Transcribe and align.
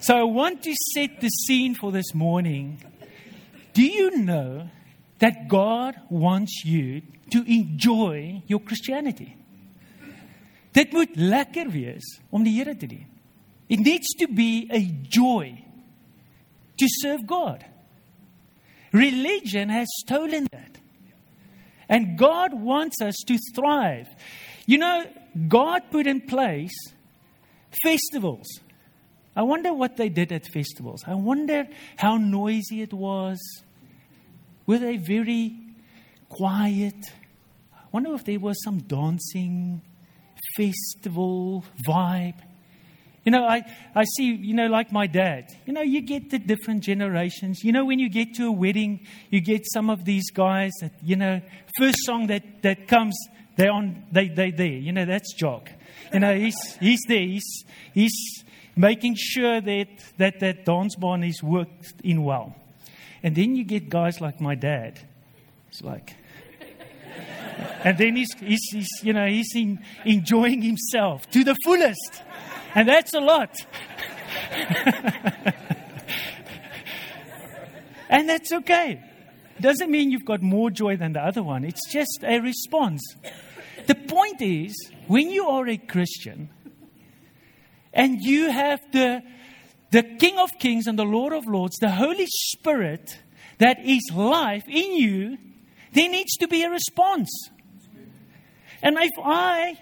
So 0.00 0.16
I 0.16 0.22
want 0.22 0.62
to 0.62 0.74
set 0.94 1.20
the 1.20 1.28
scene 1.28 1.74
for 1.74 1.92
this 1.92 2.14
morning. 2.14 2.82
Do 3.74 3.84
you 3.84 4.16
know 4.16 4.70
that 5.18 5.46
God 5.46 5.94
wants 6.08 6.64
you 6.64 7.02
to 7.32 7.42
enjoy 7.42 8.42
your 8.46 8.60
Christianity? 8.60 9.36
Dit 10.72 10.92
moet 10.92 11.16
lekker 11.16 11.68
wees 11.68 12.06
om 12.30 12.44
die 12.46 12.54
Here 12.54 12.74
te 12.74 12.86
dien. 12.86 13.06
It 13.68 13.80
needs 13.80 14.14
to 14.18 14.26
be 14.26 14.68
a 14.72 14.80
joy 15.10 15.64
to 16.78 16.86
serve 17.02 17.26
God. 17.26 17.64
Religion 18.92 19.68
has 19.68 19.86
stolen 20.06 20.46
that. 20.50 20.78
And 21.88 22.16
God 22.16 22.54
wants 22.54 23.02
us 23.02 23.16
to 23.26 23.36
thrive. 23.54 24.08
You 24.64 24.78
know, 24.78 25.04
God 25.48 25.90
put 25.90 26.06
in 26.06 26.22
place 26.22 26.74
festivals. 27.82 28.46
I 29.40 29.42
wonder 29.42 29.72
what 29.72 29.96
they 29.96 30.10
did 30.10 30.32
at 30.32 30.46
festivals. 30.48 31.02
I 31.06 31.14
wonder 31.14 31.66
how 31.96 32.18
noisy 32.18 32.82
it 32.82 32.92
was. 32.92 33.38
Were 34.66 34.76
they 34.76 34.98
very 34.98 35.56
quiet? 36.28 36.94
I 37.72 37.86
wonder 37.90 38.12
if 38.12 38.26
there 38.26 38.38
was 38.38 38.62
some 38.62 38.80
dancing, 38.80 39.80
festival 40.58 41.64
vibe. 41.88 42.34
You 43.24 43.32
know, 43.32 43.44
I, 43.44 43.64
I 43.94 44.04
see, 44.18 44.26
you 44.26 44.52
know, 44.52 44.66
like 44.66 44.92
my 44.92 45.06
dad, 45.06 45.56
you 45.64 45.72
know, 45.72 45.80
you 45.80 46.02
get 46.02 46.28
the 46.28 46.38
different 46.38 46.82
generations. 46.82 47.64
You 47.64 47.72
know, 47.72 47.86
when 47.86 47.98
you 47.98 48.10
get 48.10 48.34
to 48.34 48.48
a 48.48 48.52
wedding, 48.52 49.06
you 49.30 49.40
get 49.40 49.62
some 49.72 49.88
of 49.88 50.04
these 50.04 50.30
guys 50.30 50.72
that, 50.82 50.92
you 51.02 51.16
know, 51.16 51.40
first 51.78 51.96
song 52.02 52.26
that, 52.26 52.60
that 52.60 52.88
comes, 52.88 53.16
they're 53.56 53.72
on, 53.72 54.04
they, 54.12 54.28
they 54.28 54.50
there. 54.50 54.66
You 54.66 54.92
know, 54.92 55.06
that's 55.06 55.32
Jock. 55.32 55.70
You 56.12 56.20
know, 56.20 56.38
he's, 56.38 56.76
he's 56.78 57.00
there. 57.08 57.26
He's, 57.26 57.64
he's 57.94 58.44
making 58.80 59.14
sure 59.16 59.60
that 59.60 59.88
that, 60.16 60.40
that 60.40 60.64
dance 60.64 60.96
band 60.96 61.24
is 61.24 61.42
worked 61.42 61.92
in 62.02 62.24
well. 62.24 62.56
And 63.22 63.36
then 63.36 63.54
you 63.54 63.64
get 63.64 63.90
guys 63.90 64.20
like 64.20 64.40
my 64.40 64.54
dad. 64.54 64.98
It's 65.68 65.82
like, 65.82 66.16
and 67.84 67.98
then 67.98 68.16
he's, 68.16 68.32
he's, 68.40 68.66
he's 68.72 68.88
you 69.02 69.12
know, 69.12 69.26
he's 69.26 69.54
in, 69.54 69.78
enjoying 70.04 70.62
himself 70.62 71.30
to 71.30 71.44
the 71.44 71.54
fullest. 71.64 72.22
And 72.74 72.88
that's 72.88 73.12
a 73.14 73.20
lot. 73.20 73.54
and 78.08 78.28
that's 78.28 78.52
okay. 78.52 79.02
Doesn't 79.60 79.90
mean 79.90 80.10
you've 80.10 80.24
got 80.24 80.40
more 80.40 80.70
joy 80.70 80.96
than 80.96 81.12
the 81.12 81.20
other 81.20 81.42
one. 81.42 81.64
It's 81.64 81.86
just 81.90 82.20
a 82.22 82.38
response. 82.38 83.02
The 83.86 83.94
point 83.94 84.40
is, 84.40 84.74
when 85.06 85.30
you 85.30 85.46
are 85.48 85.68
a 85.68 85.76
Christian 85.76 86.48
and 87.92 88.18
you 88.20 88.50
have 88.50 88.80
the, 88.92 89.22
the 89.90 90.02
King 90.02 90.38
of 90.38 90.50
Kings 90.58 90.86
and 90.86 90.98
the 90.98 91.04
Lord 91.04 91.32
of 91.32 91.46
Lords, 91.46 91.76
the 91.78 91.90
Holy 91.90 92.26
Spirit 92.26 93.18
that 93.58 93.78
is 93.84 94.10
life 94.14 94.64
in 94.68 94.96
you, 94.96 95.38
there 95.92 96.08
needs 96.08 96.36
to 96.38 96.48
be 96.48 96.62
a 96.62 96.70
response. 96.70 97.28
And 98.82 98.96
if 98.98 99.10
I 99.22 99.78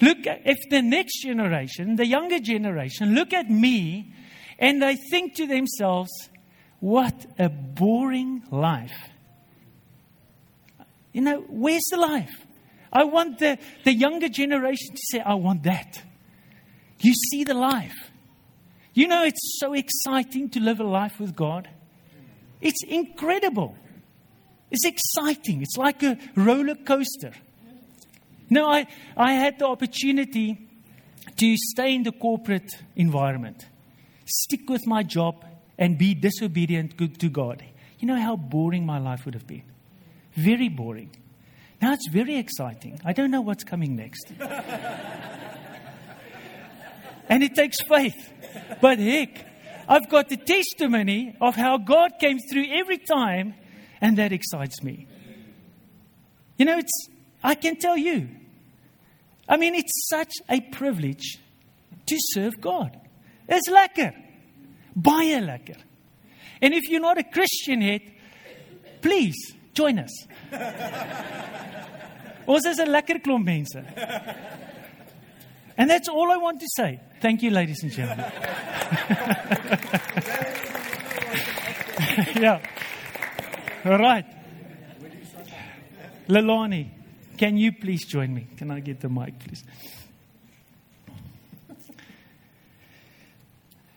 look 0.00 0.26
at, 0.26 0.42
if 0.44 0.58
the 0.68 0.82
next 0.82 1.22
generation, 1.22 1.96
the 1.96 2.06
younger 2.06 2.38
generation, 2.38 3.14
look 3.14 3.32
at 3.32 3.48
me 3.48 4.12
and 4.58 4.82
they 4.82 4.96
think 4.96 5.36
to 5.36 5.46
themselves, 5.46 6.10
what 6.80 7.26
a 7.38 7.48
boring 7.48 8.42
life. 8.50 9.10
You 11.12 11.22
know, 11.22 11.44
where's 11.48 11.86
the 11.90 11.96
life? 11.96 12.46
I 12.92 13.04
want 13.04 13.38
the, 13.38 13.58
the 13.84 13.92
younger 13.92 14.28
generation 14.28 14.94
to 14.94 15.02
say, 15.10 15.20
I 15.20 15.34
want 15.34 15.62
that. 15.64 16.02
You 17.00 17.14
see 17.14 17.44
the 17.44 17.54
life. 17.54 18.10
You 18.94 19.06
know, 19.06 19.24
it's 19.24 19.58
so 19.60 19.74
exciting 19.74 20.50
to 20.50 20.60
live 20.60 20.80
a 20.80 20.84
life 20.84 21.20
with 21.20 21.36
God. 21.36 21.68
It's 22.60 22.82
incredible. 22.84 23.76
It's 24.70 24.84
exciting. 24.84 25.62
It's 25.62 25.76
like 25.76 26.02
a 26.02 26.18
roller 26.34 26.74
coaster. 26.74 27.32
No, 28.50 28.66
I, 28.66 28.86
I 29.16 29.34
had 29.34 29.58
the 29.58 29.66
opportunity 29.66 30.68
to 31.36 31.56
stay 31.56 31.94
in 31.94 32.02
the 32.02 32.12
corporate 32.12 32.70
environment, 32.96 33.66
stick 34.26 34.68
with 34.68 34.86
my 34.86 35.02
job, 35.02 35.44
and 35.78 35.96
be 35.96 36.14
disobedient 36.14 36.98
to 36.98 37.28
God. 37.28 37.64
You 37.98 38.08
know 38.08 38.20
how 38.20 38.36
boring 38.36 38.84
my 38.84 38.98
life 38.98 39.24
would 39.24 39.34
have 39.34 39.46
been? 39.46 39.62
Very 40.34 40.68
boring. 40.68 41.14
Now 41.80 41.92
it's 41.92 42.08
very 42.08 42.36
exciting. 42.36 43.00
I 43.04 43.12
don't 43.12 43.30
know 43.30 43.40
what's 43.40 43.64
coming 43.64 43.94
next. 43.94 44.32
and 47.28 47.42
it 47.42 47.54
takes 47.54 47.80
faith. 47.82 48.32
But 48.80 48.98
heck, 48.98 49.46
I've 49.88 50.08
got 50.08 50.28
the 50.28 50.36
testimony 50.36 51.36
of 51.40 51.54
how 51.54 51.78
God 51.78 52.12
came 52.20 52.38
through 52.38 52.66
every 52.70 52.98
time, 52.98 53.54
and 54.00 54.18
that 54.18 54.32
excites 54.32 54.82
me. 54.82 55.06
You 56.56 56.64
know, 56.64 56.78
it's, 56.78 57.08
I 57.42 57.54
can 57.54 57.76
tell 57.76 57.96
you. 57.96 58.28
I 59.48 59.56
mean, 59.56 59.74
it's 59.74 60.08
such 60.08 60.32
a 60.48 60.60
privilege 60.60 61.38
to 62.06 62.16
serve 62.32 62.60
God. 62.60 62.98
It's 63.48 63.68
lekker. 63.68 64.12
Baie 64.94 65.40
lekker. 65.40 65.78
And 66.60 66.74
if 66.74 66.88
you're 66.90 67.00
not 67.00 67.18
a 67.18 67.24
Christian 67.24 67.80
yet, 67.82 68.02
please 69.00 69.54
join 69.72 69.98
us. 70.00 70.26
Ons 72.48 72.66
is 72.66 72.78
'n 72.80 72.88
lekker 72.88 73.20
klomp 73.22 73.44
mense. 73.44 73.76
And 75.78 75.88
that's 75.88 76.08
all 76.08 76.30
I 76.32 76.36
want 76.38 76.60
to 76.60 76.66
say. 76.76 77.00
Thank 77.20 77.42
you 77.44 77.50
ladies 77.50 77.84
and 77.84 77.92
gentlemen. 77.92 78.26
yeah. 82.36 82.60
All 83.84 83.98
right. 83.98 84.24
Lalani, 86.28 86.90
can 87.38 87.56
you 87.56 87.70
please 87.72 88.04
join 88.06 88.34
me? 88.34 88.48
Can 88.56 88.72
I 88.72 88.80
get 88.80 89.00
the 89.00 89.08
mic, 89.08 89.38
please? 89.38 89.62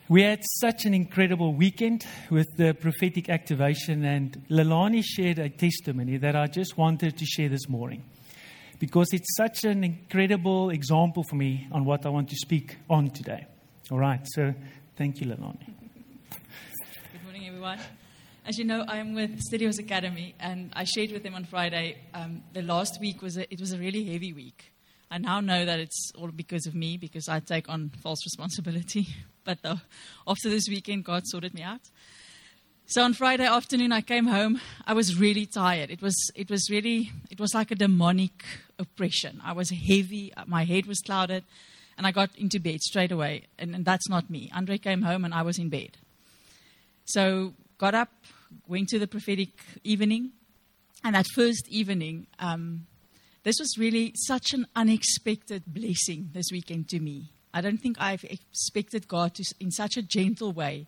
We 0.08 0.22
had 0.22 0.40
such 0.60 0.84
an 0.84 0.94
incredible 0.94 1.52
weekend 1.52 2.06
with 2.30 2.46
the 2.56 2.74
prophetic 2.74 3.28
activation, 3.28 4.04
and 4.04 4.44
Lalani 4.48 5.02
shared 5.02 5.40
a 5.40 5.48
testimony 5.48 6.18
that 6.18 6.36
I 6.36 6.46
just 6.46 6.78
wanted 6.78 7.18
to 7.18 7.26
share 7.26 7.48
this 7.48 7.68
morning 7.68 8.04
because 8.82 9.12
it's 9.12 9.36
such 9.36 9.62
an 9.62 9.84
incredible 9.84 10.70
example 10.70 11.22
for 11.22 11.36
me 11.36 11.68
on 11.70 11.84
what 11.84 12.04
I 12.04 12.08
want 12.08 12.28
to 12.30 12.34
speak 12.34 12.78
on 12.90 13.10
today. 13.10 13.46
All 13.92 13.98
right, 13.98 14.26
so 14.34 14.52
thank 14.96 15.20
you, 15.20 15.28
Lalani. 15.28 15.66
Good 17.12 17.22
morning, 17.22 17.46
everyone. 17.46 17.78
As 18.44 18.58
you 18.58 18.64
know, 18.64 18.84
I'm 18.88 19.14
with 19.14 19.40
Studios 19.40 19.78
Academy, 19.78 20.34
and 20.40 20.72
I 20.72 20.82
shared 20.82 21.12
with 21.12 21.22
them 21.22 21.36
on 21.36 21.44
Friday. 21.44 21.98
Um, 22.12 22.42
the 22.54 22.62
last 22.62 23.00
week 23.00 23.22
was 23.22 23.36
a, 23.36 23.42
it 23.54 23.60
was 23.60 23.70
a 23.70 23.78
really 23.78 24.02
heavy 24.02 24.32
week. 24.32 24.72
I 25.12 25.18
now 25.18 25.38
know 25.38 25.64
that 25.64 25.78
it's 25.78 26.10
all 26.18 26.32
because 26.32 26.66
of 26.66 26.74
me, 26.74 26.96
because 26.96 27.28
I 27.28 27.38
take 27.38 27.68
on 27.68 27.92
false 28.02 28.26
responsibility. 28.26 29.06
But 29.44 29.62
the, 29.62 29.80
after 30.26 30.48
this 30.48 30.68
weekend, 30.68 31.04
God 31.04 31.22
sorted 31.26 31.52
me 31.54 31.62
out. 31.62 31.80
So 32.86 33.02
on 33.02 33.14
Friday 33.14 33.46
afternoon, 33.46 33.90
I 33.90 34.02
came 34.02 34.26
home. 34.26 34.60
I 34.86 34.92
was 34.92 35.18
really 35.18 35.46
tired. 35.46 35.90
It 35.90 36.02
was, 36.02 36.14
it 36.34 36.50
was 36.50 36.68
really, 36.68 37.10
it 37.30 37.40
was 37.40 37.54
like 37.54 37.70
a 37.70 37.74
demonic 37.74 38.44
oppression. 38.82 39.40
I 39.42 39.52
was 39.52 39.70
heavy. 39.70 40.32
My 40.46 40.64
head 40.64 40.86
was 40.86 40.98
clouded, 41.00 41.44
and 41.96 42.06
I 42.06 42.10
got 42.10 42.30
into 42.36 42.60
bed 42.60 42.80
straight 42.80 43.12
away. 43.12 43.44
And, 43.58 43.74
and 43.74 43.84
that's 43.84 44.08
not 44.08 44.28
me. 44.28 44.50
Andre 44.54 44.76
came 44.78 45.02
home, 45.02 45.24
and 45.24 45.32
I 45.32 45.42
was 45.42 45.58
in 45.58 45.70
bed. 45.70 45.96
So 47.06 47.54
got 47.78 47.94
up, 47.94 48.10
went 48.68 48.88
to 48.88 48.98
the 48.98 49.06
prophetic 49.06 49.50
evening, 49.82 50.32
and 51.04 51.14
that 51.14 51.26
first 51.34 51.66
evening, 51.68 52.26
um, 52.38 52.86
this 53.42 53.56
was 53.58 53.76
really 53.76 54.12
such 54.14 54.52
an 54.52 54.66
unexpected 54.76 55.64
blessing 55.66 56.30
this 56.32 56.46
weekend 56.52 56.88
to 56.90 57.00
me. 57.00 57.30
I 57.52 57.60
don't 57.60 57.78
think 57.78 57.96
I've 58.00 58.24
expected 58.24 59.08
God 59.08 59.34
to, 59.34 59.44
in 59.58 59.70
such 59.70 59.96
a 59.96 60.02
gentle 60.02 60.52
way, 60.52 60.86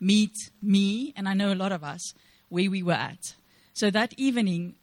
meet 0.00 0.34
me, 0.60 1.12
and 1.16 1.28
I 1.28 1.34
know 1.34 1.52
a 1.52 1.54
lot 1.54 1.72
of 1.72 1.84
us, 1.84 2.12
where 2.48 2.70
we 2.70 2.82
were 2.82 2.92
at. 2.92 3.20
So 3.74 3.90
that 3.90 4.12
evening, 4.18 4.74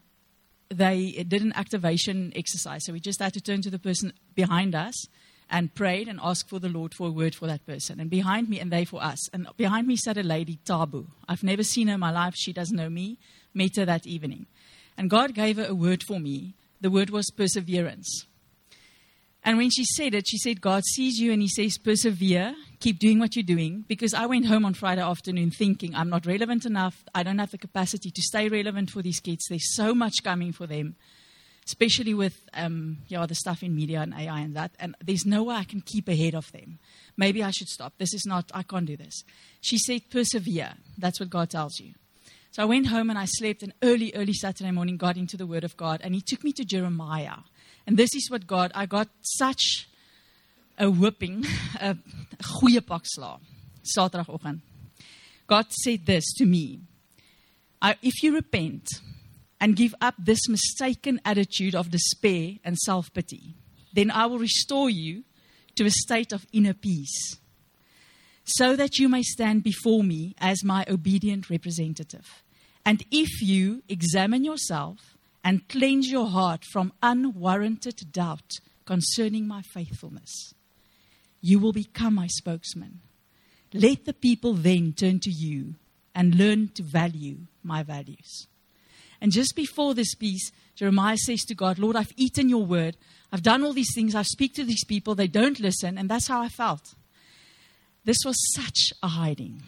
they 0.71 1.23
did 1.27 1.41
an 1.41 1.53
activation 1.53 2.31
exercise. 2.35 2.85
So 2.85 2.93
we 2.93 2.99
just 2.99 3.19
had 3.19 3.33
to 3.33 3.41
turn 3.41 3.61
to 3.63 3.69
the 3.69 3.79
person 3.79 4.13
behind 4.35 4.73
us 4.73 5.07
and 5.49 5.75
prayed 5.75 6.07
and 6.07 6.19
asked 6.23 6.49
for 6.49 6.59
the 6.59 6.69
Lord 6.69 6.93
for 6.93 7.09
a 7.09 7.11
word 7.11 7.35
for 7.35 7.45
that 7.47 7.65
person. 7.65 7.99
And 7.99 8.09
behind 8.09 8.47
me, 8.47 8.59
and 8.59 8.71
they 8.71 8.85
for 8.85 9.03
us. 9.03 9.29
And 9.33 9.47
behind 9.57 9.85
me 9.85 9.97
sat 9.97 10.17
a 10.17 10.23
lady, 10.23 10.59
Tabu. 10.63 11.07
I've 11.27 11.43
never 11.43 11.63
seen 11.63 11.87
her 11.89 11.95
in 11.95 11.99
my 11.99 12.11
life. 12.11 12.35
She 12.37 12.53
doesn't 12.53 12.75
know 12.75 12.89
me. 12.89 13.17
Met 13.53 13.75
her 13.75 13.85
that 13.85 14.07
evening. 14.07 14.45
And 14.97 15.09
God 15.09 15.33
gave 15.33 15.57
her 15.57 15.65
a 15.65 15.75
word 15.75 16.03
for 16.03 16.19
me. 16.19 16.53
The 16.79 16.89
word 16.89 17.09
was 17.09 17.29
perseverance. 17.31 18.25
And 19.43 19.57
when 19.57 19.69
she 19.69 19.83
said 19.83 20.13
it, 20.13 20.27
she 20.27 20.37
said, 20.37 20.61
God 20.61 20.83
sees 20.85 21.19
you 21.19 21.33
and 21.33 21.41
He 21.41 21.47
says, 21.49 21.77
persevere, 21.77 22.55
keep 22.81 22.99
doing 22.99 23.19
what 23.19 23.35
you're 23.35 23.43
doing. 23.43 23.85
Because 23.87 24.13
I 24.13 24.25
went 24.25 24.47
home 24.47 24.65
on 24.65 24.73
Friday 24.73 25.01
afternoon 25.01 25.51
thinking, 25.51 25.95
I'm 25.95 26.09
not 26.09 26.25
relevant 26.25 26.65
enough. 26.65 27.03
I 27.15 27.23
don't 27.23 27.39
have 27.39 27.51
the 27.51 27.57
capacity 27.57 28.11
to 28.11 28.21
stay 28.21 28.49
relevant 28.49 28.89
for 28.89 29.01
these 29.01 29.19
kids. 29.19 29.45
There's 29.47 29.73
so 29.75 29.95
much 29.95 30.23
coming 30.23 30.51
for 30.51 30.67
them. 30.67 30.95
especially 31.65 32.13
with 32.13 32.49
um, 32.53 32.97
yeah, 33.07 33.25
the 33.25 33.35
stuff 33.35 33.63
in 33.63 33.75
media 33.75 34.01
and 34.01 34.13
AI 34.13 34.39
and 34.39 34.55
that. 34.55 34.71
And 34.79 34.95
there's 35.03 35.25
no 35.25 35.43
way 35.43 35.55
I 35.55 35.63
can 35.63 35.81
keep 35.81 36.07
ahead 36.07 36.35
of 36.35 36.51
them. 36.51 36.79
Maybe 37.17 37.43
I 37.43 37.51
should 37.51 37.67
stop. 37.67 37.93
This 37.97 38.13
is 38.13 38.25
not, 38.25 38.51
I 38.53 38.63
can't 38.63 38.85
do 38.85 38.97
this. 38.97 39.23
She 39.61 39.77
said, 39.77 40.09
persevere. 40.09 40.73
That's 40.97 41.19
what 41.19 41.29
God 41.29 41.49
tells 41.49 41.79
you. 41.79 41.93
So 42.51 42.63
I 42.63 42.65
went 42.65 42.87
home 42.87 43.09
and 43.09 43.17
I 43.17 43.25
slept, 43.25 43.63
and 43.63 43.73
early, 43.81 44.11
early 44.13 44.33
Saturday 44.33 44.71
morning 44.71 44.97
got 44.97 45.15
into 45.15 45.37
the 45.37 45.47
Word 45.47 45.63
of 45.63 45.77
God, 45.77 46.01
and 46.03 46.13
He 46.13 46.19
took 46.19 46.43
me 46.43 46.51
to 46.53 46.65
Jeremiah. 46.65 47.37
And 47.87 47.95
this 47.95 48.13
is 48.13 48.29
what 48.29 48.45
God, 48.45 48.73
I 48.75 48.85
got 48.85 49.07
such 49.21 49.87
a 50.81 50.89
whipping, 50.89 51.45
a 51.79 51.95
goeie 52.41 52.81
pak 52.85 53.03
sla, 53.03 53.39
Saterdagoggend. 53.85 54.61
God 55.45 55.71
said 55.71 56.05
this 56.07 56.33
to 56.37 56.45
me 56.45 56.79
If 58.01 58.23
you 58.23 58.33
repent 58.33 58.87
and 59.59 59.75
give 59.75 59.93
up 60.01 60.15
this 60.17 60.49
mistaken 60.49 61.21
attitude 61.23 61.75
of 61.75 61.91
despair 61.91 62.55
and 62.63 62.77
self 62.77 63.13
pity, 63.13 63.53
then 63.93 64.09
I 64.09 64.25
will 64.25 64.39
restore 64.39 64.89
you 64.89 65.23
to 65.75 65.85
a 65.85 65.91
state 65.91 66.33
of 66.33 66.47
inner 66.51 66.73
peace 66.73 67.37
so 68.43 68.75
that 68.75 68.97
you 68.97 69.07
may 69.07 69.21
stand 69.21 69.63
before 69.63 70.03
me 70.03 70.33
as 70.39 70.63
my 70.63 70.83
obedient 70.89 71.49
representative. 71.49 72.43
And 72.83 73.05
if 73.11 73.41
you 73.41 73.83
examine 73.87 74.43
yourself 74.43 75.15
and 75.43 75.69
cleanse 75.69 76.09
your 76.09 76.27
heart 76.27 76.63
from 76.65 76.91
unwarranted 77.03 78.11
doubt 78.11 78.59
concerning 78.85 79.47
my 79.47 79.61
faithfulness, 79.61 80.55
you 81.41 81.59
will 81.59 81.73
become 81.73 82.15
my 82.15 82.27
spokesman. 82.27 82.99
Let 83.73 84.05
the 84.05 84.13
people 84.13 84.53
then 84.53 84.93
turn 84.93 85.19
to 85.21 85.29
you 85.29 85.75
and 86.13 86.35
learn 86.35 86.69
to 86.75 86.83
value 86.83 87.37
my 87.63 87.83
values. 87.83 88.47
And 89.21 89.31
just 89.31 89.55
before 89.55 89.93
this 89.93 90.15
piece, 90.15 90.51
Jeremiah 90.75 91.17
says 91.17 91.43
to 91.45 91.55
God, 91.55 91.77
Lord, 91.77 91.95
I've 91.95 92.13
eaten 92.17 92.49
your 92.49 92.65
word. 92.65 92.97
I've 93.31 93.43
done 93.43 93.63
all 93.63 93.73
these 93.73 93.93
things. 93.93 94.15
I 94.15 94.23
speak 94.23 94.55
to 94.55 94.63
these 94.63 94.83
people. 94.83 95.15
They 95.15 95.27
don't 95.27 95.59
listen. 95.59 95.97
And 95.97 96.09
that's 96.09 96.27
how 96.27 96.41
I 96.41 96.49
felt. 96.49 96.95
This 98.03 98.17
was 98.25 98.35
such 98.55 98.93
a 99.03 99.09
hiding. 99.09 99.61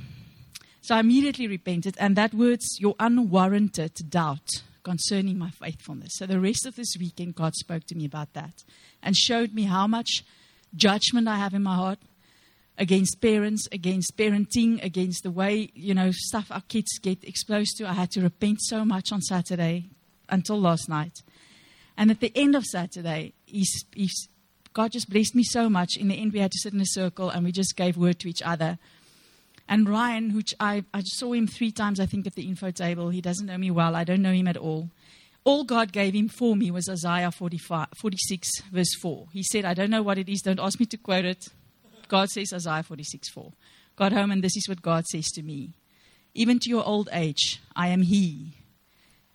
So 0.81 0.95
I 0.95 0.99
immediately 0.99 1.47
repented, 1.47 1.95
and 1.97 2.17
that 2.17 2.33
word's 2.33 2.77
your 2.79 2.95
unwarranted 2.99 4.09
doubt 4.09 4.49
concerning 4.83 5.37
my 5.37 5.49
faithfulness. 5.49 6.11
So 6.15 6.25
the 6.25 6.41
rest 6.41 6.65
of 6.65 6.75
this 6.75 6.95
weekend, 6.99 7.35
God 7.35 7.55
spoke 7.55 7.85
to 7.85 7.95
me 7.95 8.05
about 8.05 8.33
that 8.33 8.63
and 9.01 9.15
showed 9.15 9.53
me 9.53 9.63
how 9.63 9.87
much 9.87 10.25
judgment 10.75 11.27
I 11.27 11.37
have 11.37 11.53
in 11.53 11.63
my 11.63 11.75
heart 11.75 11.99
against 12.77 13.21
parents, 13.21 13.67
against 13.71 14.17
parenting, 14.17 14.83
against 14.83 15.23
the 15.23 15.31
way, 15.31 15.69
you 15.75 15.93
know, 15.93 16.11
stuff 16.11 16.47
our 16.49 16.61
kids 16.61 16.97
get 16.99 17.23
exposed 17.23 17.77
to. 17.77 17.87
I 17.87 17.93
had 17.93 18.11
to 18.11 18.21
repent 18.21 18.61
so 18.61 18.83
much 18.83 19.11
on 19.11 19.21
Saturday 19.21 19.89
until 20.29 20.59
last 20.59 20.89
night. 20.89 21.21
And 21.97 22.09
at 22.09 22.19
the 22.19 22.31
end 22.35 22.55
of 22.55 22.65
Saturday, 22.65 23.33
he's, 23.45 23.85
he's 23.93 24.27
God 24.73 24.91
just 24.91 25.09
blessed 25.09 25.35
me 25.35 25.43
so 25.43 25.69
much. 25.69 25.97
In 25.97 26.07
the 26.07 26.15
end, 26.15 26.33
we 26.33 26.39
had 26.39 26.51
to 26.51 26.57
sit 26.59 26.73
in 26.73 26.81
a 26.81 26.85
circle 26.85 27.29
and 27.29 27.45
we 27.45 27.51
just 27.51 27.75
gave 27.75 27.95
word 27.95 28.19
to 28.19 28.29
each 28.29 28.41
other. 28.41 28.79
And 29.69 29.87
Ryan, 29.87 30.35
which 30.35 30.53
I, 30.59 30.83
I 30.93 31.01
saw 31.01 31.33
him 31.33 31.47
three 31.47 31.71
times, 31.71 31.99
I 31.99 32.05
think, 32.05 32.25
at 32.25 32.33
the 32.33 32.47
info 32.47 32.71
table. 32.71 33.09
He 33.09 33.21
doesn't 33.21 33.45
know 33.45 33.57
me 33.57 33.71
well. 33.71 33.95
I 33.95 34.03
don't 34.03 34.21
know 34.21 34.33
him 34.33 34.47
at 34.47 34.57
all. 34.57 34.89
All 35.45 35.65
God 35.65 35.91
gave 35.91 36.13
him 36.13 36.29
for 36.29 36.55
me 36.55 36.71
was 36.71 36.87
Isaiah 36.87 37.31
45, 37.31 37.87
46, 37.95 38.49
verse 38.71 38.95
4. 39.01 39.27
He 39.33 39.43
said, 39.43 39.65
I 39.65 39.73
don't 39.73 39.89
know 39.89 40.01
what 40.01 40.17
it 40.17 40.29
is. 40.29 40.41
Don't 40.41 40.59
ask 40.59 40.79
me 40.79 40.85
to 40.87 40.97
quote 40.97 41.25
it. 41.25 41.45
God 42.07 42.29
says 42.29 42.53
Isaiah 42.53 42.83
46, 42.83 43.29
4. 43.29 43.51
Got 43.95 44.13
home, 44.13 44.31
and 44.31 44.43
this 44.43 44.55
is 44.55 44.69
what 44.69 44.81
God 44.81 45.05
says 45.05 45.25
to 45.31 45.43
me. 45.43 45.73
Even 46.33 46.59
to 46.59 46.69
your 46.69 46.85
old 46.85 47.09
age, 47.11 47.61
I 47.75 47.89
am 47.89 48.03
He. 48.03 48.57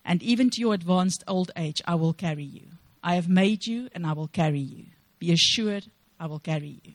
And 0.03 0.23
even 0.23 0.49
to 0.49 0.61
your 0.61 0.73
advanced 0.73 1.23
old 1.27 1.51
age, 1.55 1.81
I 1.85 1.95
will 1.95 2.13
carry 2.13 2.43
you. 2.43 2.67
I 3.03 3.15
have 3.15 3.29
made 3.29 3.67
you, 3.67 3.89
and 3.93 4.05
I 4.05 4.13
will 4.13 4.27
carry 4.27 4.59
you. 4.59 4.85
Be 5.19 5.31
assured, 5.31 5.85
I 6.19 6.25
will 6.25 6.39
carry 6.39 6.79
you. 6.83 6.93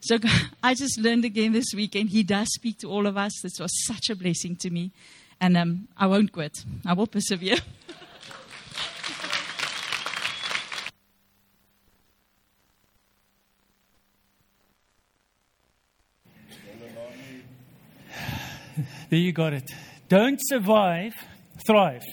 So 0.00 0.18
I 0.62 0.74
just 0.74 0.98
learned 0.98 1.24
again 1.24 1.52
this 1.52 1.72
weekend. 1.74 2.10
He 2.10 2.22
does 2.22 2.48
speak 2.54 2.78
to 2.78 2.90
all 2.90 3.06
of 3.06 3.16
us. 3.16 3.32
This 3.42 3.60
was 3.60 3.70
such 3.86 4.08
a 4.10 4.16
blessing 4.16 4.56
to 4.56 4.70
me. 4.70 4.92
And 5.40 5.56
um, 5.56 5.88
I 5.96 6.06
won't 6.06 6.32
quit, 6.32 6.64
I 6.86 6.92
will 6.92 7.06
persevere. 7.06 7.56
There 19.10 19.18
you 19.18 19.32
got 19.32 19.52
it. 19.52 19.68
Don't 20.08 20.38
survive, 20.40 21.14
thrive. 21.66 22.04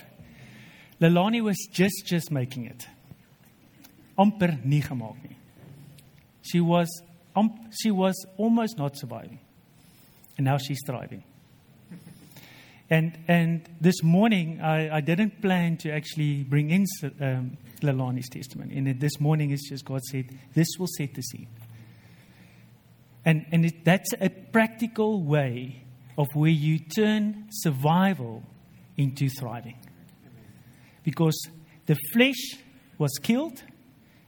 Lelani 1.00 1.42
was 1.42 1.56
just 1.72 2.08
just 2.08 2.32
making 2.32 2.66
it. 2.66 2.88
amper 4.18 4.58
nie 4.64 4.82
gemaak 4.82 5.16
nie. 5.24 5.36
She 6.42 6.60
was 6.60 6.88
um, 7.36 7.52
she 7.72 7.92
was 7.92 8.16
almost 8.38 8.78
not 8.78 8.98
surviving. 8.98 9.40
And 10.38 10.46
now 10.46 10.58
she's 10.58 10.80
thriving. 10.86 11.24
And 12.90 13.18
and 13.28 13.68
this 13.82 14.02
morning 14.02 14.62
I, 14.62 14.98
I 14.98 15.02
didn't 15.02 15.42
plan 15.42 15.78
to 15.78 15.92
actually 15.92 16.44
bring 16.44 16.70
in 16.70 16.86
um, 17.20 17.58
Lalani's 17.82 18.30
testimony. 18.30 18.78
And 18.78 19.00
this 19.00 19.20
morning 19.20 19.52
it's 19.52 19.70
just 19.70 19.84
God 19.84 20.02
said 20.04 20.26
this 20.54 20.68
will 20.80 20.88
set 20.88 21.14
the 21.14 21.22
scene. 21.22 21.48
And 23.26 23.46
and 23.52 23.66
it, 23.66 23.84
that's 23.84 24.14
a 24.22 24.30
practical 24.30 25.22
way 25.24 25.84
of 26.18 26.28
where 26.34 26.50
you 26.50 26.80
turn 26.80 27.48
survival 27.50 28.44
into 28.96 29.30
thriving. 29.30 29.78
Because 31.04 31.38
the 31.88 31.98
flesh 32.14 32.56
was 32.98 33.12
killed 33.22 33.62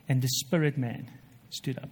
and 0.10 0.22
the 0.22 0.28
spirit 0.28 0.78
man 0.78 1.10
stood 1.50 1.78
up. 1.78 1.90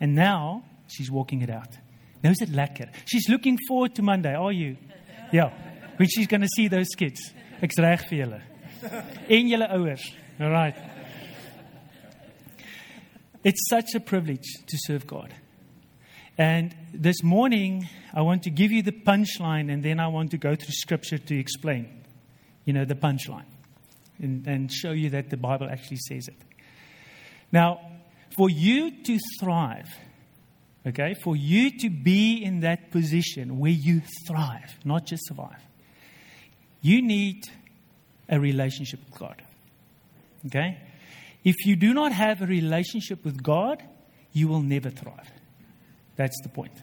And 0.00 0.14
now 0.14 0.64
she's 0.88 1.10
walking 1.10 1.42
it 1.42 1.50
out. 1.50 1.78
Now 2.22 2.30
is 2.30 2.42
it 2.42 2.50
lekker? 2.50 2.90
She's 3.06 3.28
looking 3.28 3.58
forward 3.68 3.94
to 3.94 4.02
Monday, 4.02 4.34
are 4.34 4.52
you? 4.52 4.76
Yeah. 5.32 5.52
When 5.96 6.08
she's 6.08 6.26
going 6.26 6.40
to 6.40 6.48
see 6.48 6.68
those 6.68 6.88
kids. 6.96 7.20
Ek's 7.62 7.78
reg 7.78 8.08
vir 8.08 8.24
julle. 8.24 8.42
En 9.28 9.48
julle 9.48 9.68
ouers. 9.70 10.02
All 10.40 10.50
right. 10.50 10.74
It's 13.44 13.68
such 13.68 13.94
a 13.94 14.00
privilege 14.00 14.48
to 14.66 14.76
serve 14.78 15.06
God. 15.06 15.34
And 16.36 16.74
this 16.94 17.22
morning, 17.22 17.88
I 18.14 18.22
want 18.22 18.42
to 18.44 18.50
give 18.50 18.72
you 18.72 18.82
the 18.82 18.92
punchline, 18.92 19.70
and 19.70 19.82
then 19.82 20.00
I 20.00 20.08
want 20.08 20.30
to 20.30 20.38
go 20.38 20.54
through 20.54 20.72
scripture 20.72 21.18
to 21.18 21.38
explain, 21.38 22.02
you 22.64 22.72
know, 22.72 22.84
the 22.84 22.94
punchline 22.94 23.44
and, 24.18 24.46
and 24.46 24.72
show 24.72 24.92
you 24.92 25.10
that 25.10 25.28
the 25.30 25.36
Bible 25.36 25.68
actually 25.70 25.98
says 26.08 26.28
it. 26.28 26.36
Now, 27.52 27.80
for 28.36 28.48
you 28.48 29.02
to 29.04 29.18
thrive, 29.40 29.88
okay, 30.86 31.14
for 31.22 31.36
you 31.36 31.78
to 31.78 31.90
be 31.90 32.42
in 32.42 32.60
that 32.60 32.90
position 32.90 33.58
where 33.58 33.70
you 33.70 34.02
thrive, 34.26 34.78
not 34.84 35.06
just 35.06 35.26
survive, 35.26 35.62
you 36.80 37.02
need 37.02 37.44
a 38.28 38.38
relationship 38.38 39.00
with 39.06 39.18
God. 39.18 39.42
Okay? 40.46 40.78
If 41.44 41.66
you 41.66 41.76
do 41.76 41.92
not 41.94 42.12
have 42.12 42.42
a 42.42 42.46
relationship 42.46 43.24
with 43.24 43.42
God, 43.42 43.82
you 44.32 44.48
will 44.48 44.62
never 44.62 44.90
thrive. 44.90 45.30
That's 46.16 46.38
the 46.42 46.48
point. 46.48 46.82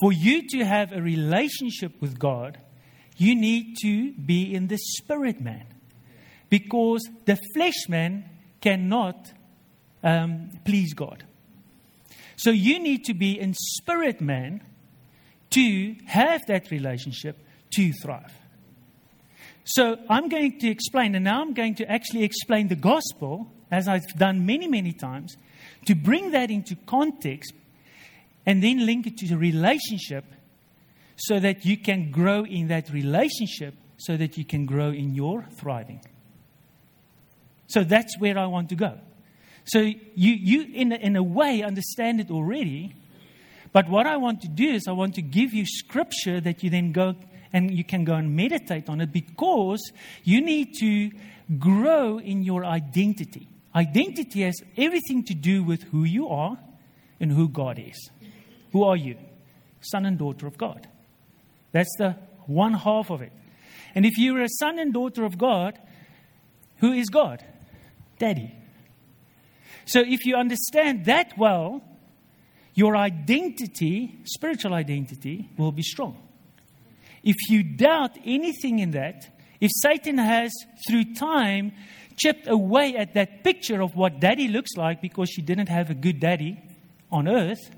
For 0.00 0.12
you 0.12 0.48
to 0.48 0.64
have 0.64 0.92
a 0.92 1.02
relationship 1.02 2.00
with 2.00 2.18
God, 2.18 2.58
you 3.16 3.34
need 3.34 3.76
to 3.82 4.12
be 4.12 4.54
in 4.54 4.68
the 4.68 4.78
spirit 4.78 5.40
man. 5.40 5.66
Because 6.48 7.02
the 7.26 7.38
flesh 7.54 7.88
man 7.88 8.24
cannot 8.60 9.32
um, 10.02 10.50
please 10.64 10.94
God. 10.94 11.24
So 12.40 12.48
you 12.48 12.78
need 12.78 13.04
to 13.04 13.12
be 13.12 13.38
in 13.38 13.52
spirit 13.52 14.22
man 14.22 14.62
to 15.50 15.94
have 16.06 16.40
that 16.46 16.70
relationship 16.70 17.36
to 17.74 17.92
thrive. 17.92 18.32
So 19.64 19.98
I'm 20.08 20.30
going 20.30 20.58
to 20.60 20.70
explain, 20.70 21.14
and 21.14 21.22
now 21.22 21.42
I'm 21.42 21.52
going 21.52 21.74
to 21.74 21.92
actually 21.92 22.24
explain 22.24 22.68
the 22.68 22.76
gospel, 22.76 23.52
as 23.70 23.88
I've 23.88 24.06
done 24.16 24.46
many, 24.46 24.68
many 24.68 24.94
times, 24.94 25.36
to 25.84 25.94
bring 25.94 26.30
that 26.30 26.50
into 26.50 26.76
context 26.86 27.52
and 28.46 28.62
then 28.62 28.86
link 28.86 29.06
it 29.06 29.18
to 29.18 29.28
the 29.28 29.36
relationship 29.36 30.24
so 31.16 31.40
that 31.40 31.66
you 31.66 31.76
can 31.76 32.10
grow 32.10 32.46
in 32.46 32.68
that 32.68 32.88
relationship 32.88 33.74
so 33.98 34.16
that 34.16 34.38
you 34.38 34.46
can 34.46 34.64
grow 34.64 34.88
in 34.88 35.14
your 35.14 35.46
thriving. 35.56 36.00
So 37.66 37.84
that's 37.84 38.18
where 38.18 38.38
I 38.38 38.46
want 38.46 38.70
to 38.70 38.76
go. 38.76 38.98
So 39.70 39.80
you, 39.80 39.96
you 40.14 40.62
in, 40.74 40.92
in 40.92 41.16
a 41.16 41.22
way, 41.22 41.62
understand 41.62 42.20
it 42.20 42.30
already. 42.30 42.94
But 43.72 43.88
what 43.88 44.06
I 44.06 44.16
want 44.16 44.40
to 44.42 44.48
do 44.48 44.68
is 44.68 44.88
I 44.88 44.92
want 44.92 45.14
to 45.14 45.22
give 45.22 45.54
you 45.54 45.64
scripture 45.64 46.40
that 46.40 46.62
you 46.62 46.70
then 46.70 46.92
go 46.92 47.14
and 47.52 47.70
you 47.70 47.84
can 47.84 48.04
go 48.04 48.14
and 48.14 48.34
meditate 48.34 48.88
on 48.88 49.00
it 49.00 49.12
because 49.12 49.92
you 50.24 50.40
need 50.40 50.74
to 50.80 51.10
grow 51.58 52.18
in 52.18 52.42
your 52.42 52.64
identity. 52.64 53.48
Identity 53.74 54.42
has 54.42 54.56
everything 54.76 55.24
to 55.24 55.34
do 55.34 55.62
with 55.62 55.82
who 55.84 56.04
you 56.04 56.28
are 56.28 56.58
and 57.20 57.30
who 57.32 57.48
God 57.48 57.78
is. 57.78 58.10
Who 58.72 58.84
are 58.84 58.96
you? 58.96 59.16
Son 59.80 60.06
and 60.06 60.18
daughter 60.18 60.46
of 60.46 60.58
God. 60.58 60.88
That's 61.72 61.94
the 61.98 62.16
one 62.46 62.74
half 62.74 63.10
of 63.10 63.22
it. 63.22 63.32
And 63.94 64.04
if 64.04 64.18
you're 64.18 64.42
a 64.42 64.48
son 64.48 64.78
and 64.78 64.92
daughter 64.92 65.24
of 65.24 65.38
God, 65.38 65.78
Who 66.78 66.92
is 66.92 67.08
God? 67.10 67.44
Daddy. 68.18 68.54
So 69.90 70.04
if 70.06 70.24
you 70.24 70.36
understand 70.36 71.06
that 71.06 71.36
well, 71.36 71.82
your 72.74 72.96
identity, 72.96 74.20
spiritual 74.22 74.72
identity, 74.72 75.50
will 75.58 75.72
be 75.72 75.82
strong. 75.82 76.16
If 77.24 77.34
you 77.48 77.64
doubt 77.64 78.12
anything 78.24 78.78
in 78.78 78.92
that, 78.92 79.36
if 79.60 79.72
Satan 79.82 80.16
has, 80.18 80.52
through 80.88 81.14
time, 81.14 81.72
chipped 82.16 82.46
away 82.46 82.94
at 82.96 83.14
that 83.14 83.42
picture 83.42 83.82
of 83.82 83.96
what 83.96 84.20
daddy 84.20 84.46
looks 84.46 84.76
like 84.76 85.02
because 85.02 85.28
she 85.28 85.42
didn't 85.42 85.68
have 85.68 85.90
a 85.90 85.94
good 85.94 86.20
daddy 86.20 86.62
on 87.10 87.26
earth, 87.26 87.74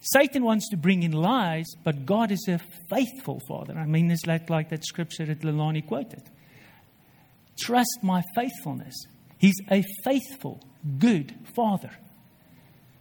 Satan 0.00 0.44
wants 0.44 0.70
to 0.70 0.78
bring 0.78 1.02
in 1.02 1.12
lies, 1.12 1.66
but 1.84 2.06
God 2.06 2.30
is 2.30 2.48
a 2.48 2.58
faithful 2.88 3.42
father. 3.46 3.74
I 3.74 3.84
mean, 3.84 4.10
it's 4.10 4.26
like, 4.26 4.48
like 4.48 4.70
that 4.70 4.86
scripture 4.86 5.26
that 5.26 5.40
Lelani 5.40 5.86
quoted. 5.86 6.22
Trust 7.60 7.98
my 8.02 8.22
faithfulness. 8.34 8.94
He's 9.38 9.60
a 9.70 9.84
faithful, 10.04 10.60
good 10.98 11.34
father. 11.54 11.90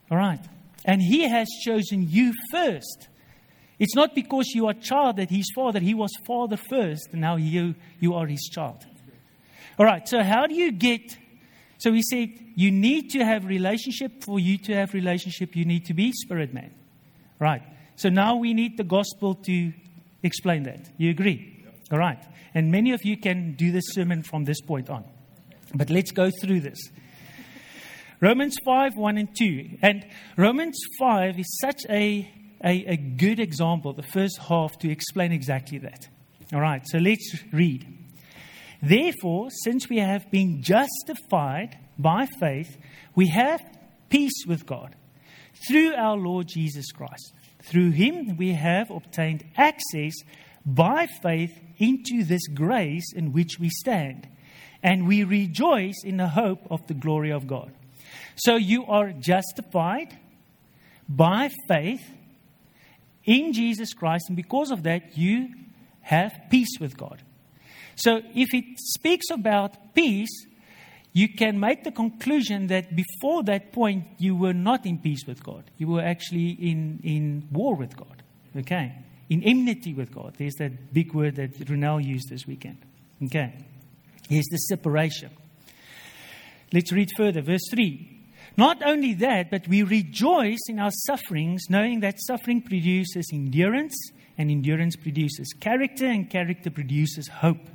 All 0.10 0.18
right. 0.18 0.44
And 0.86 1.02
he 1.02 1.28
has 1.28 1.48
chosen 1.66 2.08
you 2.10 2.34
first. 2.52 3.08
It's 3.80 3.96
not 3.96 4.16
because 4.16 4.48
you 4.56 4.68
are 4.68 4.74
child 4.74 5.18
that 5.18 5.30
he's 5.30 5.48
father. 5.54 5.80
He 5.80 5.94
was 5.94 6.12
father 6.26 6.58
first, 6.58 7.10
and 7.12 7.22
now 7.22 7.36
you, 7.36 7.76
you 8.00 8.14
are 8.14 8.26
his 8.26 8.50
child. 8.52 8.86
All 9.78 9.86
right. 9.86 10.08
So 10.08 10.24
how 10.24 10.48
do 10.48 10.56
you 10.56 10.72
get 10.72 11.18
so 11.80 11.94
he 11.94 12.02
said, 12.02 12.30
you 12.56 12.72
need 12.72 13.12
to 13.12 13.24
have 13.24 13.46
relationship. 13.46 14.24
For 14.24 14.40
you 14.40 14.58
to 14.60 14.74
have 14.74 14.94
relationship, 14.94 15.56
you 15.56 15.66
need 15.66 15.86
to 15.86 15.94
be 15.94 16.12
spirit 16.12 16.54
man. 16.54 16.74
Right. 17.40 17.62
So 17.96 18.10
now 18.10 18.36
we 18.36 18.54
need 18.54 18.78
the 18.78 18.84
gospel 18.84 19.36
to 19.36 19.74
explain 20.24 20.64
that. 20.64 20.90
You 20.98 21.12
agree? 21.12 21.64
Yep. 21.64 21.76
All 21.92 22.00
right. 22.00 22.24
And 22.54 22.72
many 22.72 22.94
of 22.94 23.06
you 23.06 23.18
can 23.18 23.54
do 23.54 23.72
this 23.72 23.84
sermon 23.90 24.24
from 24.24 24.46
this 24.46 24.60
point 24.62 24.90
on. 24.90 25.06
But 25.74 25.90
let's 25.90 26.12
go 26.12 26.32
through 26.42 26.62
this. 26.62 26.80
Romans 28.20 28.56
5, 28.66 28.96
1 28.96 29.18
and 29.18 29.36
2. 29.38 29.78
And 29.82 30.06
Romans 30.38 30.80
5 31.00 31.40
is 31.40 31.60
such 31.62 31.82
a, 31.90 32.30
a, 32.64 32.86
a 32.86 32.98
good 32.98 33.40
example, 33.40 33.94
the 33.94 34.04
first 34.04 34.38
half, 34.40 34.78
to 34.80 34.90
explain 34.90 35.32
exactly 35.32 35.78
that. 35.80 36.08
All 36.54 36.62
right. 36.62 36.82
So 36.88 36.98
let's 36.98 37.36
read. 37.52 37.86
Therefore, 38.82 39.50
since 39.64 39.90
we 39.90 39.98
have 39.98 40.30
been 40.32 40.62
justified 40.62 41.78
by 41.98 42.28
faith, 42.40 42.78
we 43.16 43.28
have 43.30 43.62
peace 44.10 44.46
with 44.48 44.66
God 44.66 44.96
through 45.68 45.94
our 45.96 46.16
Lord 46.16 46.48
Jesus 46.48 46.92
Christ. 46.92 47.34
Through 47.64 47.92
him 47.92 48.38
we 48.38 48.54
have 48.54 48.90
obtained 48.92 49.44
access 49.58 50.14
by 50.66 51.08
faith 51.22 51.60
into 51.78 52.24
this 52.24 52.48
grace 52.48 53.14
in 53.14 53.32
which 53.34 53.60
we 53.60 53.70
stand, 53.70 54.28
and 54.84 55.08
we 55.08 55.24
rejoice 55.24 56.04
in 56.04 56.18
the 56.18 56.30
hope 56.30 56.66
of 56.70 56.86
the 56.88 56.94
glory 56.94 57.32
of 57.32 57.48
God. 57.48 57.72
So 58.36 58.56
you 58.56 58.86
are 58.86 59.12
justified 59.12 60.18
by 61.10 61.50
faith 61.68 62.04
in 63.24 63.54
Jesus 63.54 63.94
Christ, 63.94 64.26
and 64.30 64.36
because 64.36 64.72
of 64.72 64.84
that, 64.84 65.18
you 65.18 65.50
have 66.02 66.34
peace 66.50 66.80
with 66.80 66.98
God. 66.98 67.22
So 67.96 68.22
if 68.34 68.54
it 68.54 68.66
speaks 68.78 69.30
about 69.32 69.96
peace, 69.96 70.46
you 71.14 71.28
can 71.28 71.60
make 71.60 71.84
the 71.84 71.92
conclusion 71.92 72.68
that 72.68 72.96
before 72.96 73.44
that 73.44 73.72
point, 73.72 74.06
you 74.20 74.36
were 74.36 74.54
not 74.54 74.86
in 74.86 75.00
peace 75.00 75.26
with 75.26 75.44
God. 75.44 75.64
You 75.78 75.88
were 75.88 76.02
actually 76.02 76.52
in, 76.52 77.00
in 77.04 77.48
war 77.52 77.76
with 77.76 77.98
God. 77.98 78.22
Okay? 78.56 78.94
In 79.30 79.44
enmity 79.44 79.96
with 79.96 80.14
God. 80.14 80.36
There's 80.38 80.54
that 80.56 80.94
big 80.94 81.14
word 81.14 81.36
that 81.38 81.58
Ronel 81.66 82.06
used 82.06 82.30
this 82.30 82.46
weekend. 82.46 82.78
Okay? 83.24 83.66
Here's 84.30 84.46
the 84.46 84.58
separation. 84.58 85.32
Let's 86.74 86.92
read 86.92 87.10
further. 87.16 87.42
Verse 87.42 87.68
3. 87.72 88.16
Not 88.58 88.82
only 88.84 89.14
that, 89.16 89.52
but 89.52 89.68
we 89.68 89.84
rejoice 89.84 90.60
in 90.68 90.80
our 90.80 90.92
sufferings, 91.06 91.66
knowing 91.70 92.00
that 92.00 92.20
suffering 92.20 92.62
produces 92.62 93.30
endurance, 93.32 93.96
and 94.38 94.50
endurance 94.50 94.96
produces 94.96 95.54
character, 95.60 96.08
and 96.08 96.30
character 96.30 96.72
produces 96.72 97.28
hope. 97.28 97.70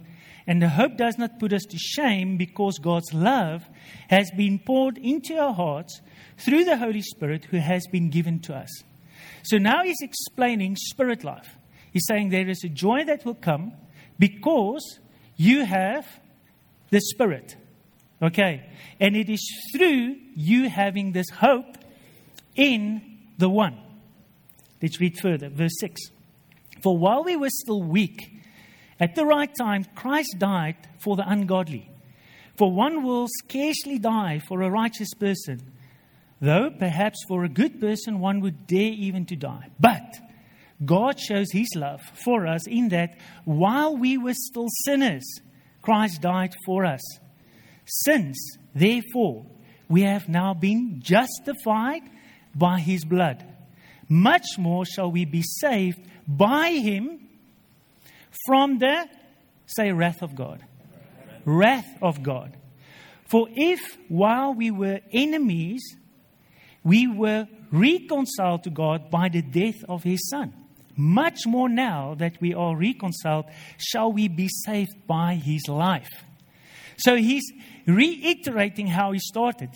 And 0.46 0.60
the 0.60 0.68
hope 0.68 0.96
does 0.96 1.18
not 1.18 1.38
put 1.38 1.52
us 1.52 1.62
to 1.70 1.78
shame 1.78 2.36
because 2.36 2.78
God's 2.78 3.14
love 3.14 3.68
has 4.08 4.30
been 4.32 4.58
poured 4.58 4.98
into 4.98 5.38
our 5.38 5.54
hearts 5.54 6.00
through 6.36 6.64
the 6.64 6.76
Holy 6.76 7.02
Spirit 7.02 7.44
who 7.44 7.58
has 7.58 7.86
been 7.86 8.10
given 8.10 8.40
to 8.40 8.54
us. 8.54 8.82
So 9.44 9.58
now 9.58 9.84
he's 9.84 10.00
explaining 10.00 10.76
spirit 10.76 11.22
life. 11.22 11.56
He's 11.92 12.06
saying 12.08 12.30
there 12.30 12.48
is 12.48 12.64
a 12.64 12.68
joy 12.68 13.04
that 13.04 13.24
will 13.24 13.34
come 13.34 13.74
because 14.18 14.98
you 15.36 15.64
have 15.64 16.06
the 16.92 17.00
Spirit. 17.00 17.56
Okay? 18.22 18.70
And 19.00 19.16
it 19.16 19.28
is 19.28 19.44
through 19.74 20.16
you 20.36 20.68
having 20.68 21.10
this 21.10 21.28
hope 21.28 21.76
in 22.54 23.18
the 23.38 23.48
one. 23.48 23.76
Let's 24.80 25.00
read 25.00 25.18
further. 25.18 25.48
Verse 25.48 25.74
6. 25.80 26.00
For 26.82 26.96
while 26.96 27.24
we 27.24 27.36
were 27.36 27.50
still 27.50 27.82
weak, 27.82 28.30
at 29.00 29.16
the 29.16 29.26
right 29.26 29.52
time, 29.52 29.84
Christ 29.96 30.36
died 30.38 30.76
for 31.00 31.16
the 31.16 31.28
ungodly. 31.28 31.90
For 32.56 32.70
one 32.70 33.02
will 33.02 33.26
scarcely 33.28 33.98
die 33.98 34.40
for 34.46 34.62
a 34.62 34.70
righteous 34.70 35.14
person, 35.14 35.72
though 36.40 36.70
perhaps 36.70 37.24
for 37.26 37.44
a 37.44 37.48
good 37.48 37.80
person 37.80 38.20
one 38.20 38.40
would 38.40 38.66
dare 38.66 38.92
even 38.92 39.24
to 39.26 39.36
die. 39.36 39.70
But 39.80 40.18
God 40.84 41.18
shows 41.18 41.50
his 41.52 41.68
love 41.74 42.02
for 42.24 42.46
us 42.46 42.66
in 42.66 42.90
that 42.90 43.16
while 43.44 43.96
we 43.96 44.18
were 44.18 44.34
still 44.34 44.68
sinners, 44.84 45.24
Christ 45.82 46.22
died 46.22 46.54
for 46.64 46.84
us. 46.84 47.02
Since, 47.84 48.38
therefore, 48.74 49.46
we 49.88 50.02
have 50.02 50.28
now 50.28 50.54
been 50.54 51.00
justified 51.02 52.02
by 52.54 52.80
his 52.80 53.04
blood, 53.04 53.44
much 54.08 54.46
more 54.58 54.84
shall 54.84 55.10
we 55.10 55.24
be 55.24 55.42
saved 55.42 56.00
by 56.26 56.70
him 56.70 57.28
from 58.46 58.78
the, 58.78 59.06
say, 59.66 59.92
wrath 59.92 60.22
of 60.22 60.34
God. 60.34 60.64
Wrath 61.44 61.98
of 62.00 62.22
God. 62.22 62.56
For 63.26 63.48
if 63.50 63.80
while 64.08 64.54
we 64.54 64.70
were 64.70 65.00
enemies, 65.12 65.82
we 66.84 67.06
were 67.06 67.48
reconciled 67.70 68.64
to 68.64 68.70
God 68.70 69.10
by 69.10 69.28
the 69.28 69.42
death 69.42 69.82
of 69.88 70.02
his 70.02 70.20
Son, 70.28 70.52
much 70.96 71.46
more 71.46 71.68
now 71.68 72.14
that 72.14 72.40
we 72.40 72.54
are 72.54 72.76
reconciled, 72.76 73.46
shall 73.78 74.12
we 74.12 74.28
be 74.28 74.48
saved 74.64 75.06
by 75.06 75.34
his 75.34 75.68
life. 75.68 76.10
So 76.96 77.16
he's 77.16 77.44
reiterating 77.86 78.86
how 78.86 79.12
he 79.12 79.18
started. 79.18 79.70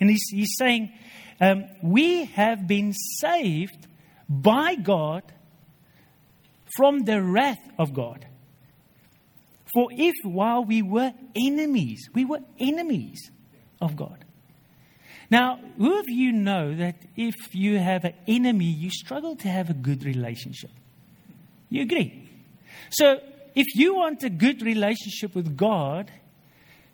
And 0.00 0.10
he's, 0.10 0.24
he's 0.30 0.54
saying, 0.58 0.92
um, 1.40 1.64
We 1.82 2.24
have 2.26 2.66
been 2.66 2.92
saved 3.20 3.86
by 4.28 4.76
God 4.76 5.22
from 6.76 7.00
the 7.00 7.22
wrath 7.22 7.62
of 7.78 7.92
God. 7.92 8.26
For 9.74 9.88
if 9.90 10.14
while 10.24 10.64
we 10.64 10.82
were 10.82 11.12
enemies, 11.34 12.08
we 12.14 12.24
were 12.24 12.40
enemies 12.58 13.30
of 13.80 13.96
God. 13.96 14.21
Now, 15.32 15.58
who 15.78 15.98
of 15.98 16.10
you 16.10 16.30
know 16.30 16.74
that 16.74 16.96
if 17.16 17.54
you 17.54 17.78
have 17.78 18.04
an 18.04 18.12
enemy, 18.28 18.66
you 18.66 18.90
struggle 18.90 19.34
to 19.36 19.48
have 19.48 19.70
a 19.70 19.72
good 19.72 20.04
relationship? 20.04 20.70
You 21.70 21.80
agree? 21.80 22.28
So, 22.90 23.18
if 23.54 23.74
you 23.74 23.94
want 23.94 24.22
a 24.24 24.28
good 24.28 24.60
relationship 24.60 25.34
with 25.34 25.56
God, 25.56 26.12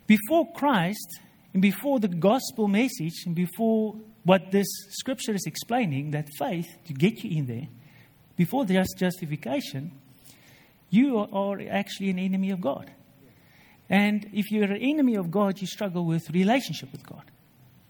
before 0.07 0.53
Christ 0.53 1.19
and 1.53 1.61
before 1.61 1.99
the 1.99 2.07
gospel 2.07 2.69
message 2.69 3.25
and 3.25 3.35
before 3.35 3.95
what 4.23 4.51
this 4.51 4.67
scripture 4.91 5.33
is 5.33 5.43
explaining, 5.45 6.11
that 6.11 6.29
faith 6.37 6.77
to 6.85 6.93
get 6.93 7.21
you 7.21 7.39
in 7.39 7.45
there, 7.45 7.67
before 8.37 8.63
just 8.63 8.97
justification, 8.97 9.91
you 10.89 11.17
are 11.17 11.59
actually 11.69 12.09
an 12.09 12.19
enemy 12.19 12.51
of 12.51 12.61
God. 12.61 12.89
And 13.89 14.29
if 14.31 14.49
you're 14.49 14.71
an 14.71 14.81
enemy 14.81 15.15
of 15.15 15.29
God, 15.29 15.59
you 15.59 15.67
struggle 15.67 16.05
with 16.05 16.29
relationship 16.29 16.93
with 16.93 17.05
God. 17.05 17.28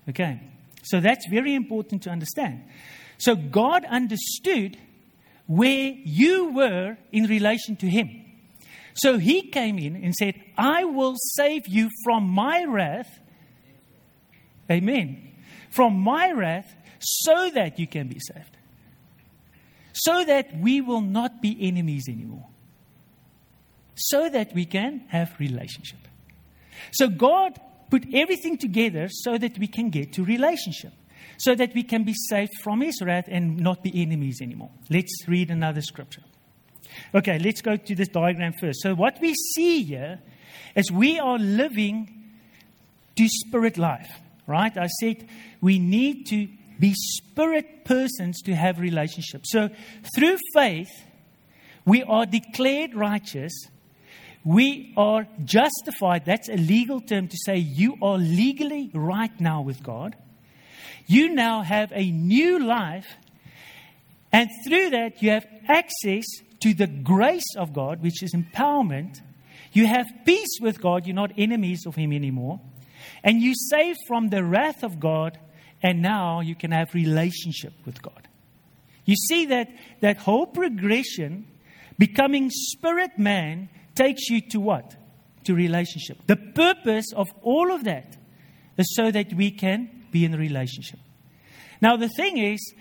Okay? 0.09 0.41
So 0.83 0.99
that's 0.99 1.27
very 1.29 1.53
important 1.55 2.03
to 2.03 2.09
understand. 2.09 2.63
So 3.17 3.35
God 3.35 3.85
understood 3.85 4.77
where 5.45 5.93
you 6.03 6.51
were 6.51 6.97
in 7.11 7.25
relation 7.25 7.75
to 7.77 7.87
Him. 7.87 8.25
So 8.93 9.17
He 9.17 9.49
came 9.49 9.77
in 9.79 9.95
and 9.95 10.13
said, 10.15 10.35
I 10.57 10.83
will 10.83 11.15
save 11.35 11.67
you 11.67 11.89
from 12.03 12.29
my 12.29 12.65
wrath. 12.65 13.19
Amen. 14.69 15.31
From 15.71 15.99
my 15.99 16.31
wrath 16.31 16.73
so 16.99 17.49
that 17.51 17.79
you 17.79 17.87
can 17.87 18.07
be 18.07 18.19
saved 18.19 18.57
so 20.03 20.23
that 20.23 20.57
we 20.57 20.81
will 20.81 21.01
not 21.01 21.41
be 21.41 21.57
enemies 21.59 22.07
anymore. 22.07 22.47
So 23.95 24.29
that 24.29 24.53
we 24.53 24.65
can 24.65 25.03
have 25.09 25.35
relationship. 25.39 25.99
So 26.91 27.09
God 27.09 27.59
put 27.89 28.05
everything 28.13 28.57
together 28.57 29.07
so 29.09 29.37
that 29.37 29.57
we 29.57 29.67
can 29.67 29.89
get 29.89 30.13
to 30.13 30.23
relationship. 30.23 30.93
So 31.37 31.55
that 31.55 31.73
we 31.73 31.83
can 31.83 32.03
be 32.03 32.13
saved 32.13 32.51
from 32.61 32.81
his 32.81 33.01
wrath 33.01 33.25
and 33.27 33.57
not 33.57 33.81
be 33.81 34.01
enemies 34.01 34.41
anymore. 34.41 34.71
Let's 34.89 35.25
read 35.27 35.51
another 35.51 35.81
scripture. 35.81 36.23
Okay, 37.15 37.39
let's 37.39 37.61
go 37.61 37.77
to 37.77 37.95
this 37.95 38.09
diagram 38.09 38.53
first. 38.59 38.81
So 38.81 38.93
what 38.93 39.19
we 39.21 39.33
see 39.55 39.83
here 39.83 40.19
is 40.75 40.91
we 40.91 41.19
are 41.19 41.37
living 41.37 42.35
to 43.15 43.27
spirit 43.27 43.77
life, 43.77 44.11
right? 44.47 44.75
I 44.77 44.87
said 44.87 45.27
we 45.61 45.79
need 45.79 46.25
to 46.27 46.47
be 46.79 46.93
spirit 46.95 47.85
persons 47.85 48.41
to 48.43 48.55
have 48.55 48.79
relationships. 48.79 49.51
So 49.51 49.69
through 50.15 50.37
faith, 50.53 50.91
we 51.85 52.03
are 52.03 52.25
declared 52.25 52.95
righteous. 52.95 53.51
We 54.43 54.93
are 54.97 55.27
justified. 55.43 56.25
That's 56.25 56.49
a 56.49 56.55
legal 56.55 57.01
term 57.01 57.27
to 57.27 57.37
say 57.45 57.57
you 57.57 57.97
are 58.01 58.17
legally 58.17 58.89
right 58.93 59.37
now 59.39 59.61
with 59.61 59.83
God. 59.83 60.15
You 61.07 61.33
now 61.33 61.61
have 61.61 61.91
a 61.93 62.09
new 62.11 62.59
life. 62.59 63.07
And 64.31 64.49
through 64.65 64.91
that, 64.91 65.21
you 65.21 65.31
have 65.31 65.45
access 65.67 66.25
to 66.61 66.73
the 66.73 66.87
grace 66.87 67.55
of 67.57 67.73
God, 67.73 68.01
which 68.01 68.21
is 68.23 68.33
empowerment. 68.33 69.21
You 69.73 69.87
have 69.87 70.07
peace 70.25 70.59
with 70.61 70.81
God. 70.81 71.05
You're 71.05 71.15
not 71.15 71.31
enemies 71.37 71.85
of 71.85 71.95
Him 71.95 72.13
anymore. 72.13 72.59
And 73.23 73.41
you 73.41 73.53
save 73.55 73.95
from 74.07 74.29
the 74.29 74.43
wrath 74.43 74.83
of 74.83 74.99
God 74.99 75.37
and 75.81 76.01
now 76.01 76.41
you 76.41 76.55
can 76.55 76.71
have 76.71 76.93
relationship 76.93 77.73
with 77.85 78.01
God. 78.01 78.27
You 79.05 79.15
see 79.15 79.45
that 79.47 79.69
that 80.01 80.17
whole 80.17 80.45
progression, 80.45 81.47
becoming 81.97 82.49
spirit 82.51 83.17
man, 83.17 83.69
takes 83.99 84.29
you 84.29 84.41
to 84.41 84.59
what? 84.59 84.95
To 85.45 85.53
relationship. 85.53 86.17
The 86.27 86.35
purpose 86.35 87.11
of 87.13 87.27
all 87.41 87.71
of 87.71 87.83
that 87.83 88.17
is 88.77 88.95
so 88.95 89.11
that 89.11 89.33
we 89.33 89.51
can 89.51 90.05
be 90.11 90.25
in 90.25 90.33
a 90.33 90.37
relationship. 90.37 90.99
Now 91.81 91.97
the 91.97 92.09
thing 92.09 92.37
is, 92.37 92.73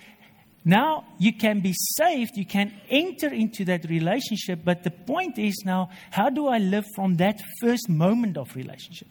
now 0.64 1.04
you 1.18 1.32
can 1.32 1.60
be 1.60 1.74
saved, 1.96 2.32
you 2.34 2.44
can 2.44 2.72
enter 2.90 3.28
into 3.32 3.64
that 3.66 3.88
relationship, 3.88 4.60
but 4.64 4.82
the 4.82 4.90
point 4.90 5.38
is 5.38 5.62
now, 5.64 5.90
how 6.10 6.30
do 6.30 6.48
I 6.48 6.58
live 6.58 6.84
from 6.94 7.16
that 7.16 7.40
first 7.60 7.88
moment 7.88 8.36
of 8.36 8.54
relationship? 8.54 9.08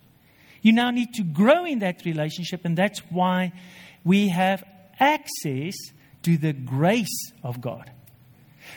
You 0.62 0.74
now 0.74 0.92
need 0.92 1.14
to 1.16 1.24
grow 1.24 1.66
in 1.66 1.80
that 1.80 2.06
relationship, 2.06 2.62
and 2.66 2.78
that's 2.78 3.00
why 3.10 3.54
we 4.04 4.28
have 4.30 4.64
access 5.00 5.74
to 6.24 6.38
the 6.38 6.54
grace 6.54 7.32
of 7.44 7.62
God. 7.62 7.92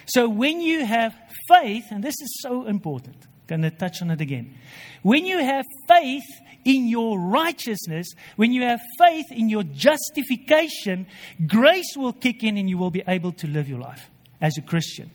So 0.07 0.29
when 0.29 0.61
you 0.61 0.85
have 0.85 1.15
faith, 1.49 1.85
and 1.91 2.03
this 2.03 2.21
is 2.21 2.41
so 2.43 2.67
important, 2.67 3.17
I'm 3.23 3.47
going 3.47 3.63
to 3.63 3.71
touch 3.71 4.03
on 4.03 4.11
it 4.11 4.21
again. 4.21 4.55
When 5.03 5.27
you 5.27 5.39
have 5.39 5.65
faith 5.89 6.27
in 6.65 6.89
your 6.89 7.19
righteousness, 7.19 8.09
when 8.37 8.53
you 8.53 8.63
have 8.63 8.81
faith 8.99 9.27
in 9.31 9.49
your 9.49 9.63
justification, 9.63 11.07
grace 11.47 11.97
will 11.97 12.13
kick 12.13 12.43
in 12.43 12.57
and 12.57 12.69
you 12.69 12.79
will 12.79 12.91
be 12.91 13.03
able 13.07 13.33
to 13.33 13.47
live 13.47 13.69
your 13.69 13.81
life 13.81 14.11
as 14.41 14.57
a 14.59 14.63
Christian. 14.63 15.11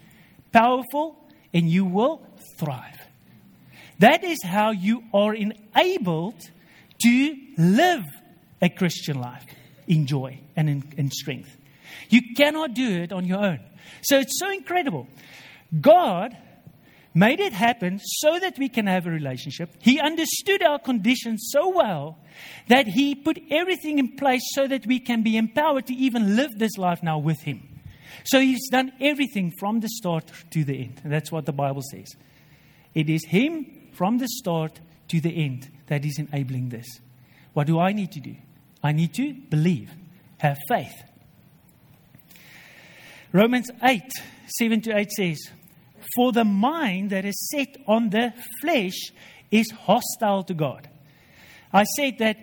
Powerful, 0.51 1.18
and 1.54 1.70
you 1.70 1.86
will 1.86 2.22
thrive. 2.60 3.00
That 4.00 4.24
is 4.24 4.44
how 4.44 4.72
you 4.72 5.04
are 5.13 5.34
enabled 5.34 6.42
to 7.04 7.36
live 7.58 8.04
a 8.62 8.70
Christian 8.70 9.20
life 9.20 9.46
in 9.88 10.06
joy 10.06 10.39
and 10.56 10.70
in, 10.70 10.94
in 10.98 11.12
strength. 11.12 11.56
You 12.10 12.22
cannot 12.36 12.74
do 12.74 13.01
it 13.04 13.12
on 13.12 13.25
your 13.25 13.44
own. 13.44 13.60
So 14.01 14.20
it's 14.20 14.39
so 14.39 14.51
incredible. 14.51 15.08
God 15.82 16.36
made 17.13 17.39
it 17.39 17.54
happen 17.54 18.00
so 18.04 18.38
that 18.39 18.60
we 18.60 18.70
can 18.70 18.88
have 18.88 19.08
a 19.08 19.10
relationship. 19.10 19.72
He 19.80 20.00
understood 20.00 20.62
our 20.62 20.77
condition 20.77 21.38
so 21.38 21.70
well 21.70 22.18
that 22.68 22.88
He 22.88 23.15
put 23.15 23.39
everything 23.50 23.98
in 24.00 24.15
place 24.18 24.44
so 24.54 24.68
that 24.68 24.86
we 24.86 25.00
can 25.00 25.24
be 25.24 25.38
empowered 25.38 25.88
to 25.88 25.94
even 25.94 26.36
live 26.36 26.60
this 26.60 26.77
life 26.77 27.01
now 27.01 27.18
with 27.18 27.42
Him. 27.42 27.82
So 28.25 28.39
He's 28.39 28.70
done 28.70 28.92
everything 29.00 29.54
from 29.60 29.80
the 29.80 29.89
start 29.89 30.30
to 30.51 30.63
the 30.63 30.77
end. 30.84 31.01
And 31.04 31.12
that's 31.12 31.32
what 31.32 31.46
the 31.46 31.54
Bible 31.54 31.82
says. 31.89 32.13
It 32.94 33.10
is 33.10 33.25
Him 33.25 33.89
from 33.94 34.18
the 34.18 34.27
start 34.27 34.82
to 35.08 35.22
the 35.22 35.44
end 35.44 35.72
that 35.88 36.04
is 36.04 36.20
enabling 36.20 36.70
this. 36.70 37.00
What 37.54 37.68
do 37.68 37.80
I 37.80 37.94
need 37.94 38.12
to 38.12 38.20
do? 38.20 38.36
I 38.84 38.92
need 38.92 39.13
to 39.15 39.34
believe, 39.34 39.92
have 40.39 40.58
faith. 40.68 40.94
Romans 43.36 43.70
8, 43.84 44.01
7 44.48 44.80
to 44.80 44.98
8 44.98 45.12
says, 45.12 45.50
For 46.16 46.31
the 46.31 46.46
mind 46.46 47.10
that 47.10 47.25
is 47.25 47.50
set 47.51 47.75
on 47.86 48.10
the 48.10 48.33
flesh 48.62 49.12
is 49.51 49.70
hostile 49.72 50.44
to 50.44 50.53
God. 50.53 50.88
I 51.74 51.83
said 51.83 52.18
that 52.20 52.38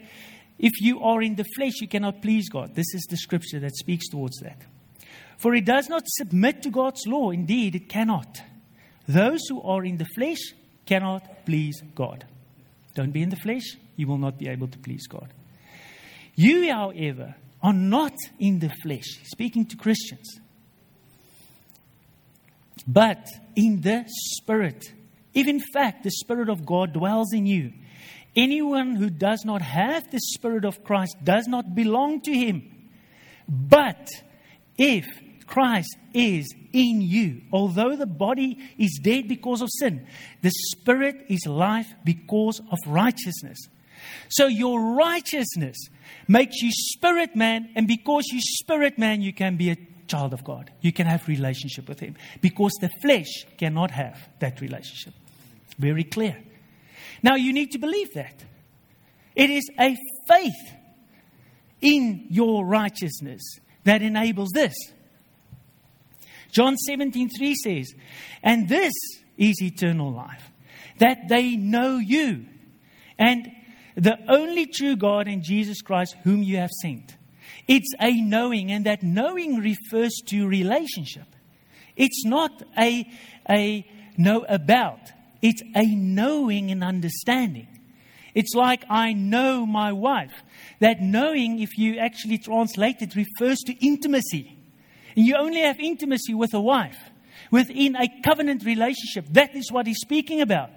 if 0.59 0.83
you 0.83 1.03
are 1.03 1.23
in 1.23 1.37
the 1.37 1.47
flesh, 1.57 1.81
you 1.81 1.88
cannot 1.88 2.21
please 2.21 2.51
God. 2.51 2.75
This 2.75 2.93
is 2.93 3.07
the 3.09 3.17
scripture 3.17 3.59
that 3.61 3.75
speaks 3.75 4.07
towards 4.11 4.37
that. 4.40 4.59
For 5.38 5.55
it 5.55 5.64
does 5.64 5.88
not 5.88 6.03
submit 6.05 6.61
to 6.64 6.71
God's 6.71 7.07
law. 7.07 7.31
Indeed, 7.31 7.75
it 7.75 7.88
cannot. 7.88 8.43
Those 9.09 9.40
who 9.49 9.62
are 9.62 9.87
in 9.87 9.97
the 9.97 10.09
flesh 10.14 10.40
cannot 10.85 11.47
please 11.47 11.83
God. 11.95 12.27
Don't 12.95 13.12
be 13.12 13.23
in 13.23 13.31
the 13.31 13.37
flesh, 13.37 13.79
you 13.97 14.07
will 14.07 14.19
not 14.19 14.37
be 14.37 14.47
able 14.47 14.69
to 14.69 14.79
please 14.79 15.07
God. 15.07 15.33
You, 16.35 16.71
however, 16.71 17.35
are 17.62 17.73
not 17.73 18.12
in 18.38 18.59
the 18.59 18.71
flesh, 18.83 19.07
speaking 19.25 19.64
to 19.64 19.77
Christians, 19.79 20.42
but 22.87 23.27
in 23.57 23.81
the 23.81 24.05
Spirit. 24.09 24.85
If 25.35 25.47
in 25.47 25.61
fact 25.73 26.05
the 26.05 26.11
Spirit 26.11 26.49
of 26.49 26.66
God 26.66 26.92
dwells 26.92 27.33
in 27.33 27.47
you, 27.47 27.73
anyone 28.37 28.97
who 28.97 29.11
does 29.11 29.45
not 29.45 29.62
have 29.62 30.11
the 30.11 30.21
Spirit 30.35 30.64
of 30.64 30.85
Christ 30.85 31.16
does 31.23 31.47
not 31.47 31.75
belong 31.75 32.21
to 32.23 32.33
him. 32.33 32.90
But 33.49 34.09
if 34.77 35.07
Christ 35.47 35.97
is 36.14 36.47
in 36.73 37.03
you, 37.03 37.42
although 37.53 37.97
the 37.97 38.07
body 38.07 38.59
is 38.79 39.01
dead 39.03 39.29
because 39.29 39.61
of 39.61 39.68
sin, 39.71 40.07
the 40.40 40.51
Spirit 40.51 41.27
is 41.29 41.47
life 41.47 41.92
because 42.05 42.61
of 42.71 42.79
righteousness. 42.87 43.59
So 44.29 44.47
your 44.47 44.95
righteousness 44.95 45.77
makes 46.27 46.62
you 46.62 46.71
spirit 46.73 47.37
man, 47.37 47.71
and 47.75 47.87
because 47.87 48.25
you 48.33 48.40
spirit 48.40 48.99
man, 48.99 49.23
you 49.23 49.33
can 49.33 49.57
be 49.57 49.71
a 49.71 49.77
child 50.07 50.33
of 50.33 50.45
God. 50.45 50.71
You 50.81 50.93
can 50.93 51.07
have 51.07 51.27
relationship 51.29 51.88
with 51.88 52.01
Him 52.01 52.17
because 52.41 52.73
the 52.81 52.91
flesh 53.01 53.45
cannot 53.59 53.91
have 53.91 54.29
that 54.38 54.61
relationship. 54.61 55.15
Very 55.79 56.05
clear. 56.05 56.37
Now 57.23 57.37
you 57.37 57.53
need 57.53 57.71
to 57.73 57.79
believe 57.79 58.12
that. 58.15 58.45
It 59.35 59.51
is 59.51 59.69
a 59.79 59.97
faith 60.29 60.77
in 61.81 62.27
your 62.31 62.67
righteousness 62.67 63.59
that 63.85 64.03
enables 64.03 64.51
this. 64.55 64.75
John 66.51 66.77
17:3 66.77 67.55
says, 67.55 67.95
"And 68.43 68.69
this 68.69 68.93
is 69.38 69.62
eternal 69.62 70.12
life, 70.12 70.53
that 70.99 71.29
they 71.29 71.57
know 71.57 71.97
you 71.97 72.47
and 73.19 73.51
the 73.97 74.19
only 74.29 74.67
true 74.67 74.97
God 74.97 75.29
and 75.29 75.43
Jesus 75.43 75.83
Christ, 75.83 76.17
whom 76.25 76.43
you 76.43 76.57
have 76.57 76.71
sent. 76.81 77.17
It's 77.68 77.92
a 78.01 78.20
knowing, 78.20 78.72
and 78.72 78.87
that 78.87 79.03
knowing 79.03 79.59
refers 79.59 80.12
to 80.27 80.46
relationship. 80.46 81.27
It's 81.96 82.25
not 82.25 82.62
a, 82.79 83.09
a 83.48 83.87
know 84.16 84.44
about, 84.48 85.01
it's 85.40 85.62
a 85.75 85.85
knowing 85.85 86.70
and 86.70 86.83
understanding. 86.83 87.68
It's 88.35 88.55
like 88.55 88.85
I 88.88 89.12
know 89.12 89.66
my 89.66 89.92
wife. 89.92 90.33
That 90.81 91.03
knowing, 91.03 91.61
if 91.61 91.77
you 91.77 91.98
actually 91.98 92.38
translate 92.38 93.03
it, 93.03 93.14
refers 93.14 93.59
to 93.66 93.87
intimacy. 93.87 94.57
And 95.14 95.27
you 95.27 95.37
only 95.37 95.61
have 95.61 95.79
intimacy 95.79 96.33
with 96.33 96.55
a 96.55 96.61
wife 96.61 96.96
within 97.51 97.94
a 97.96 98.09
covenant 98.22 98.64
relationship. 98.64 99.27
That 99.31 99.55
is 99.55 99.70
what 99.70 99.87
he's 99.87 100.01
speaking 100.01 100.40
about. 100.40 100.70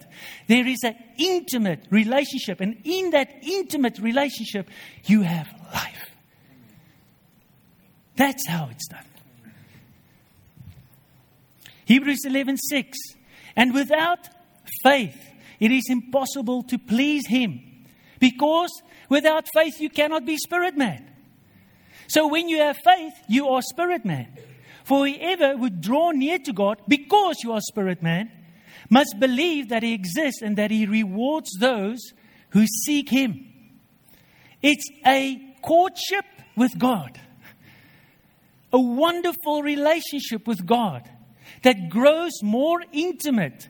There 0.48 0.68
is 0.68 0.80
an 0.84 0.96
intimate 1.18 1.88
relationship, 1.90 2.60
and 2.60 2.78
in 2.84 3.12
that 3.12 3.30
intimate 3.42 3.98
relationship, 4.00 4.70
you 5.06 5.22
have 5.22 5.48
life. 5.74 6.15
That's 8.16 8.48
how 8.48 8.70
it's 8.72 8.88
done. 8.88 9.06
Hebrews 11.86 12.26
11:6 12.26 12.96
And 13.56 13.74
without 13.74 14.30
faith 14.84 15.18
it 15.60 15.72
is 15.72 15.86
impossible 15.90 16.64
to 16.64 16.78
please 16.78 17.28
him 17.28 17.62
because 18.20 18.72
without 19.10 19.48
faith 19.54 19.80
you 19.80 19.90
cannot 19.90 20.26
be 20.26 20.38
spirit 20.38 20.78
man. 20.78 21.10
So 22.08 22.28
when 22.28 22.50
you 22.50 22.60
have 22.60 22.78
faith 22.78 23.14
you 23.28 23.48
are 23.50 23.62
spirit 23.62 24.06
man. 24.06 24.28
For 24.84 25.08
whoever 25.08 25.58
would 25.58 25.82
draw 25.82 26.12
near 26.12 26.38
to 26.40 26.54
God 26.54 26.82
because 26.88 27.38
you 27.44 27.54
are 27.54 27.62
spirit 27.62 28.04
man 28.04 28.32
must 28.90 29.20
believe 29.20 29.70
that 29.70 29.84
he 29.84 29.94
exists 29.94 30.42
and 30.42 30.58
that 30.58 30.72
he 30.72 30.86
rewards 30.86 31.50
those 31.60 32.00
who 32.50 32.66
seek 32.68 33.10
him. 33.10 33.52
It's 34.62 34.88
a 35.06 35.56
courtship 35.62 36.26
with 36.56 36.78
God, 36.78 37.20
a 38.76 38.80
wonderful 38.80 39.64
relationship 39.64 40.46
with 40.46 40.66
God 40.66 41.10
that 41.64 41.90
grows 41.90 42.44
more 42.44 42.84
intimate 42.92 43.70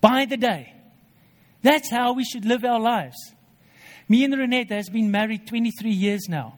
by 0.00 0.24
the 0.24 0.38
day. 0.38 0.72
That's 1.62 1.90
how 1.90 2.14
we 2.14 2.24
should 2.24 2.46
live 2.46 2.64
our 2.64 2.80
lives. 2.80 3.16
Me 4.08 4.24
and 4.24 4.32
Renette 4.32 4.70
has 4.70 4.88
been 4.88 5.10
married 5.10 5.46
23 5.46 5.90
years 5.90 6.30
now. 6.30 6.54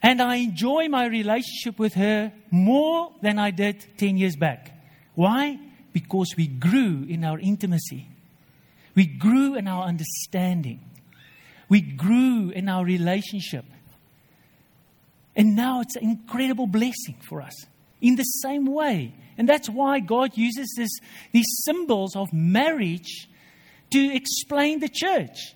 And 0.00 0.22
I 0.22 0.36
enjoy 0.36 0.86
my 0.88 1.06
relationship 1.06 1.80
with 1.80 1.94
her 1.94 2.32
more 2.52 3.12
than 3.20 3.40
I 3.40 3.50
did 3.50 3.84
10 3.96 4.18
years 4.18 4.36
back. 4.36 4.70
Why? 5.16 5.58
Because 5.92 6.32
we 6.36 6.46
grew 6.46 7.04
in 7.08 7.24
our 7.24 7.40
intimacy. 7.40 8.06
We 8.94 9.06
grew 9.06 9.56
in 9.56 9.66
our 9.66 9.82
understanding. 9.82 10.78
We 11.68 11.80
grew 11.80 12.50
in 12.50 12.68
our 12.68 12.84
relationship. 12.84 13.64
And 15.38 15.54
now 15.54 15.80
it's 15.80 15.94
an 15.94 16.02
incredible 16.02 16.66
blessing 16.66 17.16
for 17.28 17.40
us 17.40 17.54
in 18.00 18.16
the 18.16 18.24
same 18.24 18.66
way. 18.66 19.14
And 19.38 19.48
that's 19.48 19.70
why 19.70 20.00
God 20.00 20.36
uses 20.36 20.74
this, 20.76 20.90
these 21.32 21.46
symbols 21.64 22.16
of 22.16 22.32
marriage 22.32 23.28
to 23.90 24.14
explain 24.14 24.80
the 24.80 24.88
church 24.88 25.54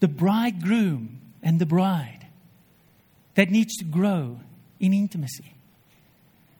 the 0.00 0.08
bridegroom 0.08 1.20
and 1.42 1.58
the 1.58 1.66
bride 1.66 2.28
that 3.34 3.50
needs 3.50 3.76
to 3.78 3.84
grow 3.84 4.38
in 4.78 4.94
intimacy. 4.94 5.56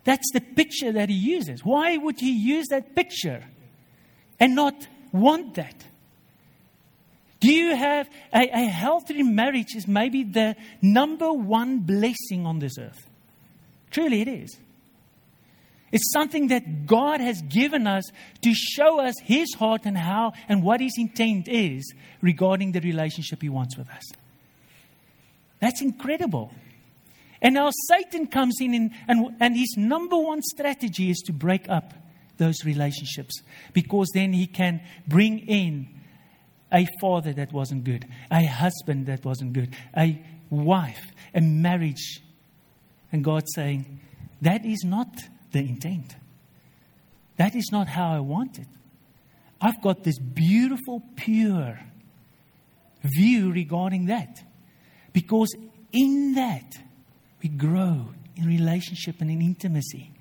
That's 0.03 0.29
the 0.33 0.40
picture 0.40 0.90
that 0.90 1.09
he 1.09 1.14
uses. 1.14 1.64
Why 1.64 1.97
would 1.97 2.18
he 2.18 2.33
use 2.33 2.66
that 2.71 2.97
picture 2.97 3.44
and 4.40 4.57
not 4.57 4.88
want 5.12 5.55
that? 5.55 5.85
Do 7.40 7.53
you 7.53 7.77
have 7.77 8.09
a, 8.33 8.48
a 8.48 8.66
healthy 8.66 9.22
marriage 9.22 9.77
is 9.77 9.87
maybe 9.87 10.24
the 10.24 10.57
number 10.83 11.33
one 11.33 11.81
blessing 11.81 12.46
on 12.46 12.59
this 12.59 12.79
earth? 12.79 13.07
Truly 13.90 14.22
it 14.22 14.29
is. 14.29 14.59
It's 15.90 16.12
something 16.12 16.48
that 16.48 16.87
God 16.87 17.20
has 17.20 17.40
given 17.42 17.87
us 17.87 18.05
to 18.42 18.53
show 18.53 19.01
us 19.01 19.14
His 19.22 19.55
heart 19.55 19.83
and 19.85 19.96
how 19.96 20.33
and 20.48 20.62
what 20.62 20.81
His 20.81 20.92
intent 20.98 21.48
is 21.48 21.94
regarding 22.20 22.72
the 22.72 22.81
relationship 22.81 23.40
He 23.40 23.48
wants 23.48 23.77
with 23.79 23.88
us. 23.88 24.05
That's 25.61 25.81
incredible. 25.81 26.53
And 27.40 27.55
now 27.55 27.70
Satan 27.88 28.27
comes 28.27 28.57
in, 28.61 28.74
and, 28.74 28.90
and, 29.07 29.37
and 29.40 29.57
his 29.57 29.77
number 29.77 30.16
one 30.16 30.42
strategy 30.42 31.11
is 31.11 31.18
to 31.27 31.33
break 31.33 31.68
up 31.68 31.94
those 32.37 32.64
relationships 32.64 33.42
because 33.72 34.09
then 34.12 34.33
he 34.33 34.46
can 34.46 34.81
bring 35.07 35.40
in 35.40 35.88
a 36.72 36.87
father 37.00 37.33
that 37.33 37.52
wasn't 37.52 37.85
good, 37.85 38.07
a 38.31 38.44
husband 38.44 39.07
that 39.07 39.24
wasn't 39.24 39.52
good, 39.52 39.74
a 39.96 40.22
wife, 40.50 41.02
a 41.35 41.40
marriage. 41.40 42.20
And 43.12 43.24
God 43.24 43.44
saying, 43.54 44.00
That 44.42 44.64
is 44.64 44.83
not 44.85 45.09
the 45.52 45.61
intent. 45.61 46.16
That 47.37 47.54
is 47.54 47.68
not 47.72 47.88
how 47.88 48.12
I 48.12 48.20
want 48.20 48.59
it. 48.59 48.66
I've 49.61 49.81
got 49.83 50.04
this 50.04 50.18
beautiful, 50.18 51.02
pure 51.16 51.81
view 53.02 53.52
regarding 53.52 54.07
that. 54.07 54.42
Because 55.12 55.54
in 55.92 56.35
that, 56.35 56.74
we 57.42 57.48
grow 57.48 58.09
in 58.37 58.46
relationship 58.46 59.16
and 59.20 59.31
in 59.31 59.40
intimacy. 59.40 60.12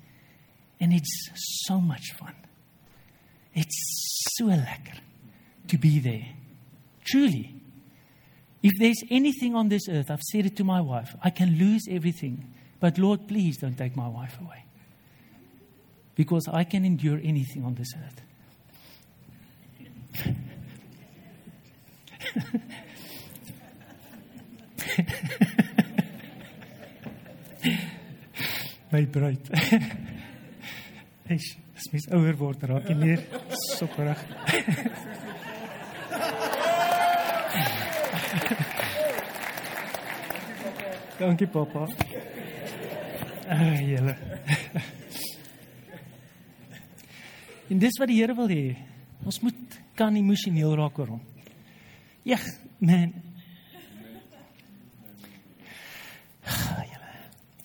And 0.80 0.92
it's 0.92 1.30
so 1.66 1.80
much 1.80 2.12
fun. 2.18 2.34
It's 3.54 4.34
so 4.36 4.46
lekker 4.46 4.98
to 5.68 5.78
be 5.78 5.98
there. 5.98 6.26
Truly. 7.10 7.54
If 8.62 8.72
there's 8.78 9.02
anything 9.10 9.54
on 9.54 9.68
this 9.68 9.88
earth, 9.88 10.10
I've 10.10 10.22
said 10.22 10.46
it 10.46 10.56
to 10.56 10.64
my 10.64 10.80
wife, 10.80 11.14
I 11.22 11.30
can 11.30 11.56
lose 11.58 11.86
everything. 11.88 12.52
But 12.80 12.98
Lord, 12.98 13.28
please 13.28 13.58
don't 13.58 13.76
take 13.76 13.96
my 13.96 14.08
wife 14.08 14.38
away. 14.40 14.64
Because 16.14 16.48
I 16.52 16.64
can 16.64 16.84
endure 16.84 17.20
anything 17.22 17.64
on 17.64 17.74
this 17.74 17.92
earth. 17.94 18.20
my 28.92 29.04
bruid. 29.04 29.38
Eish, 31.28 31.58
as 31.76 31.92
mens 31.92 32.06
ouer 32.16 32.36
word 32.40 32.62
raak 32.70 32.88
jy 32.88 32.96
meer 32.96 33.20
sokkerig. 33.76 34.18
Dankie 41.18 41.46
pappa. 41.46 41.86
Ah, 43.48 43.80
julle. 43.80 44.14
En 47.68 47.78
dis 47.78 47.98
wat 48.00 48.08
die 48.08 48.20
Here 48.20 48.34
wil 48.36 48.48
hê. 48.52 48.76
Ons 49.26 49.40
moet 49.44 49.78
kan 49.98 50.14
emosioneel 50.16 50.76
raak 50.78 50.98
oor 51.00 51.16
hom. 51.16 51.24
Ja, 52.28 52.38
man. 52.78 53.14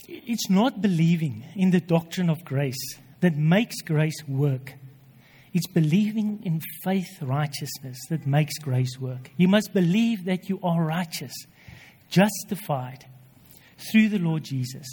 It's 0.07 0.49
not 0.49 0.81
believing 0.81 1.43
in 1.55 1.71
the 1.71 1.79
doctrine 1.79 2.31
of 2.31 2.43
grace 2.43 2.97
that 3.19 3.35
makes 3.35 3.81
grace 3.81 4.23
work. 4.27 4.73
It's 5.53 5.67
believing 5.67 6.41
in 6.43 6.61
faith 6.83 7.21
righteousness 7.21 7.97
that 8.09 8.25
makes 8.25 8.57
grace 8.57 8.99
work. 8.99 9.29
You 9.37 9.47
must 9.47 9.71
believe 9.71 10.25
that 10.25 10.49
you 10.49 10.59
are 10.63 10.83
righteous, 10.83 11.33
justified 12.09 13.05
through 13.91 14.09
the 14.09 14.19
Lord 14.19 14.43
Jesus 14.43 14.87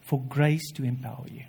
for 0.00 0.22
grace 0.28 0.72
to 0.72 0.84
empower 0.84 1.26
you. 1.30 1.44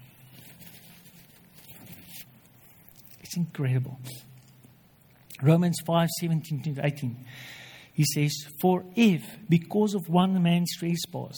It's 3.22 3.38
incredible. 3.38 3.98
Romans 5.42 5.78
5 5.86 6.10
17 6.20 6.76
to 6.76 6.86
18. 6.86 7.26
He 7.94 8.04
says, 8.04 8.34
For 8.62 8.84
if, 8.96 9.24
because 9.48 9.94
of 9.94 10.10
one 10.10 10.42
man's 10.44 10.76
trespass, 10.78 11.38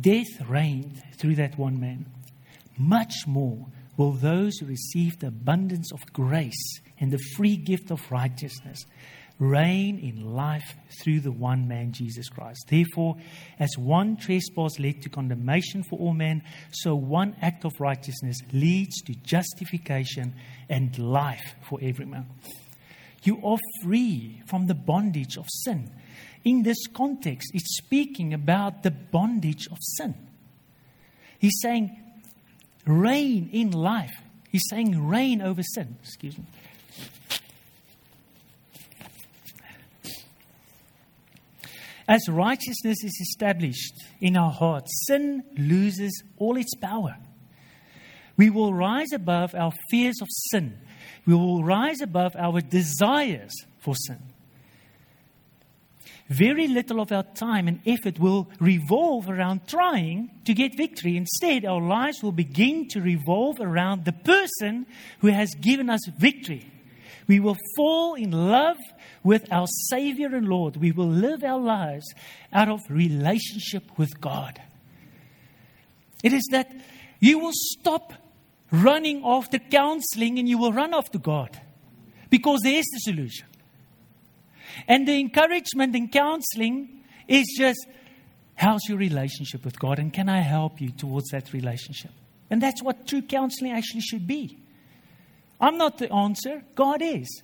death 0.00 0.40
reigned 0.48 1.02
through 1.18 1.36
that 1.36 1.58
one 1.58 1.80
man, 1.80 2.06
much 2.78 3.26
more 3.26 3.66
will 3.96 4.12
those 4.12 4.58
who 4.58 4.66
receive 4.66 5.18
the 5.18 5.28
abundance 5.28 5.92
of 5.92 6.00
grace 6.12 6.80
and 6.98 7.10
the 7.10 7.22
free 7.36 7.56
gift 7.56 7.90
of 7.90 8.00
righteousness 8.10 8.78
reign 9.38 9.98
in 9.98 10.34
life 10.34 10.76
through 11.02 11.20
the 11.20 11.32
one 11.32 11.66
man, 11.66 11.92
Jesus 11.92 12.28
Christ. 12.28 12.64
Therefore, 12.68 13.16
as 13.58 13.70
one 13.76 14.16
trespass 14.16 14.78
led 14.78 15.02
to 15.02 15.08
condemnation 15.08 15.82
for 15.82 15.98
all 15.98 16.14
men, 16.14 16.42
so 16.70 16.94
one 16.94 17.36
act 17.42 17.64
of 17.64 17.72
righteousness 17.80 18.38
leads 18.52 19.02
to 19.02 19.14
justification 19.14 20.34
and 20.68 20.96
life 20.98 21.56
for 21.68 21.78
every 21.82 22.06
man. 22.06 22.26
You 23.24 23.40
are 23.44 23.58
free 23.82 24.42
from 24.46 24.66
the 24.66 24.74
bondage 24.74 25.36
of 25.36 25.46
sin. 25.64 25.90
In 26.44 26.62
this 26.62 26.86
context, 26.88 27.50
it's 27.54 27.78
speaking 27.78 28.34
about 28.34 28.82
the 28.82 28.90
bondage 28.90 29.66
of 29.70 29.78
sin. 29.96 30.14
He's 31.38 31.60
saying, 31.60 32.01
reign 32.86 33.48
in 33.52 33.70
life. 33.70 34.12
He's 34.50 34.64
saying, 34.68 35.08
reign 35.08 35.40
over 35.40 35.62
sin. 35.62 35.96
Excuse 36.02 36.38
me. 36.38 36.44
As 42.08 42.28
righteousness 42.28 43.02
is 43.04 43.18
established 43.20 43.94
in 44.20 44.36
our 44.36 44.50
hearts, 44.50 44.90
sin 45.06 45.44
loses 45.56 46.22
all 46.36 46.56
its 46.56 46.74
power. 46.74 47.16
We 48.36 48.50
will 48.50 48.74
rise 48.74 49.12
above 49.12 49.54
our 49.54 49.72
fears 49.90 50.16
of 50.20 50.28
sin. 50.50 50.78
We 51.26 51.34
will 51.34 51.62
rise 51.62 52.00
above 52.00 52.34
our 52.36 52.60
desires 52.60 53.52
for 53.78 53.94
sin. 53.94 54.18
Very 56.32 56.66
little 56.66 56.98
of 56.98 57.12
our 57.12 57.24
time 57.34 57.68
and 57.68 57.80
effort 57.84 58.18
will 58.18 58.48
revolve 58.58 59.28
around 59.28 59.66
trying 59.66 60.30
to 60.46 60.54
get 60.54 60.78
victory. 60.78 61.18
Instead, 61.18 61.66
our 61.66 61.80
lives 61.80 62.22
will 62.22 62.32
begin 62.32 62.88
to 62.88 63.02
revolve 63.02 63.60
around 63.60 64.06
the 64.06 64.14
person 64.14 64.86
who 65.18 65.26
has 65.26 65.50
given 65.60 65.90
us 65.90 66.00
victory. 66.16 66.72
We 67.26 67.38
will 67.38 67.58
fall 67.76 68.14
in 68.14 68.30
love 68.30 68.78
with 69.22 69.52
our 69.52 69.66
Savior 69.90 70.34
and 70.34 70.48
Lord. 70.48 70.78
We 70.78 70.90
will 70.90 71.08
live 71.08 71.44
our 71.44 71.60
lives 71.60 72.06
out 72.50 72.70
of 72.70 72.80
relationship 72.88 73.98
with 73.98 74.18
God. 74.18 74.58
It 76.24 76.32
is 76.32 76.48
that 76.50 76.72
you 77.20 77.40
will 77.40 77.52
stop 77.52 78.14
running 78.70 79.22
after 79.22 79.58
counseling 79.58 80.38
and 80.38 80.48
you 80.48 80.56
will 80.56 80.72
run 80.72 80.94
after 80.94 81.18
God 81.18 81.60
because 82.30 82.60
there 82.62 82.78
is 82.78 82.86
the 82.86 83.00
solution. 83.00 83.46
And 84.88 85.06
the 85.06 85.18
encouragement 85.18 85.94
and 85.94 86.10
counseling 86.10 87.04
is 87.28 87.46
just 87.58 87.86
how's 88.54 88.88
your 88.88 88.98
relationship 88.98 89.64
with 89.64 89.78
God 89.78 89.98
and 89.98 90.12
can 90.12 90.28
I 90.28 90.40
help 90.40 90.80
you 90.80 90.90
towards 90.90 91.30
that 91.30 91.52
relationship? 91.52 92.12
And 92.50 92.62
that's 92.62 92.82
what 92.82 93.06
true 93.06 93.22
counseling 93.22 93.72
actually 93.72 94.02
should 94.02 94.26
be. 94.26 94.58
I'm 95.60 95.78
not 95.78 95.98
the 95.98 96.12
answer, 96.12 96.62
God 96.74 97.00
is. 97.00 97.42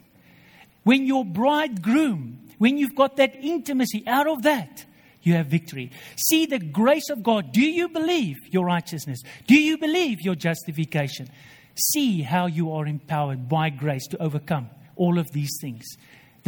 When 0.84 1.06
your 1.06 1.24
bridegroom, 1.24 2.40
when 2.58 2.78
you've 2.78 2.94
got 2.94 3.16
that 3.16 3.36
intimacy 3.36 4.02
out 4.06 4.26
of 4.26 4.42
that, 4.42 4.84
you 5.22 5.34
have 5.34 5.46
victory. 5.46 5.90
See 6.16 6.46
the 6.46 6.58
grace 6.58 7.10
of 7.10 7.22
God. 7.22 7.52
Do 7.52 7.60
you 7.60 7.88
believe 7.88 8.36
your 8.50 8.64
righteousness? 8.64 9.20
Do 9.46 9.54
you 9.54 9.78
believe 9.78 10.20
your 10.20 10.34
justification? 10.34 11.28
See 11.74 12.22
how 12.22 12.46
you 12.46 12.72
are 12.72 12.86
empowered 12.86 13.48
by 13.48 13.70
grace 13.70 14.06
to 14.08 14.22
overcome 14.22 14.70
all 14.96 15.18
of 15.18 15.30
these 15.32 15.56
things 15.60 15.84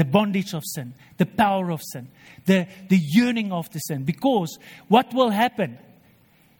the 0.00 0.04
bondage 0.06 0.54
of 0.54 0.62
sin, 0.64 0.94
the 1.18 1.26
power 1.26 1.70
of 1.70 1.82
sin, 1.92 2.08
the, 2.46 2.66
the 2.88 2.96
yearning 2.96 3.52
of 3.52 3.68
the 3.68 3.78
sin. 3.80 4.02
Because 4.02 4.58
what 4.88 5.12
will 5.12 5.28
happen? 5.28 5.78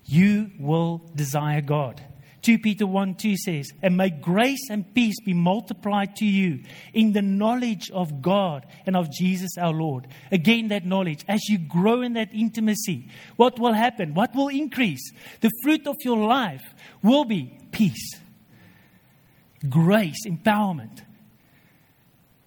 You 0.04 0.50
will 0.58 1.00
desire 1.14 1.62
God. 1.62 2.04
2 2.42 2.58
Peter 2.58 2.86
1 2.86 3.14
2 3.14 3.38
says, 3.38 3.72
And 3.80 3.96
may 3.96 4.10
grace 4.10 4.68
and 4.68 4.94
peace 4.94 5.14
be 5.24 5.32
multiplied 5.32 6.16
to 6.16 6.26
you 6.26 6.64
in 6.92 7.14
the 7.14 7.22
knowledge 7.22 7.90
of 7.92 8.20
God 8.20 8.66
and 8.84 8.94
of 8.94 9.10
Jesus 9.10 9.56
our 9.56 9.72
Lord. 9.72 10.06
Again, 10.30 10.68
that 10.68 10.84
knowledge. 10.84 11.24
As 11.26 11.48
you 11.48 11.56
grow 11.56 12.02
in 12.02 12.12
that 12.12 12.34
intimacy, 12.34 13.08
what 13.36 13.58
will 13.58 13.72
happen? 13.72 14.12
What 14.12 14.34
will 14.34 14.48
increase? 14.48 15.14
The 15.40 15.50
fruit 15.62 15.86
of 15.86 15.96
your 16.04 16.18
life 16.18 16.74
will 17.02 17.24
be 17.24 17.58
peace, 17.72 18.20
grace, 19.66 20.26
empowerment. 20.26 21.04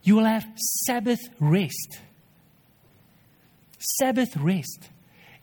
You 0.04 0.18
will 0.18 0.26
have 0.26 0.46
Sabbath 0.56 1.22
rest. 1.40 2.00
Sabbath 3.80 4.36
rest. 4.38 4.90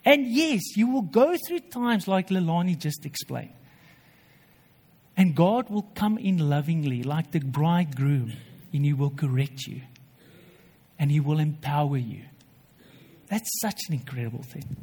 And 0.04 0.26
yes, 0.26 0.60
you 0.76 0.90
will 0.90 1.02
go 1.02 1.36
through 1.46 1.60
times 1.60 2.06
like 2.06 2.28
Lilani 2.28 2.78
just 2.78 3.04
explained. 3.04 3.52
And 5.16 5.34
God 5.34 5.68
will 5.68 5.90
come 5.94 6.16
in 6.16 6.38
lovingly, 6.38 7.02
like 7.02 7.32
the 7.32 7.40
bridegroom, 7.40 8.32
and 8.72 8.84
He 8.84 8.92
will 8.92 9.10
correct 9.10 9.66
you. 9.66 9.82
And 10.98 11.10
He 11.10 11.20
will 11.20 11.38
empower 11.38 11.98
you. 11.98 12.22
That's 13.28 13.50
such 13.60 13.78
an 13.88 13.94
incredible 13.94 14.42
thing. 14.42 14.76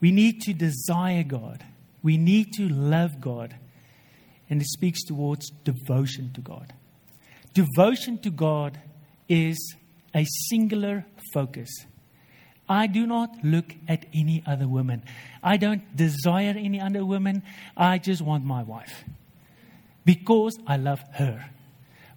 We 0.00 0.10
need 0.10 0.42
to 0.42 0.52
desire 0.52 1.22
God. 1.22 1.64
We 2.02 2.16
need 2.16 2.52
to 2.54 2.68
love 2.68 3.20
God. 3.20 3.56
And 4.50 4.60
it 4.60 4.68
speaks 4.68 5.02
towards 5.04 5.50
devotion 5.64 6.32
to 6.34 6.40
God. 6.40 6.72
Devotion 7.56 8.18
to 8.18 8.30
God 8.30 8.78
is 9.30 9.56
a 10.14 10.26
singular 10.50 11.06
focus. 11.32 11.70
I 12.68 12.86
do 12.86 13.06
not 13.06 13.30
look 13.42 13.72
at 13.88 14.04
any 14.12 14.42
other 14.46 14.68
woman. 14.68 15.02
I 15.42 15.56
don't 15.56 15.96
desire 15.96 16.54
any 16.54 16.78
other 16.78 17.02
woman. 17.02 17.42
I 17.74 17.96
just 17.96 18.20
want 18.20 18.44
my 18.44 18.62
wife 18.62 19.04
because 20.04 20.58
I 20.66 20.76
love 20.76 21.00
her. 21.14 21.48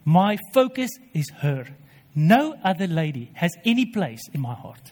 My 0.03 0.37
focus 0.53 0.89
is 1.13 1.29
her. 1.37 1.67
No 2.13 2.55
other 2.61 2.87
lady 2.87 3.31
has 3.35 3.51
any 3.63 3.85
place 3.85 4.27
in 4.33 4.41
my 4.41 4.55
heart. 4.55 4.91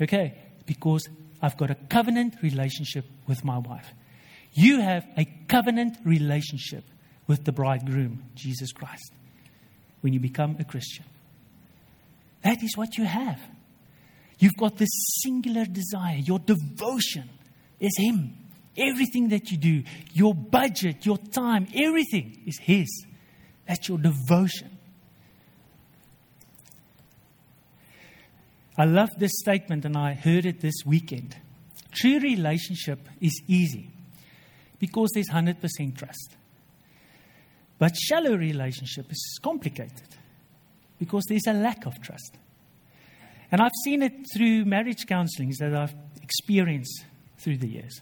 Okay? 0.00 0.38
Because 0.64 1.06
I've 1.42 1.58
got 1.58 1.70
a 1.70 1.74
covenant 1.90 2.36
relationship 2.42 3.04
with 3.26 3.44
my 3.44 3.58
wife. 3.58 3.92
You 4.54 4.80
have 4.80 5.04
a 5.18 5.26
covenant 5.48 5.98
relationship 6.02 6.84
with 7.26 7.44
the 7.44 7.52
bridegroom, 7.52 8.24
Jesus 8.34 8.72
Christ, 8.72 9.12
when 10.00 10.12
you 10.12 10.20
become 10.20 10.56
a 10.58 10.64
Christian. 10.64 11.04
That 12.42 12.62
is 12.62 12.76
what 12.76 12.96
you 12.96 13.04
have. 13.04 13.40
You've 14.38 14.56
got 14.56 14.76
this 14.76 14.90
singular 15.22 15.64
desire. 15.64 16.18
Your 16.18 16.38
devotion 16.38 17.28
is 17.80 17.92
Him. 17.98 18.36
Everything 18.76 19.30
that 19.30 19.50
you 19.50 19.56
do, 19.56 19.82
your 20.12 20.34
budget, 20.34 21.06
your 21.06 21.16
time, 21.16 21.66
everything 21.74 22.42
is 22.46 22.58
His. 22.58 23.06
That's 23.66 23.88
your 23.88 23.98
devotion. 23.98 24.70
I 28.78 28.84
love 28.84 29.08
this 29.18 29.32
statement, 29.34 29.86
and 29.86 29.96
I 29.96 30.12
heard 30.12 30.44
it 30.44 30.60
this 30.60 30.74
weekend. 30.84 31.34
True 31.92 32.20
relationship 32.20 33.08
is 33.20 33.40
easy 33.48 33.90
because 34.78 35.10
there's 35.14 35.30
100% 35.30 35.96
trust. 35.96 36.36
But 37.78 37.96
shallow 37.96 38.36
relationship 38.36 39.10
is 39.10 39.38
complicated 39.42 40.16
because 40.98 41.24
there's 41.28 41.46
a 41.46 41.52
lack 41.52 41.86
of 41.86 42.00
trust. 42.00 42.38
And 43.52 43.60
I've 43.60 43.72
seen 43.84 44.02
it 44.02 44.12
through 44.34 44.64
marriage 44.64 45.06
counselings 45.06 45.58
that 45.58 45.74
I've 45.74 45.94
experienced 46.22 47.04
through 47.38 47.58
the 47.58 47.68
years. 47.68 48.00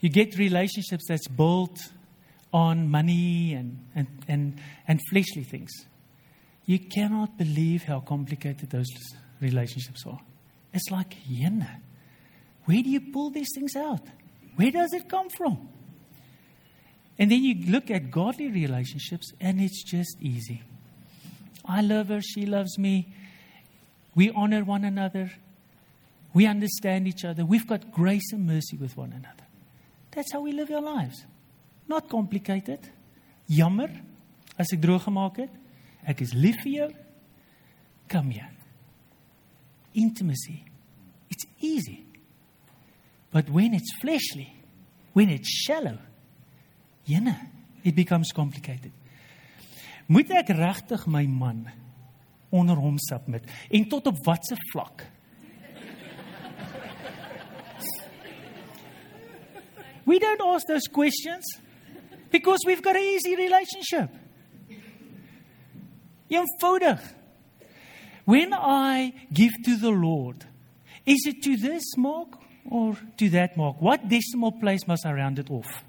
You 0.00 0.08
get 0.08 0.38
relationships 0.38 1.04
that's 1.08 1.28
built 1.28 1.78
on 2.52 2.90
money 2.90 3.54
and, 3.54 3.78
and, 3.94 4.06
and, 4.28 4.60
and 4.88 5.00
fleshly 5.10 5.44
things. 5.44 5.70
You 6.66 6.78
cannot 6.78 7.36
believe 7.36 7.84
how 7.84 8.00
complicated 8.00 8.70
those 8.70 8.88
relationships 9.40 10.04
are. 10.06 10.20
It's 10.72 10.90
like, 10.90 11.16
Yena, 11.28 11.80
where 12.64 12.82
do 12.82 12.88
you 12.88 13.00
pull 13.00 13.30
these 13.30 13.48
things 13.54 13.76
out? 13.76 14.06
Where 14.56 14.70
does 14.70 14.92
it 14.92 15.08
come 15.08 15.28
from? 15.28 15.68
And 17.22 17.30
then 17.30 17.44
you 17.44 17.70
look 17.70 17.88
at 17.88 18.10
godly 18.10 18.48
relationships 18.48 19.32
and 19.40 19.60
it's 19.60 19.84
just 19.84 20.16
easy. 20.20 20.60
I 21.64 21.80
love 21.80 22.08
her, 22.08 22.20
she 22.20 22.46
loves 22.46 22.76
me. 22.76 23.14
We 24.16 24.32
honor 24.32 24.64
one 24.64 24.82
another. 24.84 25.30
We 26.34 26.46
understand 26.46 27.06
each 27.06 27.24
other. 27.24 27.46
We've 27.46 27.64
got 27.64 27.92
grace 27.92 28.32
and 28.32 28.44
mercy 28.44 28.76
with 28.76 28.96
one 28.96 29.12
another. 29.12 29.46
That's 30.10 30.32
how 30.32 30.40
we 30.40 30.50
live 30.50 30.72
our 30.72 30.80
lives. 30.80 31.24
Not 31.86 32.08
complicated. 32.08 32.80
Jammer 33.48 34.02
as 34.58 34.72
ek 34.72 34.80
droog 34.82 35.06
gemaak 35.06 35.36
het. 35.44 35.54
Ek 36.04 36.26
is 36.26 36.34
lief 36.34 36.58
vir 36.64 36.72
jou. 36.74 36.92
Come 38.08 38.32
here. 38.32 38.50
Intimacy. 39.94 40.64
It's 41.30 41.46
easy. 41.60 42.04
But 43.30 43.48
when 43.48 43.74
it's 43.74 43.94
fleshly, 44.00 44.56
when 45.12 45.30
it's 45.30 45.48
shallow, 45.48 45.98
jene, 47.06 47.36
it 47.82 47.94
becomes 47.94 48.32
complicated. 48.32 48.92
Moet 50.06 50.30
ek 50.30 50.52
regtig 50.56 51.06
my 51.06 51.26
man 51.26 51.66
onder 52.52 52.76
hom 52.76 52.98
submit 53.00 53.46
en 53.70 53.88
tot 53.88 54.06
op 54.06 54.18
watter 54.26 54.58
vlak? 54.72 55.06
We 60.04 60.18
don't 60.18 60.40
ask 60.42 60.66
those 60.66 60.88
questions 60.88 61.44
because 62.30 62.58
we've 62.66 62.82
got 62.82 62.96
an 62.96 63.02
easy 63.02 63.36
relationship. 63.36 64.10
Eenvoudig. 66.28 67.00
When 68.24 68.52
I 68.52 69.12
give 69.32 69.52
to 69.64 69.76
the 69.76 69.90
Lord, 69.90 70.44
is 71.06 71.24
it 71.26 71.42
to 71.42 71.56
this 71.56 71.96
mark 71.96 72.38
or 72.68 72.96
to 73.16 73.28
that 73.30 73.56
mark? 73.56 73.80
What 73.80 74.08
decimal 74.08 74.52
place 74.52 74.86
must 74.86 75.06
I 75.06 75.12
round 75.12 75.38
it 75.38 75.50
off? 75.50 75.84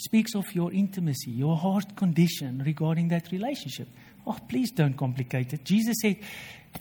Speaks 0.00 0.34
of 0.34 0.54
your 0.54 0.72
intimacy, 0.72 1.30
your 1.30 1.56
heart 1.56 1.96
condition 1.96 2.62
regarding 2.64 3.08
that 3.08 3.30
relationship. 3.30 3.88
Oh, 4.26 4.36
please 4.48 4.70
don't 4.70 4.96
complicate 4.96 5.52
it. 5.52 5.64
Jesus 5.64 5.96
said, 6.00 6.16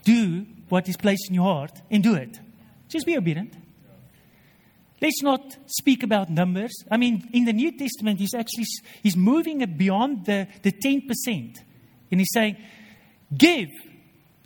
Do 0.04 0.46
what 0.70 0.88
is 0.88 0.98
placed 0.98 1.30
in 1.30 1.36
your 1.36 1.46
heart 1.46 1.82
and 1.90 2.04
do 2.04 2.16
it. 2.16 2.40
Just 2.88 3.06
be 3.06 3.18
obedient. 3.18 3.54
Let's 5.02 5.22
not 5.22 5.58
speak 5.68 6.04
about 6.04 6.30
numbers. 6.30 6.72
I 6.92 6.98
mean, 6.98 7.30
in 7.32 7.46
the 7.46 7.54
New 7.54 7.78
Testament, 7.78 8.20
he's 8.20 8.34
actually 8.34 8.66
he's 9.02 9.16
moving 9.16 9.62
it 9.62 9.78
beyond 9.78 10.26
the, 10.26 10.48
the 10.62 10.72
10%. 10.72 11.58
And 12.12 12.20
he's 12.20 12.34
saying, 12.34 12.58
give 13.36 13.70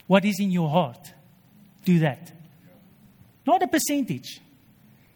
what 0.05 0.25
is 0.25 0.39
in 0.39 0.51
your 0.51 0.69
heart. 0.69 1.11
Do 1.85 1.99
that. 1.99 2.31
Not 3.47 3.63
a 3.63 3.67
percentage. 3.67 4.41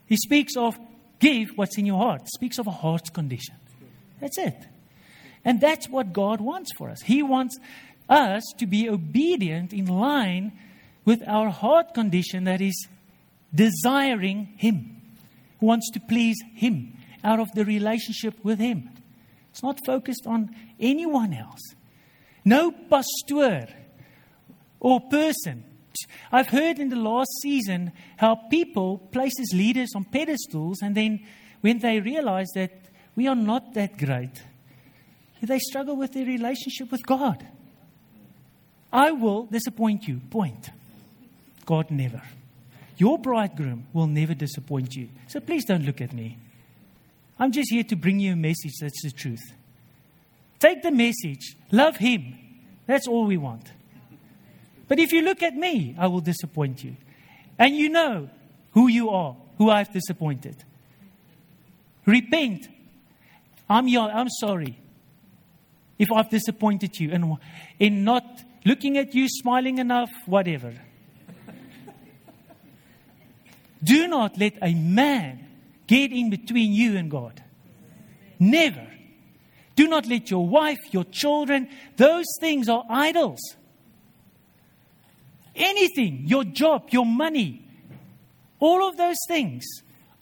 He 0.08 0.18
speaks 0.18 0.56
of 0.58 0.78
Give 1.20 1.50
what's 1.56 1.78
in 1.78 1.86
your 1.86 1.98
heart. 1.98 2.28
Speaks 2.30 2.60
of 2.60 2.68
a 2.68 2.72
heart's 2.72 3.10
condition. 3.10 3.56
That's 4.20 4.38
it. 4.38 4.58
And 5.44 5.62
that's 5.62 5.88
what 5.90 6.14
God 6.14 6.42
wants 6.42 6.72
for 6.78 6.90
us. 6.90 7.02
He 7.02 7.24
wants 7.24 7.58
us 8.10 8.44
to 8.58 8.66
be 8.66 8.90
obedient 8.90 9.74
in 9.74 9.86
line 9.86 10.52
with 11.06 11.24
our 11.28 11.50
heart 11.50 11.94
condition 11.94 12.44
that 12.46 12.62
is 12.62 12.88
desiring 13.54 14.54
Him, 14.58 15.02
who 15.60 15.66
wants 15.66 15.90
to 15.92 16.00
please 16.00 16.38
Him 16.54 16.98
out 17.24 17.40
of 17.40 17.52
the 17.54 17.66
relationship 17.66 18.36
with 18.44 18.60
Him. 18.60 18.90
It's 19.52 19.64
not 19.64 19.86
focused 19.86 20.28
on 20.28 20.56
anyone 20.80 21.34
else. 21.34 21.62
No 22.46 22.72
pastor 22.72 23.68
or 24.80 25.02
person 25.02 25.64
I've 26.32 26.50
heard 26.50 26.80
in 26.80 26.90
the 26.90 26.96
last 26.96 27.30
season 27.42 27.92
how 28.18 28.36
people 28.36 29.00
places 29.12 29.52
leaders 29.54 29.90
on 29.96 30.06
pedestals 30.06 30.82
and 30.82 30.96
then 30.96 31.26
when 31.62 31.80
they 31.80 32.00
realize 32.00 32.48
that 32.56 32.72
we 33.16 33.28
are 33.28 33.36
not 33.36 33.74
that 33.74 33.98
great, 33.98 34.44
they 35.42 35.60
struggle 35.60 35.96
with 35.96 36.14
their 36.14 36.26
relationship 36.26 36.92
with 36.92 37.06
God. 37.06 37.46
I 38.92 39.12
will 39.12 39.46
disappoint 39.46 40.08
you. 40.08 40.22
Point. 40.30 40.70
God 41.66 41.92
never. 41.92 42.22
Your 42.98 43.20
bridegroom 43.20 43.88
will 43.94 44.08
never 44.08 44.34
disappoint 44.34 44.96
you. 44.96 45.10
So 45.28 45.40
please 45.40 45.66
don't 45.66 45.86
look 45.86 46.02
at 46.02 46.14
me. 46.14 46.38
I'm 47.40 47.52
just 47.52 47.70
here 47.72 47.84
to 47.84 47.96
bring 47.96 48.20
you 48.20 48.34
a 48.34 48.36
message 48.36 48.74
that's 48.82 49.04
the 49.04 49.12
truth. 49.12 49.54
Take 50.60 50.82
the 50.82 50.92
message, 50.92 51.56
love 51.72 51.98
Him. 51.98 52.36
That's 52.88 53.08
all 53.08 53.26
we 53.26 53.38
want. 53.38 53.72
But 54.88 55.00
if 55.00 55.12
you 55.12 55.22
look 55.22 55.44
at 55.44 55.56
me, 55.56 55.96
I 55.98 56.08
will 56.08 56.22
disappoint 56.22 56.84
you. 56.84 56.96
And 57.60 57.76
you 57.76 57.90
know 57.90 58.30
who 58.72 58.88
you 58.88 59.10
are, 59.10 59.36
who 59.58 59.70
I've 59.70 59.92
disappointed. 59.92 60.56
Repent. 62.06 62.68
I'm, 63.70 63.88
your, 63.88 64.10
I'm 64.10 64.30
sorry 64.30 64.80
if 66.00 66.12
I've 66.12 66.30
disappointed 66.30 67.00
you 67.00 67.12
and 67.12 67.38
in 67.80 68.04
not 68.04 68.24
looking 68.66 68.98
at 68.98 69.14
you, 69.14 69.28
smiling 69.28 69.80
enough, 69.80 70.12
whatever. 70.26 70.74
Do 73.84 74.08
not 74.08 74.38
let 74.38 74.54
a 74.62 74.74
man 74.74 75.48
get 75.86 76.12
in 76.12 76.30
between 76.30 76.74
you 76.74 76.98
and 76.98 77.10
God. 77.10 77.44
Never. 78.40 78.88
Do 79.76 79.88
not 79.88 80.08
let 80.08 80.32
your 80.32 80.48
wife, 80.48 80.80
your 80.92 81.04
children, 81.04 81.70
those 81.98 82.26
things 82.40 82.68
are 82.68 82.84
idols. 82.90 83.40
Anything, 85.58 86.24
your 86.28 86.44
job, 86.44 86.90
your 86.92 87.06
money, 87.06 87.68
all 88.60 88.88
of 88.88 88.96
those 88.96 89.18
things 89.28 89.66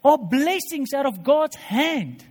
are 0.04 0.18
blessings 0.18 0.94
out 0.94 1.06
of 1.06 1.24
God's 1.24 1.58
hand. 1.58 2.24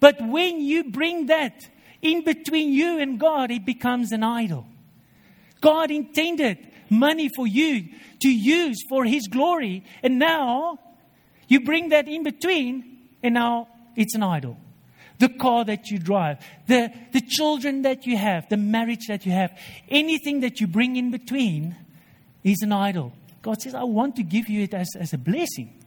But 0.00 0.16
when 0.20 0.60
you 0.60 0.90
bring 0.90 1.26
that 1.26 1.62
in 2.02 2.24
between 2.24 2.72
you 2.72 2.98
and 3.00 3.18
God, 3.18 3.50
it 3.50 3.64
becomes 3.64 4.12
an 4.12 4.22
idol. 4.22 4.66
God 5.62 5.90
intended 5.90 6.58
money 6.90 7.30
for 7.34 7.46
you 7.46 7.88
to 8.20 8.28
use 8.28 8.76
for 8.88 9.04
His 9.04 9.26
glory, 9.28 9.82
and 10.02 10.18
now 10.18 10.78
you 11.48 11.60
bring 11.60 11.88
that 11.88 12.06
in 12.06 12.22
between, 12.22 12.98
and 13.22 13.34
now 13.34 13.68
it's 13.96 14.14
an 14.14 14.22
idol. 14.22 14.58
The 15.18 15.30
car 15.30 15.64
that 15.64 15.88
you 15.90 15.98
drive, 15.98 16.44
the, 16.66 16.92
the 17.12 17.22
children 17.22 17.82
that 17.82 18.06
you 18.06 18.18
have, 18.18 18.50
the 18.50 18.58
marriage 18.58 19.06
that 19.08 19.24
you 19.24 19.32
have, 19.32 19.58
anything 19.88 20.40
that 20.40 20.60
you 20.60 20.66
bring 20.66 20.96
in 20.96 21.10
between 21.10 21.74
is 22.46 22.62
an 22.62 22.72
idol. 22.72 23.12
God 23.42 23.60
says, 23.60 23.74
I 23.74 23.82
want 23.82 24.16
to 24.16 24.22
give 24.22 24.48
you 24.48 24.62
it 24.62 24.72
as, 24.72 24.88
as 24.98 25.12
a 25.12 25.18
blessing. 25.18 25.82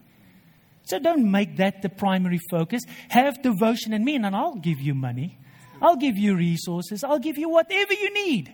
So 0.83 0.99
don't 0.99 1.31
make 1.31 1.57
that 1.57 1.81
the 1.81 1.89
primary 1.89 2.39
focus. 2.51 2.81
Have 3.09 3.41
devotion 3.41 3.93
in 3.93 4.03
me, 4.03 4.15
and 4.15 4.25
I'll 4.25 4.55
give 4.55 4.81
you 4.81 4.93
money. 4.93 5.37
I'll 5.81 5.95
give 5.95 6.17
you 6.17 6.35
resources. 6.35 7.03
I'll 7.03 7.19
give 7.19 7.37
you 7.37 7.49
whatever 7.49 7.93
you 7.93 8.13
need 8.13 8.53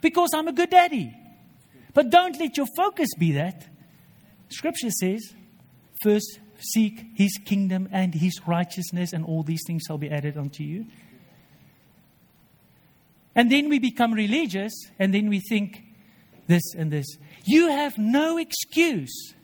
because 0.00 0.30
I'm 0.34 0.48
a 0.48 0.52
good 0.52 0.70
daddy. 0.70 1.14
But 1.92 2.10
don't 2.10 2.38
let 2.38 2.56
your 2.56 2.66
focus 2.76 3.08
be 3.18 3.32
that. 3.32 3.66
Scripture 4.48 4.90
says, 4.90 5.34
first 6.02 6.38
seek 6.58 7.04
his 7.14 7.38
kingdom 7.44 7.88
and 7.90 8.14
his 8.14 8.40
righteousness, 8.46 9.12
and 9.12 9.24
all 9.24 9.42
these 9.42 9.62
things 9.66 9.82
shall 9.86 9.98
be 9.98 10.10
added 10.10 10.36
unto 10.36 10.62
you. 10.62 10.86
And 13.34 13.50
then 13.50 13.68
we 13.68 13.78
become 13.78 14.12
religious, 14.12 14.72
and 14.98 15.12
then 15.12 15.28
we 15.28 15.40
think 15.40 15.82
this 16.50 16.74
and 16.74 16.90
this. 16.90 17.06
You 17.44 17.68
have 17.68 17.96
no 17.96 18.36
excuse 18.36 19.34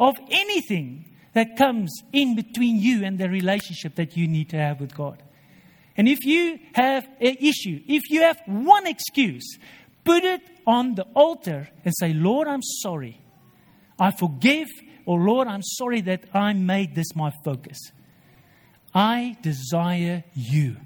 of 0.00 0.14
anything 0.30 1.10
that 1.34 1.56
comes 1.56 1.92
in 2.12 2.34
between 2.34 2.80
you 2.80 3.04
and 3.04 3.18
the 3.18 3.28
relationship 3.28 3.96
that 3.96 4.16
you 4.16 4.26
need 4.26 4.48
to 4.50 4.56
have 4.56 4.80
with 4.80 4.94
God. 4.94 5.22
And 5.96 6.08
if 6.08 6.24
you 6.24 6.58
have 6.72 7.04
an 7.20 7.36
issue, 7.40 7.80
if 7.86 8.10
you 8.10 8.22
have 8.22 8.38
one 8.46 8.86
excuse, 8.86 9.58
put 10.04 10.24
it 10.24 10.40
on 10.66 10.94
the 10.94 11.04
altar 11.14 11.68
and 11.84 11.94
say, 11.98 12.12
Lord, 12.12 12.48
I'm 12.48 12.62
sorry. 12.62 13.20
I 13.98 14.12
forgive, 14.12 14.68
or 15.04 15.18
Lord, 15.18 15.48
I'm 15.48 15.62
sorry 15.62 16.02
that 16.02 16.24
I 16.34 16.52
made 16.52 16.94
this 16.94 17.14
my 17.14 17.32
focus. 17.44 17.78
I 18.94 19.36
desire 19.42 20.24
you. 20.34 20.76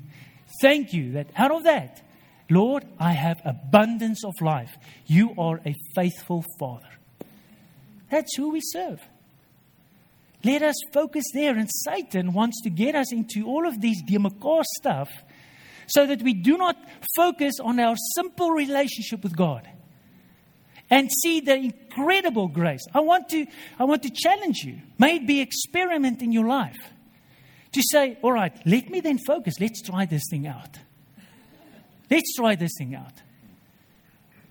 Thank 0.60 0.92
you 0.92 1.12
that 1.12 1.30
out 1.36 1.52
of 1.52 1.64
that, 1.64 2.02
Lord, 2.50 2.84
I 2.98 3.12
have 3.12 3.40
abundance 3.44 4.24
of 4.24 4.34
life. 4.40 4.76
You 5.06 5.34
are 5.38 5.60
a 5.64 5.74
faithful 5.94 6.44
Father. 6.58 6.88
That's 8.10 8.34
who 8.36 8.50
we 8.50 8.60
serve. 8.60 9.00
Let 10.42 10.62
us 10.62 10.74
focus 10.92 11.24
there. 11.32 11.56
And 11.56 11.70
Satan 11.84 12.32
wants 12.32 12.60
to 12.62 12.70
get 12.70 12.94
us 12.94 13.12
into 13.12 13.46
all 13.46 13.68
of 13.68 13.80
these 13.80 14.02
Democor 14.02 14.62
stuff 14.78 15.08
so 15.86 16.06
that 16.06 16.22
we 16.22 16.34
do 16.34 16.56
not 16.56 16.76
focus 17.16 17.54
on 17.62 17.78
our 17.78 17.96
simple 18.14 18.50
relationship 18.50 19.22
with 19.22 19.36
God 19.36 19.68
and 20.88 21.10
see 21.22 21.40
the 21.40 21.54
incredible 21.54 22.48
grace. 22.48 22.84
I 22.92 23.00
want 23.00 23.28
to, 23.30 23.46
I 23.78 23.84
want 23.84 24.02
to 24.02 24.10
challenge 24.10 24.58
you. 24.64 24.80
May 24.98 25.16
it 25.16 25.26
be 25.26 25.40
experiment 25.40 26.20
in 26.20 26.32
your 26.32 26.48
life 26.48 26.78
to 27.72 27.82
say, 27.82 28.18
all 28.22 28.32
right, 28.32 28.52
let 28.66 28.90
me 28.90 29.00
then 29.00 29.18
focus. 29.24 29.54
Let's 29.60 29.82
try 29.82 30.06
this 30.06 30.22
thing 30.30 30.48
out. 30.48 30.78
Let's 32.10 32.34
try 32.34 32.56
this 32.56 32.72
thing 32.76 32.94
out. 32.94 33.12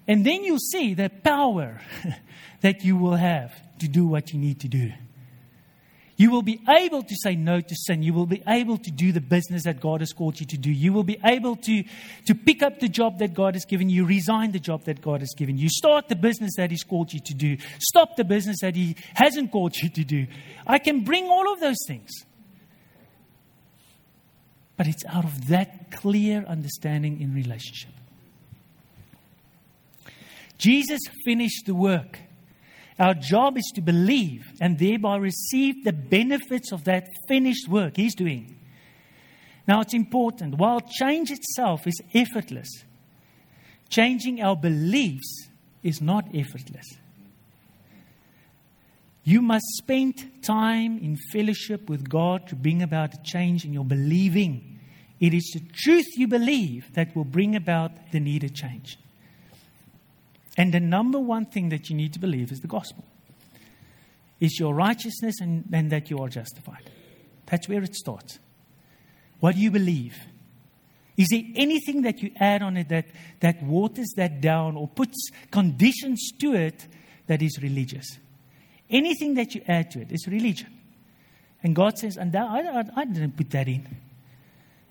And 0.08 0.26
then 0.26 0.44
you'll 0.44 0.58
see 0.58 0.94
the 0.94 1.10
power 1.10 1.82
that 2.62 2.84
you 2.84 2.98
will 2.98 3.16
have 3.16 3.54
to 3.80 3.88
do 3.88 4.08
what 4.08 4.32
you 4.32 4.40
need 4.40 4.62
to 4.62 4.68
do. 4.68 4.92
You 6.20 6.32
will 6.32 6.42
be 6.42 6.60
able 6.68 7.02
to 7.02 7.16
say 7.16 7.36
no 7.36 7.62
to 7.62 7.76
sin. 7.76 8.04
You 8.04 8.14
will 8.14 8.26
be 8.26 8.44
able 8.46 8.78
to 8.78 8.92
do 8.92 9.14
the 9.14 9.22
business 9.22 9.64
that 9.64 9.80
God 9.80 10.02
has 10.02 10.12
called 10.12 10.38
you 10.38 10.46
to 10.48 10.58
do. 10.58 10.70
You 10.70 10.92
will 10.92 11.06
be 11.06 11.18
able 11.24 11.56
to, 11.56 11.84
to 12.26 12.36
pick 12.36 12.62
up 12.62 12.82
the 12.82 12.90
job 12.90 13.20
that 13.20 13.34
God 13.34 13.56
has 13.56 13.64
given 13.64 13.90
you, 13.90 14.06
resign 14.06 14.52
the 14.52 14.60
job 14.60 14.84
that 14.84 15.02
God 15.02 15.22
has 15.22 15.34
given 15.38 15.58
you, 15.58 15.70
start 15.70 16.10
the 16.10 16.18
business 16.18 16.52
that 16.58 16.72
He's 16.72 16.84
called 16.84 17.14
you 17.14 17.22
to 17.22 17.34
do, 17.34 17.56
stop 17.80 18.18
the 18.18 18.26
business 18.26 18.58
that 18.60 18.76
He 18.76 18.98
hasn't 19.14 19.54
called 19.54 19.78
you 19.78 19.90
to 19.90 20.04
do. 20.04 20.28
I 20.68 20.78
can 20.80 21.06
bring 21.06 21.30
all 21.30 21.54
of 21.54 21.62
those 21.62 21.80
things. 21.88 22.10
But 24.80 24.88
it's 24.88 25.04
out 25.08 25.26
of 25.26 25.50
that 25.50 25.92
clear 25.92 26.46
understanding 26.48 27.20
in 27.20 27.36
relationship. 27.36 27.92
Jesus 30.58 31.02
finished 31.26 31.66
the 31.66 31.76
work. 31.76 32.18
Our 32.98 33.14
job 33.14 33.58
is 33.58 33.70
to 33.76 33.82
believe 33.82 34.42
and 34.62 34.80
thereby 34.80 35.18
receive 35.18 35.84
the 35.84 35.92
benefits 35.92 36.72
of 36.72 36.86
that 36.86 37.10
finished 37.28 37.68
work 37.68 37.98
He's 37.98 38.16
doing. 38.16 38.58
Now, 39.68 39.82
it's 39.82 39.94
important. 39.94 40.56
While 40.58 40.80
change 40.80 41.30
itself 41.30 41.86
is 41.86 42.00
effortless, 42.14 42.70
changing 43.90 44.42
our 44.42 44.56
beliefs 44.56 45.50
is 45.84 46.02
not 46.02 46.24
effortless. 46.34 46.86
You 49.30 49.44
must 49.44 49.68
spend 49.78 50.42
time 50.42 50.98
in 50.98 51.16
fellowship 51.32 51.88
with 51.88 52.10
God 52.10 52.48
to 52.48 52.56
bring 52.56 52.82
about 52.82 53.14
a 53.14 53.22
change 53.22 53.64
in 53.64 53.72
your 53.72 53.86
believing. 53.86 54.80
It 55.20 55.36
is 55.36 55.52
the 55.54 55.60
truth 55.72 56.08
you 56.18 56.28
believe 56.28 56.92
that 56.96 57.16
will 57.16 57.26
bring 57.26 57.56
about 57.56 57.92
the 58.12 58.20
needed 58.20 58.56
change. 58.56 58.98
And 60.58 60.74
the 60.74 60.80
number 60.80 61.20
one 61.20 61.46
thing 61.46 61.70
that 61.70 61.92
you 61.92 61.96
need 61.96 62.12
to 62.14 62.20
believe 62.20 62.52
is 62.52 62.62
the 62.62 62.68
gospel. 62.68 63.06
Is 64.40 64.60
your 64.60 64.74
righteousness 64.74 65.36
and, 65.42 65.64
and 65.72 65.92
that 65.92 66.10
you 66.10 66.18
are 66.18 66.30
justified. 66.30 66.90
That's 67.46 67.70
where 67.70 67.84
it 67.84 67.94
starts. 67.94 68.40
What 69.42 69.54
do 69.54 69.62
you 69.62 69.70
believe? 69.70 70.18
Is 71.18 71.28
there 71.30 71.44
anything 71.54 72.02
that 72.02 72.24
you 72.24 72.32
add 72.40 72.64
on 72.64 72.78
it 72.78 72.90
that, 72.90 73.06
that 73.42 73.62
waters 73.62 74.12
that 74.16 74.42
down 74.42 74.76
or 74.76 74.88
puts 74.88 75.30
conditions 75.52 76.32
to 76.40 76.56
it 76.56 76.88
that 77.28 77.44
is 77.44 77.62
religious? 77.62 78.18
Anything 78.90 79.36
that 79.36 79.54
you 79.54 79.62
add 79.68 79.92
to 79.92 80.02
it 80.02 80.12
is 80.12 80.28
religion. 80.28 80.74
And 81.62 81.76
God 81.76 81.98
says, 81.98 82.18
and 82.18 82.32
that, 82.32 82.50
I, 82.50 82.80
I, 82.80 82.84
I 82.96 83.06
didn't 83.06 83.38
put 83.38 83.50
that 83.52 83.68
in. 83.68 83.88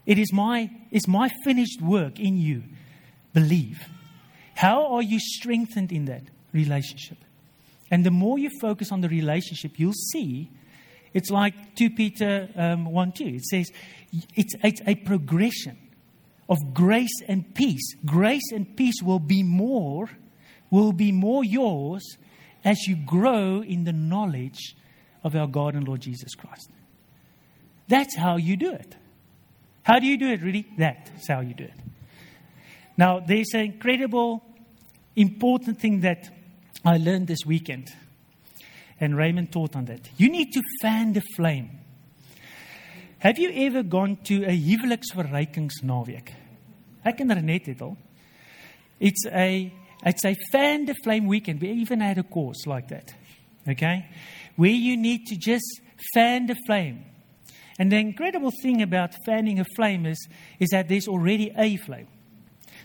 It 0.07 0.19
is 0.19 0.33
my, 0.33 0.71
it's 0.91 1.09
my 1.09 1.29
finished 1.45 1.83
work 1.83 2.19
in 2.21 2.37
you. 2.37 2.63
Believe. 3.33 3.87
How 4.55 4.95
are 4.95 5.03
you 5.03 5.19
strengthened 5.21 5.93
in 5.93 6.07
that 6.07 6.23
relationship? 6.53 7.19
And 7.91 8.05
the 8.05 8.11
more 8.11 8.39
you 8.39 8.51
focus 8.61 8.93
on 8.93 9.01
the 9.01 9.09
relationship, 9.09 9.79
you'll 9.79 9.93
see 9.93 10.51
it's 11.15 11.31
like 11.31 11.75
2 11.77 11.91
Peter 11.91 12.49
um, 12.55 12.85
1 12.85 13.13
2. 13.13 13.25
It 13.25 13.45
says 13.45 13.71
it's, 14.35 14.55
it's 14.63 14.81
a 14.87 14.95
progression 14.95 15.79
of 16.49 16.59
grace 16.75 17.23
and 17.27 17.55
peace. 17.55 17.95
Grace 18.05 18.53
and 18.53 18.77
peace 18.77 19.03
will 19.03 19.19
be 19.19 19.43
more, 19.43 20.11
will 20.71 20.93
be 20.93 21.13
more 21.13 21.45
yours 21.45 22.03
as 22.65 22.87
you 22.87 22.97
grow 22.97 23.63
in 23.63 23.85
the 23.85 23.93
knowledge 23.93 24.77
of 25.25 25.35
our 25.35 25.47
God 25.47 25.75
and 25.75 25.87
Lord 25.87 26.01
Jesus 26.01 26.35
Christ. 26.35 26.71
That's 27.89 28.17
how 28.17 28.37
you 28.37 28.57
do 28.57 28.73
it. 28.73 28.95
How 29.83 29.99
do 29.99 30.07
you 30.07 30.19
do 30.19 30.31
it, 30.31 30.43
really? 30.43 30.67
That's 30.77 31.29
how 31.29 31.41
you 31.41 31.55
do 31.55 31.65
it. 31.65 31.75
Now, 32.97 33.21
there's 33.21 33.55
an 33.55 33.61
incredible 33.61 34.43
important 35.17 35.81
thing 35.81 36.01
that 36.01 36.29
I 36.85 36.99
learned 36.99 37.27
this 37.27 37.47
weekend, 37.47 37.89
and 39.01 39.17
Raymond 39.17 39.53
taught 39.53 39.75
on 39.77 39.87
that. 39.87 40.09
You 40.17 40.31
need 40.31 40.53
to 40.53 40.63
fan 40.83 41.13
the 41.13 41.23
flame. 41.37 41.71
Have 43.21 43.39
you 43.39 43.51
ever 43.67 43.83
gone 43.83 44.17
to 44.25 44.45
a 44.45 44.57
huweliksverrykingsnaweek? 44.57 46.33
Ek 47.05 47.21
en 47.21 47.35
Renette 47.35 47.73
het 47.73 47.83
al. 47.83 47.97
It's 49.01 49.27
a 49.27 49.73
it's 50.05 50.25
a 50.25 50.37
fan 50.53 50.87
the 50.87 50.95
flame 51.03 51.27
weekend. 51.27 51.61
We 51.61 51.71
even 51.71 52.01
had 52.01 52.19
a 52.19 52.23
course 52.23 52.67
like 52.67 52.89
that. 52.89 53.15
Okay? 53.69 54.07
Where 54.57 54.71
you 54.71 54.97
need 54.97 55.27
to 55.27 55.37
just 55.37 55.81
fan 56.15 56.47
the 56.47 56.57
flame. 56.67 57.05
And 57.79 57.93
the 57.93 57.97
incredible 57.97 58.51
thing 58.63 58.83
about 58.83 59.15
fanning 59.25 59.61
a 59.61 59.65
flame 59.77 60.07
is, 60.07 60.29
is 60.59 60.71
that 60.71 60.89
there's 60.89 61.07
already 61.07 61.53
a 61.57 61.77
flame. 61.77 62.09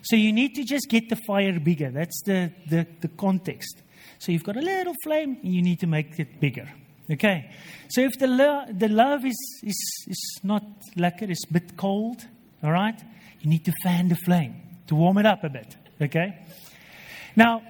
So 0.03 0.15
you 0.15 0.33
need 0.33 0.53
to 0.55 0.63
just 0.63 0.87
get 0.89 1.09
the 1.09 1.15
fire 1.27 1.59
bigger. 1.59 1.89
That's 1.89 2.21
the, 2.25 2.51
the, 2.69 2.85
the 3.01 3.07
context. 3.07 3.81
So 4.19 4.31
you've 4.31 4.43
got 4.43 4.57
a 4.57 4.61
little 4.61 4.93
flame, 5.03 5.37
and 5.41 5.53
you 5.53 5.61
need 5.61 5.79
to 5.79 5.87
make 5.87 6.19
it 6.19 6.39
bigger. 6.39 6.69
Okay? 7.09 7.51
So 7.89 8.01
if 8.01 8.19
the, 8.19 8.27
lo- 8.27 8.65
the 8.69 8.89
love 8.89 9.25
is, 9.25 9.61
is, 9.63 10.05
is 10.07 10.39
not 10.43 10.63
lekker, 10.95 11.29
it's 11.29 11.45
a 11.49 11.53
bit 11.53 11.75
cold, 11.77 12.25
all 12.63 12.71
right? 12.71 12.99
You 13.41 13.49
need 13.49 13.65
to 13.65 13.73
fan 13.83 14.09
the 14.09 14.15
flame 14.15 14.55
to 14.87 14.95
warm 14.95 15.17
it 15.17 15.25
up 15.25 15.43
a 15.43 15.49
bit. 15.49 15.75
Okay? 16.01 16.37
Now, 17.35 17.63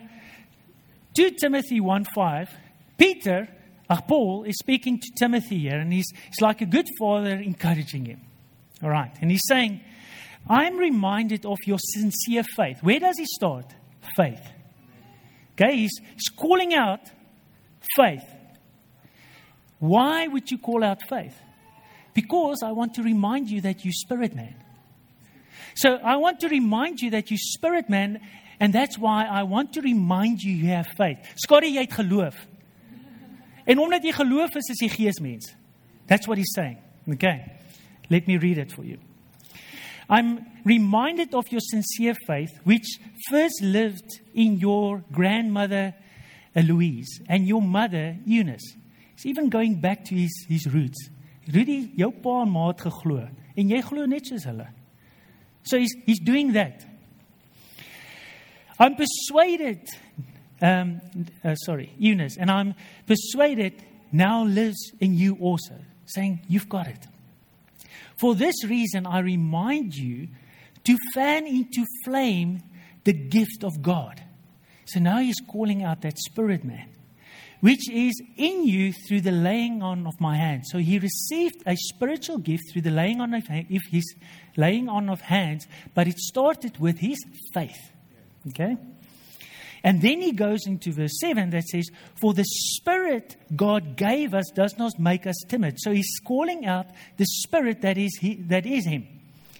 2 1.15 1.31
Timothy 1.31 1.79
1 1.79 2.05
5, 2.15 2.49
Peter, 2.97 3.47
Ach, 3.89 4.01
Paul 4.07 4.43
is 4.43 4.57
speaking 4.57 4.99
to 4.99 5.11
Timothy 5.17 5.59
here, 5.59 5.77
and 5.77 5.91
he's, 5.91 6.07
he's 6.27 6.41
like 6.41 6.61
a 6.61 6.65
good 6.65 6.87
father 6.99 7.35
encouraging 7.35 8.05
him. 8.05 8.21
All 8.81 8.89
right. 8.89 9.11
And 9.21 9.29
he's 9.31 9.45
saying, 9.47 9.81
I'm 10.49 10.77
reminded 10.77 11.45
of 11.45 11.57
your 11.65 11.79
sincere 11.79 12.43
faith. 12.55 12.79
Where 12.81 12.99
does 12.99 13.17
he 13.17 13.25
start? 13.25 13.65
Faith. 14.15 14.41
Okay, 15.53 15.77
he's, 15.77 16.01
he's 16.15 16.29
calling 16.29 16.73
out 16.73 16.99
faith. 17.95 18.25
Why 19.79 20.27
would 20.27 20.49
you 20.49 20.57
call 20.57 20.83
out 20.83 21.01
faith? 21.07 21.37
Because 22.13 22.63
I 22.63 22.71
want 22.71 22.95
to 22.95 23.03
remind 23.03 23.49
you 23.49 23.61
that 23.61 23.83
you're 23.83 23.93
spirit 23.93 24.35
man. 24.35 24.55
So 25.75 25.95
I 25.95 26.17
want 26.17 26.39
to 26.41 26.47
remind 26.47 26.99
you 26.99 27.11
that 27.11 27.31
you're 27.31 27.37
spirit 27.37 27.89
man, 27.89 28.21
and 28.63 28.71
that's 28.71 28.97
why 28.97 29.25
I 29.25 29.43
want 29.43 29.73
to 29.73 29.81
remind 29.81 30.41
you 30.41 30.53
you 30.53 30.69
have 30.69 30.87
faith. 30.95 31.19
Scotty, 31.35 31.73
jy 31.75 31.81
het 31.83 31.97
geloof. 31.99 32.35
En 33.67 33.79
omdat 33.83 34.05
jy 34.07 34.13
geloof 34.15 34.55
is, 34.55 34.69
is 34.71 34.79
jy 34.85 34.87
geesmens. 34.87 35.49
That's 36.07 36.27
what 36.27 36.37
he's 36.37 36.53
saying. 36.55 36.77
Okay. 37.11 37.43
Let 38.09 38.25
me 38.25 38.37
read 38.37 38.57
it 38.57 38.71
for 38.71 38.85
you. 38.85 38.99
I'm 40.09 40.45
reminded 40.63 41.33
of 41.33 41.51
your 41.51 41.59
sincere 41.59 42.15
faith, 42.25 42.51
which 42.63 42.87
first 43.29 43.59
lived 43.61 44.21
in 44.33 44.55
your 44.59 45.03
grandmother 45.11 45.93
Louise 46.55 47.19
and 47.27 47.45
your 47.45 47.61
mother 47.61 48.15
Eunice. 48.25 48.77
He's 49.17 49.25
even 49.25 49.49
going 49.49 49.81
back 49.81 50.05
to 50.05 50.15
his, 50.15 50.45
his 50.47 50.73
roots. 50.73 51.09
Rudy, 51.51 51.91
jou 51.99 52.13
pa 52.23 52.39
en 52.45 52.55
ma 52.55 52.69
het 52.71 52.87
geglo 52.87 53.27
en 53.27 53.75
jy 53.75 53.83
glo 53.83 54.07
net 54.07 54.31
soos 54.31 54.47
hulle. 54.47 54.69
So 55.67 55.77
he's 55.77 55.91
he's 56.05 56.23
doing 56.23 56.53
that. 56.53 56.92
I'm 58.79 58.95
persuaded 58.95 59.87
um 60.61 61.01
uh, 61.43 61.55
sorry, 61.55 61.93
Eunice, 61.97 62.37
and 62.37 62.49
I'm 62.49 62.75
persuaded 63.05 63.73
now 64.11 64.43
lives 64.45 64.91
in 64.99 65.15
you 65.15 65.37
also, 65.41 65.75
saying 66.05 66.41
you've 66.47 66.69
got 66.69 66.87
it. 66.87 67.05
For 68.17 68.35
this 68.35 68.63
reason, 68.65 69.05
I 69.05 69.19
remind 69.19 69.95
you 69.95 70.27
to 70.85 70.97
fan 71.13 71.45
into 71.47 71.85
flame 72.05 72.61
the 73.03 73.13
gift 73.13 73.63
of 73.63 73.81
God. 73.81 74.21
So 74.85 74.99
now 74.99 75.19
he's 75.19 75.39
calling 75.47 75.83
out 75.83 76.01
that 76.01 76.17
spirit 76.17 76.63
man, 76.63 76.89
which 77.61 77.89
is 77.89 78.21
in 78.37 78.67
you 78.67 78.93
through 78.93 79.21
the 79.21 79.31
laying 79.31 79.81
on 79.81 80.05
of 80.05 80.13
my 80.19 80.37
hands. 80.37 80.67
So 80.71 80.77
he 80.77 80.99
received 80.99 81.63
a 81.65 81.75
spiritual 81.75 82.37
gift 82.37 82.63
through 82.71 82.83
the 82.83 82.91
laying 82.91 83.19
on 83.19 83.33
of 83.33 83.43
his 83.47 84.15
laying 84.55 84.87
on 84.87 85.09
of 85.09 85.21
hands, 85.21 85.67
but 85.93 86.07
it 86.07 86.19
started 86.19 86.77
with 86.79 86.99
his 86.99 87.17
faith. 87.53 87.92
Okay? 88.49 88.77
And 89.83 90.01
then 90.01 90.21
he 90.21 90.31
goes 90.31 90.65
into 90.65 90.93
verse 90.93 91.19
7 91.19 91.49
that 91.49 91.63
says, 91.63 91.89
For 92.21 92.33
the 92.33 92.45
Spirit 92.45 93.35
God 93.53 93.97
gave 93.97 94.33
us 94.33 94.49
does 94.55 94.77
not 94.77 94.97
make 94.97 95.27
us 95.27 95.35
timid. 95.49 95.75
So 95.79 95.91
he's 95.91 96.19
calling 96.25 96.65
out 96.65 96.87
the 97.17 97.25
Spirit 97.25 97.81
that 97.81 97.97
is, 97.97 98.17
he, 98.17 98.35
that 98.47 98.65
is 98.65 98.85
him, 98.85 99.05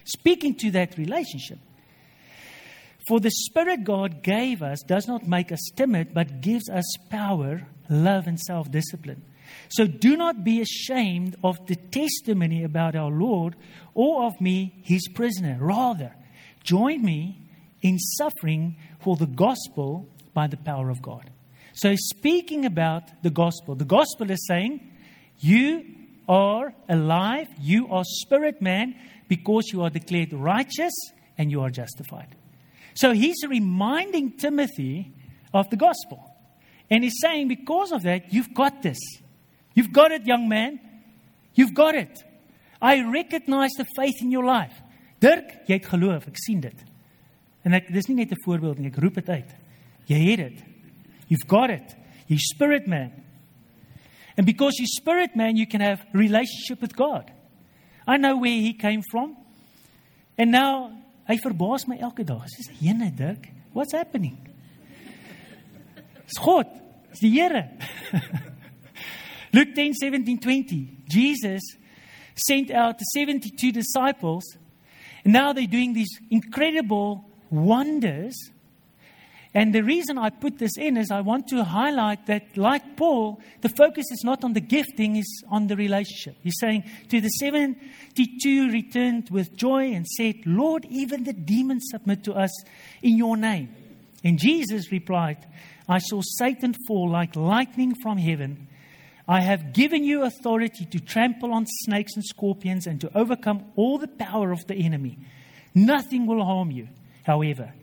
speaking 0.06 0.56
to 0.56 0.72
that 0.72 0.98
relationship. 0.98 1.60
For 3.08 3.20
the 3.20 3.32
Spirit 3.32 3.84
God 3.84 4.24
gave 4.24 4.64
us 4.64 4.82
does 4.82 5.08
not 5.08 5.28
make 5.28 5.52
us 5.52 5.60
timid, 5.76 6.14
but 6.14 6.40
gives 6.40 6.70
us 6.70 6.86
power, 7.10 7.68
love, 7.90 8.28
and 8.28 8.40
self 8.40 8.72
discipline. 8.72 9.24
So 9.68 9.86
do 9.86 10.16
not 10.16 10.46
be 10.46 10.62
ashamed 10.62 11.36
of 11.44 11.68
the 11.68 11.76
testimony 11.76 12.64
about 12.64 12.96
our 12.96 13.12
Lord 13.12 13.58
or 13.94 14.24
of 14.24 14.40
me, 14.40 14.82
his 14.84 15.10
prisoner. 15.10 15.58
Rather, 15.60 16.16
join 16.64 17.04
me 17.04 17.43
in 17.84 18.00
suffering 18.00 18.76
for 19.00 19.16
the 19.18 19.28
gospel 19.28 20.08
by 20.34 20.48
the 20.48 20.58
power 20.58 20.90
of 20.90 21.02
God. 21.02 21.30
So, 21.74 21.94
speaking 21.96 22.66
about 22.66 23.04
the 23.22 23.30
gospel, 23.30 23.76
the 23.76 23.86
gospel 23.86 24.32
is 24.32 24.46
saying, 24.48 24.92
You 25.40 25.86
are 26.28 26.74
alive, 26.88 27.48
you 27.60 27.88
are 27.90 28.04
spirit 28.06 28.62
man, 28.62 28.96
because 29.28 29.70
you 29.72 29.84
are 29.84 29.90
declared 29.90 30.34
righteous 30.34 30.94
and 31.38 31.52
you 31.52 31.62
are 31.62 31.70
justified. 31.70 32.36
So, 32.94 33.12
he's 33.12 33.44
reminding 33.48 34.38
Timothy 34.38 35.14
of 35.54 35.70
the 35.70 35.78
gospel. 35.78 36.32
And 36.90 37.04
he's 37.04 37.20
saying, 37.22 37.48
Because 37.48 37.92
of 37.92 38.04
that, 38.04 38.32
you've 38.32 38.54
got 38.54 38.82
this. 38.82 39.00
You've 39.74 39.92
got 39.92 40.12
it, 40.12 40.26
young 40.26 40.48
man. 40.48 40.80
You've 41.56 41.74
got 41.74 41.96
it. 41.96 42.24
I 42.82 43.02
recognize 43.02 43.72
the 43.78 43.86
faith 43.96 44.22
in 44.22 44.32
your 44.32 44.46
life. 44.46 44.74
Dirk, 45.20 45.64
jy 45.68 45.78
het 45.80 45.86
geloof, 45.88 46.28
ek 46.28 46.38
sien 46.38 46.60
dit. 46.62 46.82
En 47.64 47.74
ek 47.74 47.91
dis 47.93 48.07
nie 48.07 48.16
net 48.16 48.32
'n 48.32 48.43
voorbeeld 48.43 48.80
nie, 48.80 48.88
ek 48.88 48.99
roep 48.99 49.16
dit 49.16 49.30
uit. 49.30 49.55
Jy 50.05 50.20
het 50.30 50.38
dit. 50.38 50.64
You've 51.28 51.47
got 51.47 51.70
it. 51.70 51.95
You're 52.28 52.39
spirit 52.39 52.88
man. 52.88 53.11
And 54.38 54.45
because 54.45 54.78
you're 54.78 54.88
spirit 54.88 55.36
man, 55.36 55.55
you 55.55 55.66
can 55.66 55.82
have 55.82 56.05
relationship 56.14 56.82
with 56.82 56.95
God. 56.95 57.32
I 58.07 58.18
know 58.18 58.38
where 58.38 58.51
he 58.51 58.74
came 58.74 59.01
from. 59.11 59.38
And 60.38 60.51
now 60.51 60.91
hy 61.28 61.38
verbaas 61.38 61.88
my 61.88 61.97
elke 61.99 62.26
dag. 62.26 62.45
Dis 62.57 62.70
Jene 62.82 63.16
Dirk, 63.16 63.49
what's 63.72 63.93
happening? 63.93 64.38
Dis 66.28 66.39
God. 66.43 66.68
Dis 67.11 67.20
die 67.20 67.30
Here. 67.30 67.70
Luke 69.53 69.76
10, 69.76 69.93
17, 69.93 70.39
20. 70.39 70.97
Jesus 71.07 71.61
sent 72.36 72.72
out 72.72 72.97
the 72.97 73.05
72 73.05 73.72
disciples, 73.72 74.43
and 75.24 75.32
now 75.32 75.53
they're 75.53 75.68
doing 75.68 75.93
these 75.93 76.09
incredible 76.32 77.24
wonders 77.54 78.36
and 79.56 79.74
the 79.74 79.84
reason 79.84 80.18
I 80.18 80.32
put 80.32 80.58
this 80.58 80.78
in 80.78 80.97
is 80.97 81.12
I 81.12 81.22
want 81.22 81.47
to 81.49 81.64
highlight 81.64 82.26
that, 82.26 82.58
like 82.58 82.97
Paul, 82.97 83.39
the 83.62 83.70
focus 83.70 84.06
is 84.12 84.24
not 84.24 84.43
on 84.43 84.54
the 84.54 84.62
gifting, 84.62 85.16
is 85.16 85.43
on 85.47 85.68
the 85.68 85.76
relationship. 85.76 86.38
He's 86.41 86.58
saying, 86.60 86.86
To 87.10 87.22
the 87.22 87.30
72 87.30 88.72
returned 88.72 89.30
with 89.30 89.56
joy 89.56 89.91
and 89.91 90.08
said, 90.08 90.38
Lord, 90.45 90.88
even 90.89 91.24
the 91.24 91.34
demons 91.34 91.86
submit 91.91 92.24
to 92.24 92.34
us 92.34 92.51
in 93.04 93.16
your 93.16 93.38
name. 93.38 93.70
And 94.24 94.39
Jesus 94.39 94.91
replied, 94.91 95.45
I 95.88 95.99
saw 95.99 96.22
Satan 96.24 96.76
fall 96.88 97.12
like 97.12 97.36
lightning 97.36 97.93
from 98.01 98.18
heaven. 98.18 98.68
I 99.28 99.41
have 99.41 99.72
given 99.72 100.04
you 100.04 100.24
authority 100.24 100.86
to 100.86 100.99
trample 100.99 101.54
on 101.54 101.68
snakes 101.68 102.16
and 102.16 102.26
scorpions 102.26 102.88
and 102.88 102.99
to 103.01 103.16
overcome 103.16 103.66
all 103.76 103.99
the 103.99 104.08
power 104.08 104.51
of 104.51 104.66
the 104.66 104.76
enemy. 104.76 105.20
Nothing 105.76 106.26
will 106.26 106.43
harm 106.43 106.72
you. 106.72 106.88
However, 107.24 107.74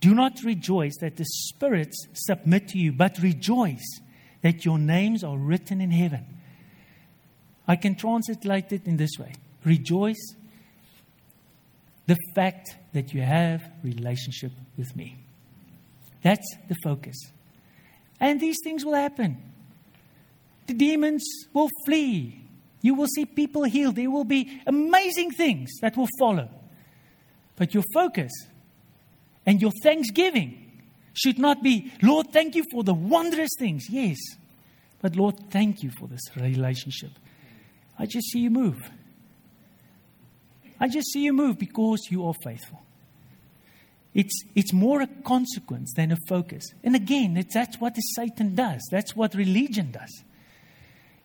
do 0.00 0.14
not 0.14 0.42
rejoice 0.44 0.96
that 1.00 1.16
the 1.16 1.24
spirits 1.24 2.06
submit 2.12 2.68
to 2.68 2.78
you, 2.78 2.92
but 2.92 3.18
rejoice 3.18 4.00
that 4.42 4.64
your 4.64 4.78
names 4.78 5.24
are 5.24 5.36
written 5.36 5.80
in 5.80 5.90
heaven. 5.90 6.24
I 7.66 7.76
can 7.76 7.96
translate 7.96 8.72
it 8.72 8.86
in 8.86 8.96
this 8.96 9.18
way 9.18 9.32
Rejoice 9.64 10.36
the 12.06 12.16
fact 12.36 12.76
that 12.92 13.12
you 13.12 13.20
have 13.22 13.68
relationship 13.82 14.52
with 14.78 14.94
me. 14.94 15.16
That's 16.22 16.46
the 16.68 16.76
focus. 16.84 17.16
And 18.20 18.40
these 18.40 18.58
things 18.62 18.84
will 18.84 18.94
happen. 18.94 19.42
The 20.68 20.74
demons 20.74 21.24
will 21.52 21.68
flee. 21.84 22.44
You 22.80 22.94
will 22.94 23.08
see 23.08 23.26
people 23.26 23.64
healed. 23.64 23.96
There 23.96 24.10
will 24.10 24.24
be 24.24 24.60
amazing 24.68 25.32
things 25.32 25.70
that 25.82 25.96
will 25.96 26.08
follow. 26.20 26.48
But 27.56 27.74
your 27.74 27.82
focus 27.92 28.30
and 29.46 29.62
your 29.62 29.72
thanksgiving 29.82 30.82
should 31.14 31.38
not 31.38 31.62
be, 31.62 31.92
Lord, 32.02 32.32
thank 32.32 32.54
you 32.54 32.64
for 32.70 32.82
the 32.84 32.92
wondrous 32.92 33.50
things. 33.58 33.88
Yes. 33.88 34.18
But 35.00 35.16
Lord, 35.16 35.50
thank 35.50 35.82
you 35.82 35.90
for 35.98 36.08
this 36.08 36.22
relationship. 36.36 37.12
I 37.98 38.06
just 38.06 38.28
see 38.30 38.40
you 38.40 38.50
move. 38.50 38.90
I 40.78 40.88
just 40.88 41.12
see 41.12 41.22
you 41.22 41.32
move 41.32 41.58
because 41.58 42.08
you 42.10 42.26
are 42.26 42.34
faithful. 42.44 42.82
It's, 44.14 44.44
it's 44.54 44.72
more 44.72 45.02
a 45.02 45.06
consequence 45.06 45.92
than 45.94 46.10
a 46.10 46.16
focus. 46.28 46.64
And 46.82 46.96
again, 46.96 47.42
that's 47.52 47.80
what 47.80 47.94
Satan 48.14 48.54
does. 48.54 48.80
That's 48.90 49.14
what 49.14 49.34
religion 49.34 49.90
does. 49.92 50.24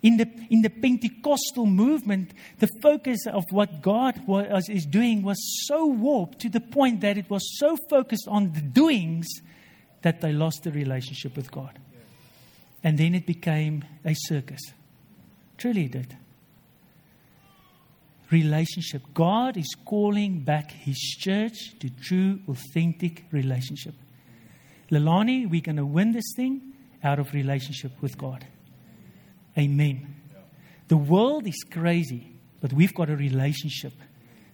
In 0.03 0.17
the, 0.17 0.27
in 0.49 0.63
the 0.63 0.69
Pentecostal 0.69 1.67
movement, 1.67 2.33
the 2.57 2.67
focus 2.81 3.27
of 3.27 3.43
what 3.51 3.81
God 3.81 4.25
was, 4.25 4.67
is 4.67 4.85
doing 4.85 5.21
was 5.21 5.37
so 5.67 5.85
warped 5.85 6.39
to 6.39 6.49
the 6.49 6.59
point 6.59 7.01
that 7.01 7.17
it 7.17 7.29
was 7.29 7.59
so 7.59 7.77
focused 7.89 8.27
on 8.27 8.51
the 8.53 8.61
doings 8.61 9.27
that 10.01 10.21
they 10.21 10.33
lost 10.33 10.63
the 10.63 10.71
relationship 10.71 11.35
with 11.35 11.51
God. 11.51 11.77
And 12.83 12.97
then 12.97 13.13
it 13.13 13.27
became 13.27 13.85
a 14.03 14.15
circus. 14.15 14.61
Truly 15.57 15.87
did. 15.87 16.17
Relationship. 18.31 19.03
God 19.13 19.57
is 19.57 19.75
calling 19.85 20.39
back 20.39 20.71
His 20.71 20.97
church 20.97 21.77
to 21.79 21.89
true, 21.89 22.39
authentic 22.47 23.25
relationship. 23.31 23.93
Lelani, 24.89 25.47
we're 25.47 25.61
going 25.61 25.75
to 25.75 25.85
win 25.85 26.13
this 26.13 26.33
thing 26.35 26.73
out 27.03 27.19
of 27.19 27.33
relationship 27.33 27.91
with 28.01 28.17
God. 28.17 28.45
Amen. 29.57 30.15
The 30.87 30.97
world 30.97 31.47
is 31.47 31.63
crazy, 31.69 32.33
but 32.59 32.73
we've 32.73 32.93
got 32.93 33.09
a 33.09 33.15
relationship 33.15 33.93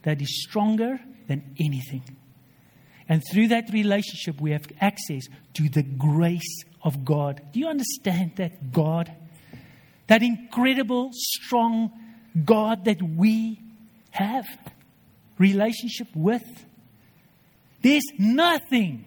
that 0.03 0.21
is 0.21 0.43
stronger 0.43 0.99
than 1.27 1.55
anything. 1.59 2.03
And 3.09 3.23
through 3.31 3.49
that 3.49 3.71
relationship, 3.71 4.41
we 4.41 4.51
have 4.51 4.67
access 4.81 5.23
to 5.53 5.69
the 5.69 5.83
grace 5.83 6.63
of 6.83 7.05
God. 7.05 7.41
Do 7.53 7.59
you 7.59 7.67
understand 7.67 8.33
that 8.35 8.71
God? 8.71 9.15
that 10.07 10.23
incredible, 10.23 11.11
strong 11.13 11.91
God 12.43 12.85
that 12.85 13.01
we 13.01 13.61
have 14.11 14.45
relationship 15.37 16.07
with. 16.15 16.43
There's 17.81 18.05
nothing, 18.17 19.05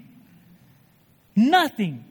nothing 1.34 2.04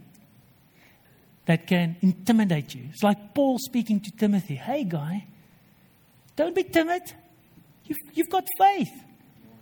that 1.50 1.66
can 1.66 1.96
intimidate 2.04 2.76
you. 2.76 2.84
It's 2.94 3.02
like 3.02 3.34
Paul 3.34 3.58
speaking 3.58 4.00
to 4.02 4.12
Timothy 4.12 4.54
Hey, 4.54 4.84
guy, 4.84 5.26
don't 6.36 6.54
be 6.54 6.62
timid. 6.62 7.02
You've, 7.86 7.98
you've 8.14 8.30
got 8.30 8.46
faith. 8.60 8.92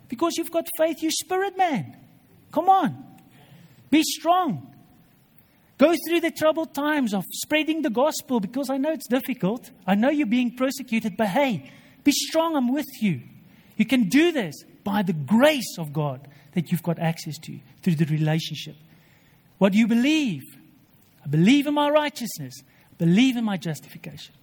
Because 0.10 0.36
you've 0.36 0.52
got 0.52 0.68
faith, 0.78 0.98
you're 1.02 1.12
spirit 1.12 1.58
man. 1.58 1.96
Come 2.52 2.68
on. 2.68 3.06
Be 3.90 4.04
strong. 4.04 4.76
Go 5.78 5.96
through 6.06 6.20
the 6.20 6.32
troubled 6.32 6.74
times 6.74 7.14
of 7.14 7.24
spreading 7.32 7.84
the 7.84 7.90
gospel 7.90 8.42
because 8.42 8.70
I 8.70 8.76
know 8.76 8.92
it's 8.92 9.08
difficult. 9.08 9.72
I 9.86 9.96
know 9.96 10.10
you're 10.10 10.28
being 10.28 10.58
persecuted, 10.58 11.16
but 11.16 11.30
hey, 11.30 11.72
be 12.04 12.12
strong. 12.12 12.58
I'm 12.58 12.74
with 12.74 13.02
you. 13.02 13.22
You 13.78 13.86
can 13.86 14.10
do 14.10 14.34
this 14.34 14.66
by 14.84 15.04
the 15.04 15.14
grace 15.14 15.78
of 15.80 15.94
God 15.94 16.28
that 16.52 16.70
you've 16.70 16.84
got 16.84 17.00
access 17.00 17.38
to 17.44 17.58
through 17.82 17.96
the 17.96 18.06
relationship. 18.08 18.76
What 19.58 19.74
you 19.74 19.88
believe? 19.88 20.44
I 21.28 21.30
believe 21.30 21.68
in 21.68 21.74
my 21.74 21.90
righteousness, 21.90 22.54
I 22.64 22.96
believe 22.98 23.36
in 23.36 23.44
my 23.44 23.58
justification. 23.58 24.34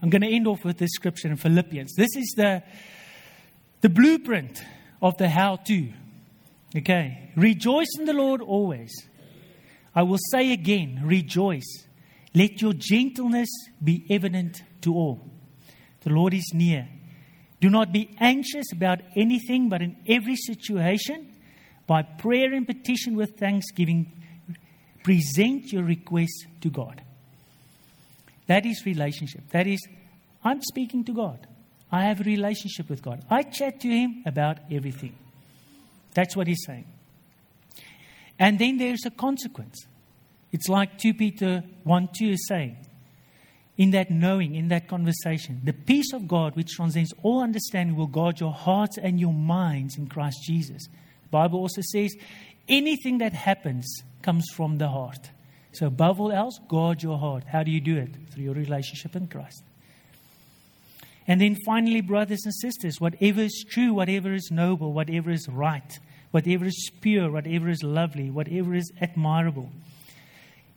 I'm 0.00 0.10
going 0.10 0.22
to 0.22 0.32
end 0.32 0.46
off 0.46 0.64
with 0.64 0.78
this 0.78 0.90
scripture 0.92 1.26
in 1.26 1.36
Philippians. 1.36 1.94
This 1.96 2.14
is 2.14 2.34
the, 2.36 2.62
the 3.80 3.88
blueprint 3.88 4.62
of 5.02 5.16
the 5.18 5.28
how 5.28 5.56
to. 5.56 5.92
Okay. 6.76 7.32
Rejoice 7.34 7.88
in 7.98 8.04
the 8.04 8.12
Lord 8.12 8.40
always. 8.40 8.92
I 9.92 10.02
will 10.02 10.18
say 10.30 10.52
again, 10.52 11.00
rejoice. 11.02 11.86
Let 12.32 12.62
your 12.62 12.74
gentleness 12.74 13.48
be 13.82 14.06
evident 14.08 14.62
to 14.82 14.94
all. 14.94 15.20
The 16.02 16.10
Lord 16.10 16.32
is 16.32 16.52
near. 16.54 16.88
Do 17.60 17.70
not 17.70 17.92
be 17.92 18.14
anxious 18.20 18.66
about 18.72 19.00
anything, 19.16 19.68
but 19.68 19.82
in 19.82 19.96
every 20.06 20.36
situation, 20.36 21.34
by 21.88 22.02
prayer 22.02 22.52
and 22.52 22.66
petition 22.66 23.16
with 23.16 23.36
thanksgiving, 23.36 24.12
present 25.08 25.72
your 25.72 25.84
request 25.84 26.44
to 26.60 26.68
God. 26.68 27.00
That 28.46 28.66
is 28.66 28.84
relationship. 28.84 29.40
That 29.52 29.66
is, 29.66 29.80
I'm 30.44 30.60
speaking 30.60 31.02
to 31.04 31.14
God. 31.14 31.46
I 31.90 32.02
have 32.02 32.20
a 32.20 32.24
relationship 32.24 32.90
with 32.90 33.00
God. 33.00 33.24
I 33.30 33.42
chat 33.44 33.80
to 33.80 33.88
Him 33.88 34.22
about 34.26 34.58
everything. 34.70 35.14
That's 36.12 36.36
what 36.36 36.46
He's 36.46 36.62
saying. 36.66 36.84
And 38.38 38.58
then 38.58 38.76
there's 38.76 39.06
a 39.06 39.10
consequence. 39.10 39.86
It's 40.52 40.68
like 40.68 40.98
2 40.98 41.14
Peter 41.14 41.64
1 41.84 42.08
2 42.14 42.26
is 42.26 42.46
saying, 42.46 42.76
in 43.78 43.92
that 43.92 44.10
knowing, 44.10 44.56
in 44.56 44.68
that 44.68 44.88
conversation, 44.88 45.62
the 45.64 45.72
peace 45.72 46.12
of 46.12 46.28
God, 46.28 46.54
which 46.54 46.74
transcends 46.76 47.14
all 47.22 47.42
understanding, 47.42 47.96
will 47.96 48.08
guard 48.08 48.40
your 48.40 48.52
hearts 48.52 48.98
and 48.98 49.18
your 49.18 49.32
minds 49.32 49.96
in 49.96 50.06
Christ 50.06 50.42
Jesus. 50.42 50.84
The 51.22 51.28
Bible 51.30 51.60
also 51.60 51.80
says 51.80 52.14
anything 52.68 53.18
that 53.18 53.32
happens 53.32 54.02
comes 54.22 54.46
from 54.54 54.78
the 54.78 54.88
heart. 54.88 55.30
So, 55.72 55.86
above 55.86 56.20
all 56.20 56.32
else, 56.32 56.58
guard 56.68 57.02
your 57.02 57.18
heart. 57.18 57.44
How 57.44 57.62
do 57.62 57.70
you 57.70 57.80
do 57.80 57.96
it? 57.96 58.10
Through 58.30 58.44
your 58.44 58.54
relationship 58.54 59.14
in 59.14 59.26
Christ. 59.28 59.62
And 61.26 61.40
then 61.40 61.56
finally, 61.66 62.00
brothers 62.00 62.40
and 62.44 62.54
sisters, 62.54 63.00
whatever 63.00 63.42
is 63.42 63.64
true, 63.68 63.92
whatever 63.92 64.32
is 64.32 64.50
noble, 64.50 64.92
whatever 64.92 65.30
is 65.30 65.46
right, 65.48 65.98
whatever 66.30 66.64
is 66.64 66.90
pure, 67.00 67.30
whatever 67.30 67.68
is 67.68 67.82
lovely, 67.82 68.30
whatever 68.30 68.74
is 68.74 68.90
admirable 69.00 69.70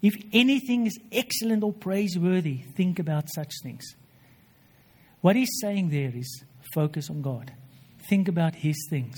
if 0.01 0.15
anything 0.33 0.87
is 0.87 0.99
excellent 1.11 1.63
or 1.63 1.73
praiseworthy, 1.73 2.57
think 2.75 2.97
about 2.99 3.25
such 3.33 3.51
things. 3.61 3.83
What 5.21 5.35
he's 5.35 5.59
saying 5.61 5.89
there 5.89 6.11
is 6.13 6.43
focus 6.73 7.09
on 7.09 7.21
God, 7.21 7.53
think 8.09 8.27
about 8.27 8.55
his 8.55 8.75
things. 8.89 9.17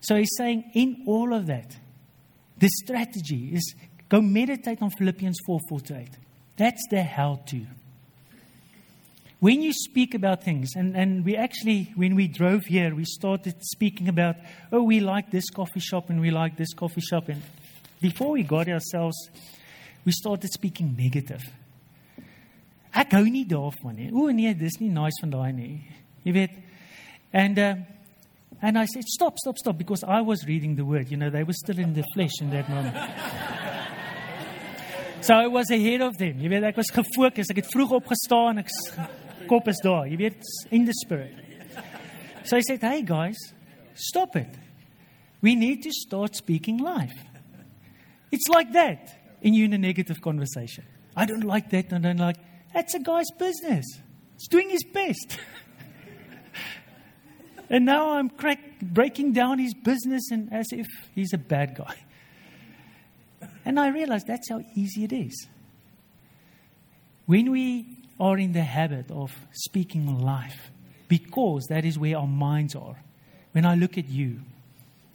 So 0.00 0.16
he's 0.16 0.34
saying, 0.36 0.70
in 0.74 1.04
all 1.06 1.34
of 1.34 1.46
that, 1.46 1.76
the 2.62 2.68
strategy 2.68 3.50
is 3.54 3.74
go 4.08 4.20
meditate 4.20 4.80
on 4.82 4.90
Philippians 4.90 5.36
4 5.44 5.58
4 5.68 5.80
to 5.80 5.98
8. 5.98 6.08
That's 6.56 6.82
the 6.90 7.02
how 7.02 7.40
to. 7.46 7.66
When 9.40 9.62
you 9.62 9.72
speak 9.72 10.14
about 10.14 10.44
things, 10.44 10.76
and, 10.76 10.96
and 10.96 11.24
we 11.24 11.34
actually, 11.36 11.92
when 11.96 12.14
we 12.14 12.28
drove 12.28 12.66
here, 12.66 12.94
we 12.94 13.04
started 13.04 13.56
speaking 13.60 14.08
about, 14.08 14.36
oh, 14.70 14.84
we 14.84 15.00
like 15.00 15.32
this 15.32 15.50
coffee 15.50 15.80
shop 15.80 16.10
and 16.10 16.20
we 16.20 16.30
like 16.30 16.56
this 16.56 16.72
coffee 16.72 17.00
shop. 17.00 17.28
And 17.28 17.42
before 18.00 18.30
we 18.30 18.44
got 18.44 18.68
ourselves, 18.68 19.16
we 20.04 20.12
started 20.12 20.52
speaking 20.52 20.94
negative. 20.96 21.42
Ek 22.94 23.16
hou 23.16 23.24
nie 23.24 23.42
daarvan 23.48 23.96
nie. 23.96 24.10
O 24.12 24.28
nee, 24.30 24.54
dis 24.54 24.78
nie 24.78 24.92
nice 24.92 25.18
van 25.24 25.32
daai 25.32 25.50
nie. 25.56 25.80
Jy 26.22 26.34
weet. 26.36 26.58
And 27.32 27.58
uh, 27.58 27.74
and 28.62 28.78
I 28.78 28.86
said 28.86 29.04
stop, 29.04 29.38
stop, 29.38 29.58
stop 29.58 29.76
because 29.76 30.04
I 30.04 30.20
was 30.20 30.46
reading 30.46 30.76
the 30.76 30.84
word. 30.84 31.10
You 31.10 31.16
know, 31.16 31.30
they 31.30 31.42
were 31.42 31.52
still 31.52 31.78
in 31.78 31.94
the 31.94 32.04
flesh 32.14 32.40
in 32.40 32.50
that 32.50 32.68
moment. 32.68 32.96
so 35.20 35.34
I 35.34 35.48
was 35.48 35.70
ahead 35.70 36.00
of 36.00 36.16
them. 36.16 36.38
Jy 36.38 36.48
weet, 36.48 36.68
ek 36.70 36.78
was 36.78 36.92
gefokus. 36.94 37.50
Ek 37.50 37.64
het 37.64 37.72
vroeg 37.74 37.96
opgestaan. 37.98 38.62
Ek 38.62 38.70
kop 39.50 39.68
is 39.68 39.82
daar. 39.82 40.06
Jy 40.06 40.30
in 40.70 40.86
the 40.86 40.94
spirit. 41.02 41.34
So 42.44 42.56
I 42.56 42.62
said, 42.62 42.80
"Hey 42.80 43.02
guys, 43.02 43.38
stop 43.94 44.36
it. 44.36 44.58
We 45.42 45.54
need 45.54 45.82
to 45.82 45.90
start 45.90 46.36
speaking 46.36 46.78
life." 46.78 47.18
It's 48.30 48.48
like 48.48 48.72
that 48.72 49.14
in 49.42 49.54
you 49.54 49.64
in 49.64 49.72
a 49.72 49.78
negative 49.78 50.20
conversation. 50.20 50.84
I 51.16 51.26
don't 51.26 51.44
like 51.44 51.70
that. 51.70 51.92
I 51.92 51.98
don't 51.98 52.18
like. 52.18 52.36
That's 52.72 52.94
a 52.94 53.00
guy's 53.00 53.30
business. 53.38 53.84
He's 54.38 54.48
doing 54.48 54.70
his 54.70 54.84
best. 54.84 55.38
and 57.72 57.86
now 57.86 58.10
I'm 58.10 58.28
crack, 58.28 58.80
breaking 58.82 59.32
down 59.32 59.58
his 59.58 59.72
business 59.72 60.30
and 60.30 60.52
as 60.52 60.66
if 60.72 60.86
he's 61.14 61.32
a 61.32 61.38
bad 61.38 61.74
guy. 61.74 61.96
And 63.64 63.80
I 63.80 63.88
realize 63.88 64.24
that's 64.24 64.50
how 64.50 64.60
easy 64.74 65.04
it 65.04 65.12
is. 65.12 65.48
When 67.24 67.50
we 67.50 67.96
are 68.20 68.36
in 68.36 68.52
the 68.52 68.62
habit 68.62 69.10
of 69.10 69.34
speaking 69.52 70.20
life, 70.20 70.70
because 71.08 71.64
that 71.70 71.86
is 71.86 71.98
where 71.98 72.18
our 72.18 72.26
minds 72.26 72.76
are. 72.76 73.02
When 73.52 73.64
I 73.64 73.74
look 73.74 73.96
at 73.96 74.06
you, 74.06 74.40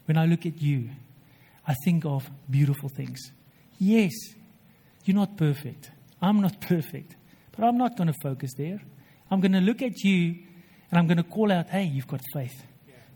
when 0.06 0.18
I 0.18 0.26
look 0.26 0.48
at 0.48 0.60
you, 0.60 0.90
I 1.68 1.76
think 1.86 2.06
of 2.06 2.28
beautiful 2.50 2.90
things. 2.90 3.20
Yes, 3.78 4.14
you're 5.06 5.16
not 5.16 5.38
perfect. 5.38 5.92
I'm 6.24 6.42
not 6.42 6.60
perfect. 6.62 7.16
But 7.56 7.66
I'm 7.66 7.78
not 7.78 7.98
going 7.98 8.08
to 8.08 8.20
focus 8.24 8.54
there. 8.58 8.82
I'm 9.30 9.42
going 9.42 9.52
to 9.52 9.62
look 9.62 9.84
at 9.84 10.00
you 10.00 10.47
and 10.90 11.00
I'm 11.00 11.08
going 11.08 11.18
to 11.18 11.24
call 11.24 11.52
out, 11.52 11.70
hey, 11.70 11.84
you've 11.84 12.08
got 12.08 12.22
faith. 12.34 12.64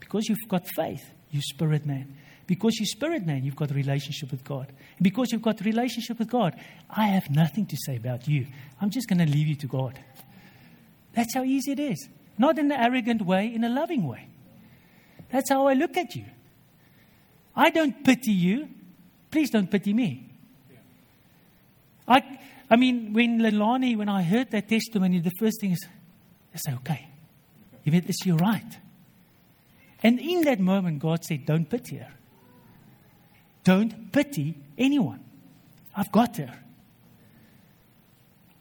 Because 0.00 0.28
you've 0.28 0.48
got 0.48 0.66
faith, 0.76 1.02
you 1.30 1.40
spirit 1.40 1.86
man. 1.86 2.16
Because 2.46 2.76
you 2.76 2.86
spirit 2.86 3.24
man, 3.24 3.44
you've 3.44 3.56
got 3.56 3.70
a 3.70 3.74
relationship 3.74 4.30
with 4.30 4.44
God. 4.44 4.68
And 4.68 5.02
because 5.02 5.32
you've 5.32 5.42
got 5.42 5.60
a 5.60 5.64
relationship 5.64 6.18
with 6.18 6.28
God, 6.28 6.54
I 6.90 7.06
have 7.06 7.30
nothing 7.30 7.66
to 7.66 7.76
say 7.86 7.96
about 7.96 8.28
you. 8.28 8.46
I'm 8.80 8.90
just 8.90 9.08
going 9.08 9.24
to 9.24 9.32
leave 9.32 9.46
you 9.46 9.54
to 9.56 9.66
God. 9.66 9.98
That's 11.14 11.34
how 11.34 11.44
easy 11.44 11.72
it 11.72 11.78
is. 11.78 12.08
Not 12.36 12.58
in 12.58 12.70
an 12.70 12.78
arrogant 12.78 13.22
way, 13.22 13.54
in 13.54 13.64
a 13.64 13.68
loving 13.68 14.06
way. 14.06 14.28
That's 15.30 15.48
how 15.50 15.66
I 15.66 15.74
look 15.74 15.96
at 15.96 16.14
you. 16.14 16.24
I 17.54 17.70
don't 17.70 18.04
pity 18.04 18.32
you. 18.32 18.68
Please 19.30 19.50
don't 19.50 19.70
pity 19.70 19.92
me. 19.92 20.30
I, 22.06 22.38
I 22.68 22.76
mean, 22.76 23.12
when 23.12 23.38
Leilani, 23.38 23.96
when 23.96 24.08
I 24.08 24.22
heard 24.22 24.50
that 24.50 24.68
testimony, 24.68 25.20
the 25.20 25.30
first 25.38 25.60
thing 25.60 25.72
is, 25.72 25.86
I 26.54 26.58
say, 26.58 26.74
okay, 26.74 27.08
you 27.84 27.92
bet 27.92 28.06
this, 28.06 28.24
you're 28.24 28.36
right. 28.36 28.78
And 30.02 30.18
in 30.18 30.42
that 30.42 30.60
moment, 30.60 30.98
God 30.98 31.24
said, 31.24 31.46
don't 31.46 31.68
pity 31.68 31.96
her. 31.96 32.12
Don't 33.64 34.10
pity 34.12 34.56
anyone. 34.76 35.20
I've 35.94 36.10
got 36.10 36.36
her. 36.38 36.52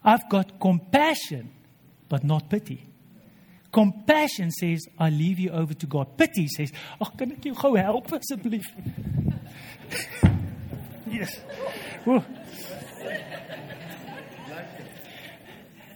I've 0.04 0.30
got 0.30 0.60
compassion, 0.60 1.52
but 2.10 2.24
not 2.24 2.50
pity. 2.50 2.86
Compassion 3.72 4.52
says, 4.52 4.88
I 5.00 5.10
leave 5.10 5.40
you 5.40 5.52
over 5.52 5.74
to 5.74 5.86
God. 5.88 6.18
Pity 6.18 6.48
says, 6.48 6.72
kan 7.18 7.32
ek 7.32 7.46
jou 7.46 7.56
gou 7.56 7.78
help 7.80 8.12
asseblief? 8.18 8.68
yes. 11.18 11.38
Ooh. 12.08 12.22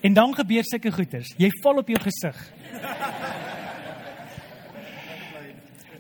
En 0.06 0.14
dan 0.14 0.36
gebeur 0.38 0.64
sulke 0.64 0.92
goeters. 0.94 1.34
Jy 1.42 1.50
val 1.64 1.82
op 1.82 1.90
jou 1.90 2.00
gesig. 2.00 2.40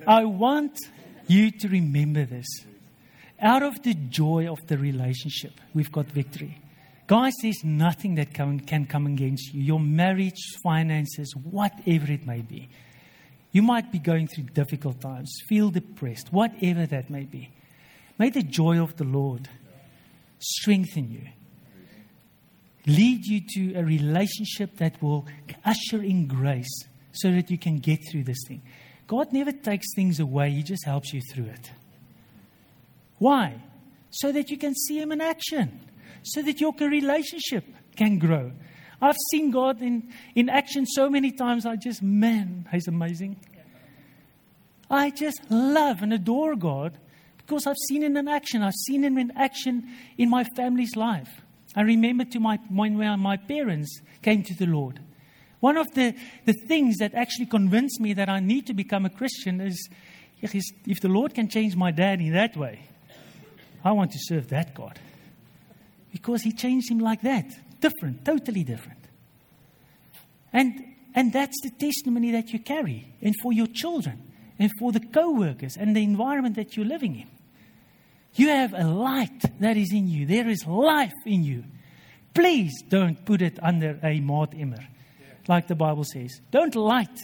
I 0.07 0.25
want 0.25 0.77
you 1.27 1.51
to 1.51 1.67
remember 1.67 2.25
this. 2.25 2.45
Out 3.41 3.63
of 3.63 3.81
the 3.83 3.93
joy 3.93 4.49
of 4.51 4.65
the 4.67 4.77
relationship, 4.77 5.53
we've 5.73 5.91
got 5.91 6.05
victory. 6.05 6.61
Guys, 7.07 7.33
there's 7.41 7.63
nothing 7.63 8.15
that 8.15 8.33
can, 8.33 8.59
come 8.87 9.07
against 9.07 9.53
you. 9.53 9.61
Your 9.61 9.79
marriage, 9.79 10.41
finances, 10.63 11.33
whatever 11.35 12.11
it 12.11 12.25
may 12.25 12.41
be. 12.41 12.69
You 13.51 13.61
might 13.61 13.91
be 13.91 13.99
going 13.99 14.27
through 14.27 14.45
difficult 14.45 14.99
times, 14.99 15.33
feel 15.47 15.69
depressed, 15.69 16.31
whatever 16.31 16.85
that 16.87 17.09
may 17.09 17.23
be. 17.23 17.51
May 18.17 18.29
the 18.29 18.43
joy 18.43 18.81
of 18.81 18.97
the 18.97 19.03
Lord 19.03 19.47
strengthen 20.39 21.11
you. 21.11 21.27
lead 22.87 23.25
you 23.25 23.41
to 23.41 23.79
a 23.79 23.83
relationship 23.83 24.77
that 24.77 25.01
will 25.01 25.25
usher 25.63 26.03
in 26.03 26.27
grace 26.27 26.85
so 27.13 27.31
that 27.31 27.49
you 27.49 27.57
can 27.57 27.77
get 27.77 27.99
through 28.11 28.23
this 28.23 28.37
thing. 28.47 28.61
God 29.07 29.31
never 29.31 29.51
takes 29.51 29.87
things 29.95 30.19
away, 30.19 30.51
He 30.51 30.63
just 30.63 30.85
helps 30.85 31.13
you 31.13 31.21
through 31.21 31.45
it. 31.45 31.71
Why? 33.17 33.61
So 34.09 34.31
that 34.31 34.49
you 34.49 34.57
can 34.57 34.73
see 34.73 34.99
Him 34.99 35.11
in 35.11 35.21
action, 35.21 35.79
so 36.23 36.41
that 36.41 36.59
your 36.59 36.73
relationship 36.79 37.65
can 37.95 38.19
grow. 38.19 38.51
I've 39.01 39.17
seen 39.31 39.51
God 39.51 39.81
in, 39.81 40.11
in 40.35 40.49
action 40.49 40.85
so 40.85 41.09
many 41.09 41.31
times, 41.31 41.65
I 41.65 41.75
just, 41.75 42.01
man, 42.01 42.67
He's 42.71 42.87
amazing. 42.87 43.37
I 44.89 45.09
just 45.09 45.39
love 45.49 46.01
and 46.01 46.13
adore 46.13 46.55
God 46.55 46.97
because 47.37 47.67
I've 47.67 47.75
seen 47.87 48.03
Him 48.03 48.17
in 48.17 48.27
action. 48.27 48.63
I've 48.63 48.73
seen 48.85 49.03
Him 49.03 49.17
in 49.17 49.31
action 49.35 49.89
in 50.17 50.29
my 50.29 50.43
family's 50.55 50.95
life. 50.95 51.41
I 51.75 51.81
remember 51.81 52.23
to 52.25 52.39
my, 52.39 52.57
when 52.69 52.97
my 53.19 53.37
parents 53.37 54.01
came 54.21 54.43
to 54.43 54.53
the 54.53 54.65
Lord. 54.65 54.99
One 55.65 55.77
of 55.77 55.91
the, 55.95 56.13
the 56.45 56.53
things 56.53 56.97
that 56.97 57.15
actually 57.15 57.47
convinced 57.47 57.99
me 57.99 58.13
that 58.13 58.29
I 58.29 58.39
need 58.39 58.67
to 58.67 58.75
become 58.75 59.03
a 59.03 59.09
Christian 59.09 59.59
is 59.59 59.89
if 60.39 60.99
the 61.01 61.07
Lord 61.07 61.33
can 61.33 61.49
change 61.49 61.75
my 61.75 61.89
dad 61.89 62.21
in 62.21 62.33
that 62.33 62.55
way, 62.55 62.81
I 63.83 63.91
want 63.93 64.11
to 64.11 64.19
serve 64.21 64.49
that 64.49 64.75
God. 64.75 64.99
Because 66.11 66.43
He 66.43 66.51
changed 66.51 66.91
him 66.91 66.99
like 66.99 67.23
that. 67.23 67.47
Different, 67.81 68.23
totally 68.23 68.63
different. 68.63 68.99
And, 70.53 70.85
and 71.15 71.33
that's 71.33 71.59
the 71.63 71.71
testimony 71.71 72.29
that 72.33 72.53
you 72.53 72.59
carry, 72.59 73.11
and 73.19 73.33
for 73.41 73.51
your 73.51 73.65
children, 73.65 74.21
and 74.59 74.69
for 74.77 74.91
the 74.91 74.99
co 74.99 75.31
workers, 75.31 75.77
and 75.77 75.95
the 75.95 76.03
environment 76.03 76.57
that 76.57 76.77
you're 76.77 76.85
living 76.85 77.15
in. 77.15 77.29
You 78.35 78.49
have 78.49 78.75
a 78.75 78.83
light 78.83 79.41
that 79.59 79.77
is 79.77 79.91
in 79.91 80.09
you. 80.09 80.27
There 80.27 80.47
is 80.47 80.67
life 80.67 81.19
in 81.25 81.43
you. 81.43 81.63
Please 82.35 82.83
don't 82.87 83.25
put 83.25 83.41
it 83.41 83.57
under 83.63 83.99
a 84.03 84.19
maat 84.19 84.53
emmer, 84.55 84.85
like 85.47 85.67
the 85.67 85.75
Bible 85.75 86.03
says. 86.03 86.39
Don't 86.51 86.75
light 86.75 87.19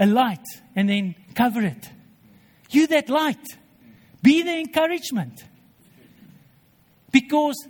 a 0.00 0.06
light 0.06 0.46
and 0.74 0.88
then 0.88 1.14
cover 1.34 1.60
it. 1.60 1.88
You 2.70 2.86
that 2.88 3.08
light. 3.08 3.46
Be 4.22 4.42
the 4.42 4.58
encouragement. 4.58 5.44
Because 7.12 7.68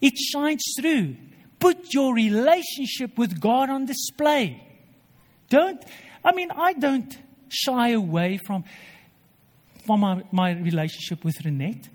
it 0.00 0.16
shines 0.16 0.62
through. 0.80 1.16
Put 1.58 1.92
your 1.92 2.14
relationship 2.14 3.18
with 3.18 3.40
God 3.40 3.70
on 3.70 3.86
display. 3.86 4.62
Don't, 5.48 5.82
I 6.24 6.32
mean, 6.32 6.50
I 6.52 6.74
don't 6.74 7.16
shy 7.48 7.90
away 7.90 8.38
from 8.46 8.64
from 9.84 10.00
my, 10.00 10.22
my 10.32 10.52
relationship 10.52 11.22
with 11.24 11.34
Renette. 11.44 11.90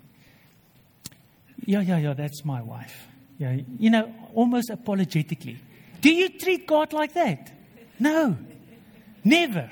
Yeah, 1.66 1.80
yeah, 1.80 1.98
yeah, 1.98 2.14
that's 2.14 2.44
my 2.44 2.62
wife. 2.62 3.08
Yeah, 3.36 3.56
you 3.78 3.90
know, 3.90 4.14
almost 4.32 4.70
apologetically. 4.70 5.58
Do 6.00 6.12
you 6.12 6.28
treat 6.38 6.66
God 6.66 6.92
like 6.92 7.14
that? 7.14 7.52
No, 7.98 8.36
never. 9.24 9.70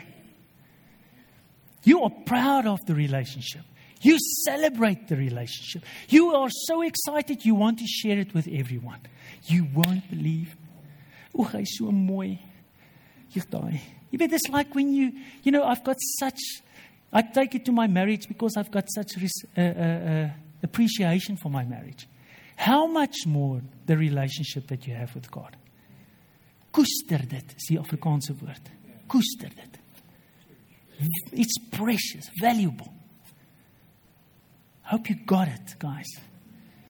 You 1.84 2.02
are 2.02 2.10
proud 2.26 2.66
of 2.66 2.78
the 2.86 2.94
relationship. 2.94 3.62
You 4.00 4.18
celebrate 4.44 5.08
the 5.08 5.16
relationship. 5.16 5.84
You 6.08 6.34
are 6.34 6.50
so 6.50 6.82
excited 6.82 7.44
you 7.44 7.54
want 7.54 7.78
to 7.78 7.86
share 7.86 8.18
it 8.18 8.34
with 8.34 8.46
everyone. 8.46 9.00
You 9.44 9.66
won't 9.74 10.08
believe. 10.10 10.54
Oh, 11.36 11.50
so 11.64 11.90
mooi. 11.90 12.38
Daai. 13.34 13.80
Jy 14.10 14.18
weet 14.18 14.32
it's 14.32 14.48
like 14.48 14.74
when 14.74 14.92
you, 14.94 15.12
you 15.42 15.52
know, 15.52 15.64
I've 15.64 15.84
got 15.84 15.96
such 16.18 16.40
I 17.12 17.22
take 17.22 17.54
it 17.54 17.64
to 17.66 17.72
my 17.72 17.86
marriage 17.86 18.28
because 18.28 18.56
I've 18.56 18.70
got 18.70 18.84
such 18.90 19.12
uh, 19.16 19.60
uh, 19.60 19.62
uh, 19.62 20.30
appreciation 20.62 21.36
for 21.36 21.48
my 21.48 21.64
marriage. 21.64 22.06
How 22.56 22.86
much 22.86 23.26
more 23.26 23.62
the 23.86 23.96
relationship 23.96 24.66
that 24.68 24.86
you 24.86 24.94
have 24.94 25.14
with 25.14 25.30
God? 25.30 25.56
Koester 26.78 27.24
dit, 27.26 27.54
is 27.56 27.64
die 27.72 27.78
Afrikaanse 27.80 28.36
woord. 28.38 28.68
Koester 29.10 29.50
dit. 29.50 29.78
It's 31.32 31.58
precious, 31.74 32.28
valuable. 32.38 32.92
Hope 34.82 35.10
you 35.10 35.18
got 35.26 35.48
it, 35.48 35.74
guys. 35.82 36.12